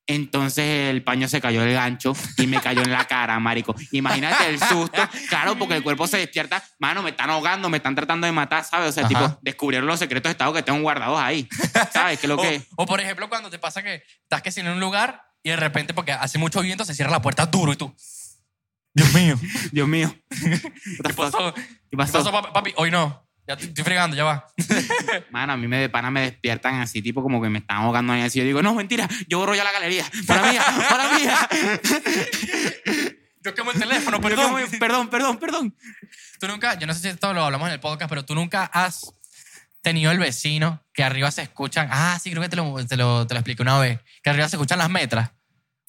Entonces 0.06 0.90
el 0.90 1.04
paño 1.04 1.28
se 1.28 1.40
cayó 1.40 1.60
del 1.62 1.74
gancho 1.74 2.12
y 2.36 2.48
me 2.48 2.60
cayó 2.60 2.82
en 2.82 2.90
la 2.90 3.04
cara, 3.04 3.38
marico. 3.38 3.74
Imagínate 3.92 4.48
el 4.48 4.58
susto. 4.58 5.00
Claro, 5.28 5.56
porque 5.56 5.76
el 5.76 5.82
cuerpo 5.84 6.06
se 6.08 6.18
despierta. 6.18 6.62
Mano, 6.80 7.02
me 7.02 7.10
están 7.10 7.30
ahogando, 7.30 7.68
me 7.68 7.76
están 7.76 7.94
tratando 7.94 8.26
de 8.26 8.32
matar, 8.32 8.64
¿sabes? 8.64 8.88
O 8.90 8.92
sea, 8.92 9.04
Ajá. 9.06 9.08
tipo, 9.08 9.38
descubrieron 9.42 9.86
los 9.86 10.00
secretos 10.00 10.28
de 10.30 10.32
Estado 10.32 10.52
que 10.52 10.62
tengo 10.62 10.80
guardados 10.80 11.20
ahí. 11.20 11.48
¿Sabes? 11.92 12.18
¿Qué 12.18 12.26
es 12.26 12.28
lo 12.28 12.34
O, 12.38 12.42
que...? 12.42 12.62
o, 12.76 12.84
por 12.86 13.00
ejemplo, 13.00 13.28
cuando 13.28 13.48
te 13.48 13.60
pasa 13.60 13.82
que 13.82 14.02
estás 14.24 14.42
que 14.42 14.50
si 14.50 14.60
en 14.60 14.68
un 14.68 14.80
lugar 14.80 15.22
y 15.42 15.50
de 15.50 15.56
repente, 15.56 15.94
porque 15.94 16.12
hace 16.12 16.38
mucho 16.38 16.60
viento, 16.60 16.84
se 16.84 16.94
cierra 16.94 17.10
la 17.10 17.22
puerta 17.22 17.46
duro 17.46 17.72
y 17.72 17.76
tú. 17.76 17.94
Dios 18.94 19.12
mío. 19.14 19.38
Dios 19.72 19.88
mío. 19.88 20.14
¿Qué 20.30 21.14
pasó? 21.14 21.54
¿Qué 21.54 21.62
¿Qué 21.90 21.96
pasó? 21.96 22.12
pasó, 22.18 22.30
papi? 22.32 22.48
Papi, 22.52 22.72
Hoy 22.76 22.90
no. 22.90 23.26
Ya 23.44 23.54
estoy 23.54 23.82
fregando, 23.82 24.16
ya 24.16 24.22
va. 24.22 24.46
Mano, 25.32 25.54
a 25.54 25.56
mí 25.56 25.66
me 25.66 25.76
de 25.78 25.88
pana 25.88 26.12
me 26.12 26.20
despiertan 26.20 26.76
así, 26.76 27.02
tipo 27.02 27.22
como 27.24 27.42
que 27.42 27.48
me 27.48 27.58
están 27.58 27.78
ahogando 27.78 28.12
ahí 28.12 28.22
así. 28.22 28.38
Yo 28.38 28.44
digo, 28.44 28.62
no, 28.62 28.72
mentira, 28.72 29.08
yo 29.26 29.38
borro 29.38 29.54
ya 29.56 29.64
la 29.64 29.72
galería. 29.72 30.04
Para 30.28 30.48
mía, 30.52 30.62
para 30.88 31.18
mía. 31.18 31.48
Yo 33.40 33.52
quemo 33.54 33.72
el 33.72 33.80
teléfono, 33.80 34.18
Yo 34.18 34.22
perdón. 34.22 34.52
como, 34.52 34.78
perdón, 34.78 35.08
perdón, 35.10 35.38
perdón. 35.38 35.76
Tú 36.38 36.46
nunca, 36.46 36.78
yo 36.78 36.86
no 36.86 36.94
sé 36.94 37.00
si 37.00 37.08
esto 37.08 37.32
lo 37.34 37.44
hablamos 37.44 37.66
en 37.66 37.74
el 37.74 37.80
podcast, 37.80 38.08
pero 38.08 38.24
tú 38.24 38.36
nunca 38.36 38.64
has 38.66 39.12
tenido 39.82 40.10
el 40.12 40.18
vecino 40.18 40.82
que 40.94 41.04
arriba 41.04 41.30
se 41.30 41.42
escuchan. 41.42 41.88
Ah, 41.90 42.18
sí, 42.22 42.30
creo 42.30 42.42
que 42.42 42.48
te 42.48 42.56
lo, 42.56 42.86
te 42.86 42.96
lo, 42.96 43.26
te 43.26 43.34
lo 43.34 43.40
expliqué 43.40 43.62
una 43.62 43.78
vez. 43.78 44.00
Que 44.22 44.30
arriba 44.30 44.48
se 44.48 44.56
escuchan 44.56 44.78
las 44.78 44.88
metras. 44.90 45.30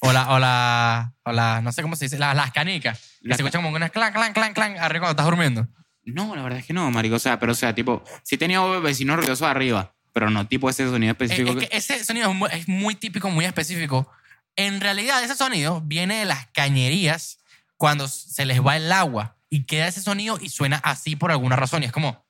O 0.00 0.12
la, 0.12 0.28
o 0.30 0.38
la, 0.38 1.14
o 1.24 1.32
la 1.32 1.62
no 1.62 1.72
sé 1.72 1.80
cómo 1.80 1.96
se 1.96 2.04
dice, 2.06 2.18
la- 2.18 2.34
las 2.34 2.52
canicas. 2.52 2.98
Que 3.22 3.28
se 3.34 3.42
escuchan 3.42 3.62
como 3.62 3.74
unas 3.74 3.90
clan, 3.90 4.12
clan, 4.12 4.32
clan, 4.34 4.52
clan, 4.52 4.72
arriba 4.78 5.06
cuando 5.06 5.10
estás 5.12 5.24
durmiendo. 5.26 5.66
No, 6.04 6.36
la 6.36 6.42
verdad 6.42 6.58
es 6.58 6.66
que 6.66 6.74
no, 6.74 6.90
marico. 6.90 7.14
O 7.16 7.18
sea, 7.18 7.38
pero 7.38 7.52
o 7.52 7.54
sea, 7.54 7.74
tipo, 7.74 8.04
sí 8.22 8.36
tenía 8.36 8.60
vecinos 8.80 9.16
ruidosos 9.16 9.48
arriba, 9.48 9.94
pero 10.12 10.28
no 10.28 10.46
tipo 10.46 10.68
ese 10.68 10.86
sonido 10.88 11.12
específico. 11.12 11.58
es 11.58 11.68
que 11.68 11.76
ese 11.76 12.04
sonido 12.04 12.28
es 12.30 12.36
muy, 12.36 12.50
es 12.52 12.68
muy 12.68 12.94
típico, 12.96 13.30
muy 13.30 13.46
específico. 13.46 14.10
En 14.56 14.80
realidad, 14.80 15.22
ese 15.24 15.36
sonido 15.36 15.80
viene 15.80 16.16
de 16.16 16.24
las 16.26 16.46
cañerías 16.48 17.38
cuando 17.76 18.06
se 18.08 18.44
les 18.44 18.60
va 18.64 18.76
el 18.76 18.92
agua 18.92 19.36
y 19.48 19.64
queda 19.64 19.86
ese 19.88 20.02
sonido 20.02 20.38
y 20.40 20.48
suena 20.50 20.76
así 20.84 21.16
por 21.16 21.30
alguna 21.30 21.56
razón. 21.56 21.82
Y 21.82 21.86
es 21.86 21.92
como, 21.92 22.23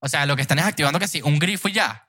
o 0.00 0.08
sea, 0.08 0.26
lo 0.26 0.36
que 0.36 0.42
están 0.42 0.58
es 0.58 0.64
activando 0.64 0.98
que 0.98 1.08
sí, 1.08 1.20
un 1.22 1.38
grifo 1.38 1.68
y 1.68 1.72
ya. 1.72 2.08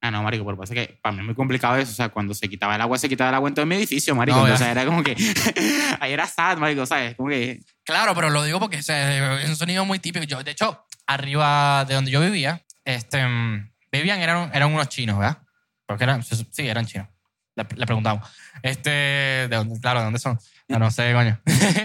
Ah, 0.00 0.12
no, 0.12 0.22
marico, 0.22 0.44
pero 0.44 0.56
pasa 0.56 0.74
que 0.74 0.98
para 1.02 1.12
mí 1.12 1.20
es 1.20 1.26
muy 1.26 1.34
complicado 1.34 1.76
eso. 1.76 1.90
O 1.90 1.94
sea, 1.94 2.08
cuando 2.08 2.32
se 2.32 2.48
quitaba 2.48 2.76
el 2.76 2.80
agua, 2.80 2.98
se 2.98 3.08
quitaba 3.08 3.30
el 3.30 3.34
agua 3.34 3.48
en 3.48 3.54
todo 3.54 3.66
mi 3.66 3.74
edificio, 3.74 4.14
marico. 4.14 4.46
No, 4.46 4.52
o 4.52 4.56
sea, 4.56 4.70
era 4.70 4.84
como 4.84 5.02
que... 5.02 5.16
ahí 6.00 6.12
era 6.12 6.26
sad, 6.26 6.56
marico, 6.58 6.86
¿sabes? 6.86 7.16
Como 7.16 7.30
que... 7.30 7.60
Claro, 7.84 8.14
pero 8.14 8.30
lo 8.30 8.44
digo 8.44 8.60
porque 8.60 8.78
o 8.78 8.82
sea, 8.82 9.40
es 9.40 9.48
un 9.48 9.56
sonido 9.56 9.84
muy 9.84 9.98
típico. 9.98 10.24
Yo, 10.24 10.42
de 10.44 10.52
hecho, 10.52 10.86
arriba 11.06 11.84
de 11.84 11.94
donde 11.94 12.12
yo 12.12 12.20
vivía, 12.20 12.64
este, 12.84 13.26
mm, 13.26 13.72
vivían, 13.90 14.20
eran, 14.20 14.50
eran 14.54 14.72
unos 14.72 14.88
chinos, 14.88 15.18
¿verdad? 15.18 15.38
Porque 15.84 16.04
eran, 16.04 16.22
sí, 16.22 16.68
eran 16.68 16.86
chinos. 16.86 17.08
Le, 17.56 17.66
le 17.74 17.86
preguntamos. 17.86 18.28
Este, 18.62 18.90
¿de 18.90 19.48
dónde? 19.48 19.80
Claro, 19.80 19.98
¿de 19.98 20.04
dónde 20.04 20.20
son? 20.20 20.38
Ah, 20.70 20.78
no 20.78 20.92
sé, 20.92 21.12
coño. 21.12 21.40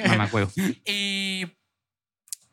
No 0.08 0.18
me 0.18 0.24
acuerdo. 0.24 0.52
y 0.86 1.48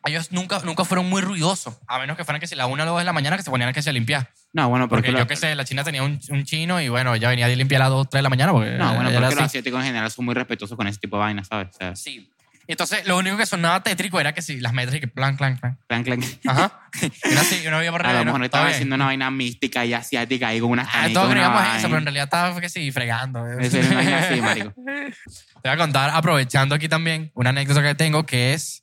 ellos 0.07 0.33
nunca, 0.33 0.61
nunca 0.65 0.85
fueron 0.85 1.09
muy 1.09 1.21
ruidosos, 1.23 1.77
a 1.87 1.99
menos 1.99 2.17
que 2.17 2.25
fueran 2.25 2.41
que 2.41 2.47
si 2.47 2.55
la 2.55 2.67
una 2.67 2.83
o 2.83 2.87
las 2.87 2.93
dos 2.93 2.99
de 3.01 3.05
la 3.05 3.13
mañana 3.13 3.37
que 3.37 3.43
se 3.43 3.51
ponían 3.51 3.73
que 3.73 3.83
se 3.83 3.93
limpiar. 3.93 4.31
No, 4.53 4.69
bueno, 4.69 4.89
porque... 4.89 5.09
Porque 5.09 5.21
yo 5.21 5.27
que 5.27 5.37
sé, 5.37 5.55
la 5.55 5.65
China 5.65 5.85
tenía 5.85 6.03
un, 6.03 6.19
un 6.31 6.45
chino 6.45 6.81
y 6.81 6.89
bueno, 6.89 7.15
ella 7.15 7.29
venía 7.29 7.47
de 7.49 7.57
limpiar 7.57 7.83
a 7.83 7.85
las 7.85 7.91
2, 7.93 8.11
3 8.11 8.19
de 8.19 8.23
la 8.23 8.29
mañana. 8.31 8.53
Porque 8.53 8.71
No, 8.71 8.95
bueno, 8.95 9.11
era 9.11 9.21
porque 9.21 9.35
los 9.37 9.45
asiáticos 9.45 9.81
en 9.81 9.87
general 9.87 10.11
son 10.11 10.25
muy 10.25 10.35
respetuosos 10.35 10.77
con 10.77 10.87
ese 10.87 10.99
tipo 10.99 11.17
de 11.17 11.21
vainas, 11.21 11.47
¿sabes? 11.49 11.69
O 11.75 11.79
sea, 11.79 11.95
Sí. 11.97 12.33
Entonces, 12.67 13.05
lo 13.05 13.19
único 13.19 13.37
que 13.37 13.47
sonaba 13.47 13.83
tétrico 13.83 14.21
era 14.21 14.33
que 14.33 14.43
si 14.43 14.61
las 14.61 14.73
metras 14.73 14.95
y 14.95 15.01
que 15.01 15.09
plan, 15.09 15.37
plan, 15.37 15.59
plan. 15.59 15.77
clan, 15.89 16.05
clan. 16.05 16.21
Ajá. 16.47 16.81
Y 17.03 17.33
uno 17.33 17.41
así, 17.41 17.61
y 17.65 17.67
uno 17.67 17.79
veía 17.79 17.91
por 17.91 18.07
A 18.07 18.13
lo 18.13 18.25
mejor 18.25 18.39
¿no? 18.39 18.45
estaba 18.45 18.69
haciendo 18.69 18.95
una 18.95 19.07
vaina 19.07 19.29
mística 19.31 19.85
y 19.85 19.93
asiática 19.93 20.49
ahí 20.49 20.61
con 20.61 20.71
unas 20.71 20.87
Ah, 20.89 20.93
canicas. 21.03 21.15
todos 21.15 21.31
creíamos 21.33 21.63
eso, 21.77 21.87
pero 21.89 21.99
en 21.99 22.05
realidad 22.05 22.25
estaba 22.25 22.61
que 22.61 22.69
sí, 22.69 22.93
fregando. 22.93 23.45
Eso 23.59 23.77
era 23.79 23.87
una 23.89 23.97
vaina 23.97 24.19
así, 24.21 24.41
marico. 24.41 24.73
Te 24.85 25.69
voy 25.69 25.73
a 25.73 25.77
contar, 25.77 26.11
aprovechando 26.15 26.75
aquí 26.77 26.89
también, 26.89 27.33
una 27.35 27.51
anécdota 27.51 27.83
que 27.83 27.95
tengo 27.97 28.25
que 28.25 28.55
es. 28.55 28.83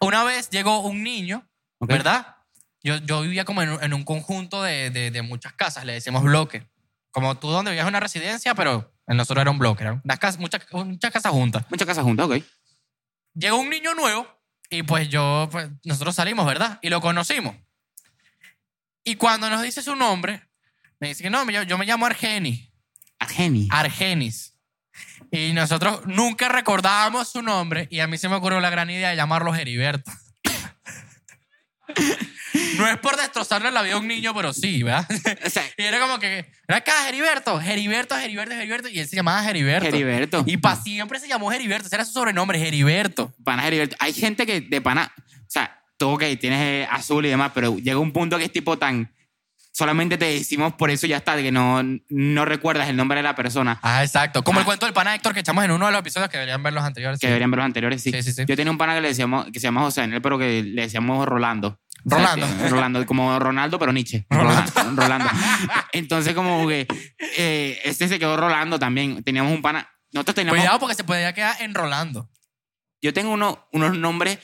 Una 0.00 0.24
vez 0.24 0.50
llegó 0.50 0.80
un 0.80 1.02
niño, 1.02 1.48
Ok. 1.78 1.88
¿verdad? 1.88 2.36
Yo, 2.82 2.96
yo 2.98 3.20
vivía 3.22 3.44
como 3.44 3.62
en 3.62 3.70
un, 3.70 3.82
en 3.84 3.92
un 3.94 4.04
conjunto 4.04 4.62
de, 4.62 4.90
de- 4.90 5.10
de 5.10 5.22
muchas 5.22 5.52
casas, 5.52 5.84
le 5.84 5.92
decimos 5.92 6.22
bloque. 6.22 6.66
Como 7.10 7.36
tú 7.38 7.48
donde 7.50 7.70
vivías 7.72 7.86
una 7.88 8.00
residencia, 8.00 8.54
pero 8.54 8.94
en 9.06 9.16
nosotros 9.16 9.42
era 9.42 9.50
un 9.50 9.58
bloque, 9.58 9.82
eran 9.82 10.00
unas 10.04 10.18
casas, 10.18 10.40
muchas, 10.40 10.62
muchas 10.72 11.10
casas 11.10 11.32
juntas. 11.32 11.64
Muchas 11.68 11.86
casas 11.86 12.04
juntas, 12.04 12.26
ok. 12.26 12.36
Llegó 13.34 13.56
un 13.58 13.68
niño 13.68 13.94
nuevo 13.94 14.26
y 14.70 14.82
pues 14.84 15.08
yo, 15.08 15.48
pues 15.50 15.68
nosotros 15.84 16.14
salimos, 16.14 16.46
¿verdad? 16.46 16.78
Y 16.82 16.88
lo 16.88 17.00
conocimos. 17.00 17.56
Y 19.04 19.16
cuando 19.16 19.50
nos 19.50 19.62
dice 19.62 19.82
su 19.82 19.96
nombre, 19.96 20.48
me 21.00 21.08
dice 21.08 21.22
que 21.22 21.30
no, 21.30 21.48
yo, 21.50 21.62
yo 21.64 21.78
me 21.78 21.86
llamo 21.86 22.06
Argenis. 22.06 22.70
Argeni. 23.18 23.68
Argenis. 23.70 24.49
Y 25.30 25.52
nosotros 25.52 26.06
nunca 26.06 26.48
recordábamos 26.48 27.28
su 27.28 27.42
nombre 27.42 27.86
y 27.90 28.00
a 28.00 28.06
mí 28.06 28.18
se 28.18 28.28
me 28.28 28.34
ocurrió 28.36 28.60
la 28.60 28.70
gran 28.70 28.90
idea 28.90 29.10
de 29.10 29.16
llamarlo 29.16 29.54
Heriberto. 29.54 30.10
No 32.76 32.88
es 32.88 32.98
por 32.98 33.16
destrozarle 33.16 33.70
la 33.70 33.82
vida 33.82 33.94
a 33.94 33.98
un 33.98 34.08
niño, 34.08 34.34
pero 34.34 34.52
sí, 34.52 34.82
¿verdad? 34.82 35.06
Y 35.76 35.82
era 35.82 36.00
como 36.00 36.18
que, 36.18 36.50
ven 36.66 36.76
acá, 36.76 37.08
Heriberto, 37.08 37.60
Heriberto, 37.60 38.16
Heriberto, 38.16 38.54
Heriberto. 38.54 38.88
Y 38.88 39.00
él 39.00 39.08
se 39.08 39.16
llamaba 39.16 39.48
Heriberto. 39.48 39.88
Heriberto. 39.88 40.44
Y 40.46 40.56
para 40.56 40.76
siempre 40.76 41.20
se 41.20 41.28
llamó 41.28 41.52
Heriberto. 41.52 41.86
Ese 41.86 41.96
era 41.96 42.04
su 42.04 42.12
sobrenombre, 42.12 42.66
Heriberto. 42.66 43.32
Pana 43.44 43.66
Heriberto. 43.66 43.96
Hay 43.98 44.12
gente 44.12 44.46
que 44.46 44.62
de 44.62 44.80
pana, 44.80 45.12
o 45.16 45.44
sea, 45.46 45.82
tú 45.96 46.16
que 46.16 46.34
tienes 46.36 46.88
azul 46.90 47.26
y 47.26 47.28
demás, 47.28 47.52
pero 47.54 47.76
llega 47.76 47.98
un 47.98 48.12
punto 48.12 48.38
que 48.38 48.44
es 48.44 48.52
tipo 48.52 48.78
tan. 48.78 49.12
Solamente 49.72 50.18
te 50.18 50.24
decimos 50.24 50.74
por 50.74 50.90
eso 50.90 51.06
ya 51.06 51.18
está, 51.18 51.36
de 51.36 51.44
que 51.44 51.52
no, 51.52 51.80
no 52.08 52.44
recuerdas 52.44 52.88
el 52.88 52.96
nombre 52.96 53.18
de 53.18 53.22
la 53.22 53.34
persona. 53.36 53.78
Ah, 53.82 54.02
exacto. 54.02 54.42
Como 54.42 54.58
Ah. 54.58 54.62
el 54.62 54.66
cuento 54.66 54.84
del 54.86 54.92
pana 54.92 55.14
Héctor 55.14 55.32
que 55.32 55.40
echamos 55.40 55.64
en 55.64 55.70
uno 55.70 55.86
de 55.86 55.92
los 55.92 56.00
episodios 56.00 56.28
que 56.28 56.38
deberían 56.38 56.62
ver 56.62 56.72
los 56.72 56.82
anteriores. 56.84 57.20
Que 57.20 57.26
sí. 57.26 57.28
deberían 57.28 57.50
ver 57.50 57.58
los 57.58 57.64
anteriores, 57.66 58.02
sí. 58.02 58.10
Sí, 58.10 58.22
sí, 58.22 58.32
sí. 58.32 58.44
Yo 58.46 58.56
tenía 58.56 58.70
un 58.70 58.78
pana 58.78 58.94
que 58.94 59.00
le 59.00 59.08
decíamos, 59.08 59.46
que 59.46 59.60
se 59.60 59.68
llama 59.68 59.82
José 59.82 60.00
Daniel, 60.00 60.20
pero 60.22 60.38
que 60.38 60.62
le 60.62 60.82
decíamos 60.82 61.26
Rolando. 61.26 61.80
Rolando. 62.04 62.46
O 62.46 62.48
sea, 62.48 62.58
que- 62.58 62.68
Rolando, 62.68 63.06
como 63.06 63.38
Ronaldo, 63.38 63.78
pero 63.78 63.92
Nietzsche. 63.92 64.26
Rolando. 64.28 64.72
Rolando. 64.74 65.02
Rolando. 65.02 65.30
Entonces, 65.92 66.34
como 66.34 66.66
que 66.66 66.86
eh, 67.38 67.78
este 67.84 68.08
se 68.08 68.18
quedó 68.18 68.36
Rolando 68.36 68.78
también. 68.78 69.22
Teníamos 69.22 69.52
un 69.52 69.62
pana. 69.62 69.88
Nosotros 70.12 70.34
teníamos. 70.34 70.58
Cuidado 70.60 70.78
porque 70.80 70.94
se 70.96 71.04
podría 71.04 71.32
quedar 71.32 71.54
enrolando. 71.60 72.28
Yo 73.02 73.12
tengo 73.14 73.30
uno- 73.30 73.68
unos 73.72 73.96
nombres 73.96 74.38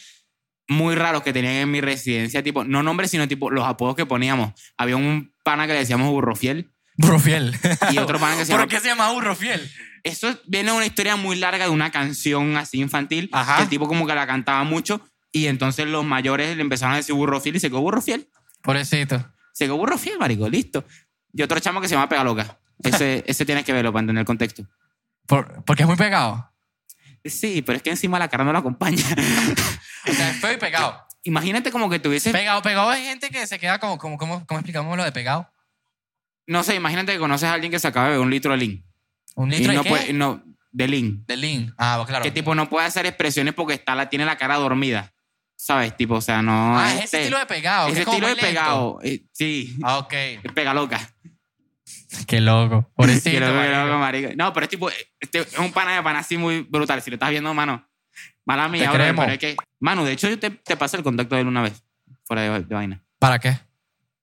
muy 0.69 0.95
raros 0.95 1.23
que 1.23 1.33
tenían 1.33 1.55
en 1.55 1.71
mi 1.71 1.81
residencia, 1.81 2.43
tipo, 2.43 2.64
no 2.64 2.83
nombres, 2.83 3.11
sino 3.11 3.29
tipo 3.29 3.51
los 3.51 3.64
apodos 3.67 3.95
que 3.97 4.07
poníamos. 4.07 4.53
Había 4.77 4.97
un 4.97 5.33
pana 5.45 5.67
que 5.67 5.73
le 5.75 5.79
decíamos 5.81 6.11
burrofiel 6.11 6.73
Burro 6.99 7.19
fiel. 7.19 7.55
y 7.93 7.99
otro 7.99 8.19
pana 8.19 8.37
que 8.37 8.45
se 8.47 8.53
¿Por 8.53 8.61
llama... 8.61 8.69
qué 8.71 8.81
se 8.81 8.89
llama 8.89 9.11
burro 9.12 9.35
fiel? 9.37 9.71
Eso 10.03 10.39
viene 10.47 10.71
de 10.71 10.77
una 10.77 10.87
historia 10.87 11.17
muy 11.17 11.37
larga 11.37 11.64
de 11.67 11.71
una 11.71 11.91
canción 11.91 12.57
así 12.57 12.81
infantil, 12.81 13.29
Ajá. 13.33 13.57
que 13.59 13.62
el 13.64 13.69
tipo 13.69 13.87
como 13.87 14.07
que 14.07 14.14
la 14.14 14.27
cantaba 14.27 14.64
mucho 14.64 15.01
y 15.33 15.47
entonces 15.47 15.87
los 15.87 16.05
mayores 16.05 16.57
le 16.57 16.62
empezaron 16.62 16.95
a 16.95 16.97
decir 16.97 17.14
burrofiel 17.14 17.57
y 17.57 17.61
se 17.61 17.69
quedó 17.69 17.81
burrofiel. 17.81 18.29
Pobrecito. 18.62 19.33
Se 19.53 19.64
quedó 19.67 19.77
burrofiel, 19.77 20.19
marico, 20.19 20.49
listo. 20.49 20.85
Y 21.33 21.43
otro 21.43 21.61
chamo 21.61 21.81
que 21.81 21.89
se 21.89 21.95
llama 21.95 22.09
Pegaloca. 22.09 22.59
Ese, 22.83 23.23
ese 23.29 23.45
tienes 23.45 23.64
que 23.64 23.73
verlo 23.73 23.93
para 23.93 24.01
entender 24.03 24.21
el 24.23 24.27
contexto. 24.27 24.67
Por- 25.27 25.64
porque 25.64 25.83
es 25.83 25.87
muy 25.89 25.97
pegado. 25.97 26.51
Sí, 27.31 27.62
pero 27.62 27.77
es 27.77 27.83
que 27.83 27.91
encima 27.91 28.18
la 28.18 28.29
cara 28.29 28.45
no 28.45 28.53
lo 28.53 28.59
acompaña. 28.59 29.03
O 30.09 30.12
sea, 30.12 30.31
es 30.31 30.37
feo 30.41 30.53
y 30.53 30.57
pegado. 30.57 31.05
Imagínate 31.24 31.72
como 31.72 31.91
que 31.91 31.99
tuviese, 31.99 32.31
Pegado, 32.31 32.62
pegado 32.62 32.93
es 32.93 33.01
gente 33.01 33.31
que 33.31 33.47
se 33.47 33.59
queda 33.59 33.81
como, 33.81 33.99
como, 33.99 34.16
como 34.16 34.47
¿cómo 34.47 34.61
explicamos 34.61 34.97
lo 34.97 35.03
de 35.05 35.11
pegado? 35.12 35.51
no 36.49 36.62
sé, 36.62 36.77
imagínate 36.77 37.12
que 37.12 37.18
conoces 37.18 37.49
a 37.49 37.55
alguien 37.55 37.72
que 37.72 37.81
se 37.81 37.89
acaba 37.89 38.07
de 38.07 38.12
beber 38.12 38.24
un 38.24 38.31
litro 38.31 38.53
de 38.53 38.59
lean. 38.59 38.85
Un 39.35 39.53
Y 39.53 39.57
litro 39.59 39.72
no 39.72 39.79
de 39.81 39.85
qué? 39.85 39.91
puede, 39.91 40.12
no, 40.12 40.45
de 40.70 40.87
lean. 40.89 41.24
De 41.27 41.37
lean. 41.37 41.74
Ah, 41.77 42.05
claro. 42.07 42.22
Que 42.22 42.31
tipo 42.31 42.55
no 42.55 42.68
puede 42.68 42.87
hacer 42.87 43.05
expresiones 43.07 43.53
porque 43.55 43.74
está, 43.74 43.97
la, 43.97 44.09
tiene 44.09 44.24
la 44.24 44.37
cara 44.37 44.55
dormida. 44.57 45.12
¿Sabes? 45.59 45.97
Tipo, 45.97 46.14
o 46.16 46.20
sea, 46.20 46.43
no. 46.43 46.79
Ah, 46.79 46.89
es 46.91 46.95
ese 46.97 47.05
este- 47.05 47.18
estilo 47.22 47.39
de 47.41 47.47
pegado. 47.47 47.89
Ese 47.89 48.01
estilo 48.03 48.29
de 48.29 48.35
lento. 48.35 48.47
pegado. 48.47 48.99
eh, 49.03 49.24
sí, 49.33 49.74
Ah, 49.83 49.99
ok. 49.99 50.12
es 50.12 50.53
pegaloca. 50.55 51.01
Qué 52.27 52.41
loco. 52.41 52.91
Pobrecito. 52.95 53.31
Que 53.31 53.41
loco, 53.41 53.55
marico. 53.55 53.87
loco, 53.87 53.99
marico. 53.99 54.29
No, 54.37 54.53
pero 54.53 54.64
es 54.64 54.71
tipo, 54.71 54.91
este 55.21 55.41
es 55.41 55.59
un 55.59 55.73
pana 55.73 55.97
de 55.97 56.03
pana 56.03 56.21
así 56.21 56.37
muy 56.37 56.61
brutal. 56.62 57.01
Si 57.03 57.11
lo 57.11 57.14
estás 57.17 57.31
viendo, 57.31 57.53
mano, 57.55 57.87
mala 58.45 58.69
mía, 58.69 58.91
creemos. 58.93 59.25
pero 59.25 59.35
es 59.35 59.39
que, 59.41 59.57
mano, 59.81 60.05
de 60.05 60.12
hecho 60.12 60.29
yo 60.29 60.39
te, 60.39 60.51
te 60.51 60.77
pasé 60.77 60.97
el 60.97 61.03
contacto 61.03 61.35
de 61.35 61.41
él 61.43 61.47
una 61.47 61.62
vez, 61.62 61.83
fuera 62.25 62.43
de, 62.43 62.62
de 62.64 62.75
vaina, 62.75 63.03
¿Para 63.19 63.39
qué? 63.39 63.59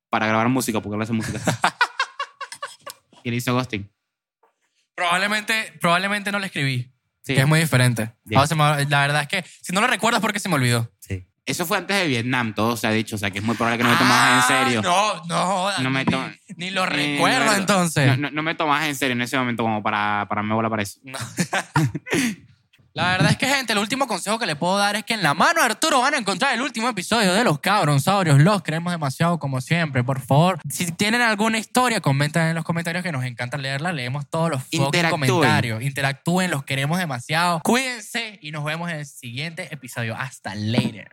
para 0.10 0.28
grabar 0.28 0.48
música, 0.50 0.80
porque 0.80 0.96
él 0.96 1.02
hace 1.02 1.14
música. 1.14 1.40
y 3.24 3.30
él 3.30 3.36
hizo 3.36 3.54
ghosting. 3.54 3.90
Probablemente, 4.96 5.74
probablemente 5.82 6.32
no 6.32 6.40
le 6.40 6.46
escribí. 6.48 6.92
Sí, 7.24 7.34
Que 7.36 7.42
es 7.42 7.48
muy 7.48 7.60
diferente. 7.60 8.14
Ya. 8.26 8.38
Ahora 8.38 8.48
se 8.48 8.56
me- 8.56 8.86
la 8.90 9.02
verdad 9.02 9.22
es 9.24 9.28
que 9.28 9.44
si 9.62 9.72
no 9.74 9.82
lo 9.82 9.88
recuerdo 9.88 10.18
es 10.18 10.22
porque 10.22 10.40
se 10.40 10.50
me 10.50 10.56
olvidó. 10.56 10.92
sí. 11.00 11.26
Eso 11.46 11.66
fue 11.66 11.78
antes 11.78 11.98
de 11.98 12.08
Vietnam, 12.08 12.54
todo 12.56 12.78
se 12.78 12.88
ha 12.88 12.92
dicho, 12.92 13.16
o 13.16 13.20
sea 13.20 13.30
que 13.30 13.40
es 13.40 13.44
muy 13.44 13.56
probable 13.56 13.78
que 13.78 13.84
no 13.84 13.90
me 13.90 13.98
tomas 13.98 14.50
en 14.50 14.56
serio. 14.58 14.82
Ah, 14.86 15.22
No, 15.28 15.68
no, 15.76 15.84
No 15.84 15.90
me 15.90 16.06
ni- 16.06 16.12
to- 16.12 16.32
Ni 16.56 16.70
lo 16.70 16.86
recuerdo 16.86 17.46
no, 17.48 17.54
entonces. 17.54 18.08
No, 18.18 18.30
no, 18.30 18.32
no 18.32 18.44
me 18.44 18.56
tomas 18.56 18.86
en 18.86 18.96
serio 18.96 19.12
en 19.14 19.22
ese 19.22 19.38
momento 19.38 19.62
como 19.64 19.84
para, 19.84 20.26
para 20.30 20.42
me 20.42 20.54
bola 20.56 20.70
para 20.70 20.84
eso. 20.84 21.00
No. 21.04 21.20
La 22.96 23.08
verdad 23.14 23.32
es 23.32 23.38
que, 23.38 23.48
gente, 23.48 23.74
el 23.74 23.80
último 23.80 24.06
consejo 24.08 24.38
que 24.38 24.46
le 24.46 24.56
puedo 24.56 24.78
dar 24.78 24.96
es 24.96 25.04
que 25.04 25.16
en 25.16 25.24
la 25.24 25.34
mano 25.34 25.62
de 25.62 25.66
Arturo 25.66 26.00
van 26.02 26.14
a 26.14 26.18
encontrar 26.18 26.54
el 26.54 26.62
último 26.62 26.88
episodio 26.90 27.34
de 27.34 27.44
Los 27.44 27.58
Cabronsaurios. 27.60 28.40
Los 28.40 28.62
queremos 28.62 28.94
demasiado, 28.94 29.40
como 29.40 29.62
siempre. 29.62 30.04
Por 30.04 30.22
favor, 30.22 30.60
si 30.70 30.92
tienen 30.92 31.22
alguna 31.22 31.58
historia, 31.58 32.02
comenten 32.02 32.44
en 32.44 32.56
los 32.56 32.64
comentarios 32.64 33.04
que 33.04 33.12
nos 33.12 33.24
encanta 33.26 33.58
leerla. 33.58 33.92
Leemos 33.94 34.30
todos 34.30 34.52
los 34.52 34.62
Interactúen. 34.70 35.28
comentarios. 35.28 35.82
Interactúen, 35.82 36.52
los 36.52 36.66
queremos 36.66 37.00
demasiado. 37.00 37.62
Cuídense 37.64 38.38
y 38.44 38.52
nos 38.52 38.64
vemos 38.64 38.92
en 38.92 38.98
el 38.98 39.06
siguiente 39.08 39.74
episodio. 39.74 40.16
Hasta 40.16 40.54
later. 40.54 41.10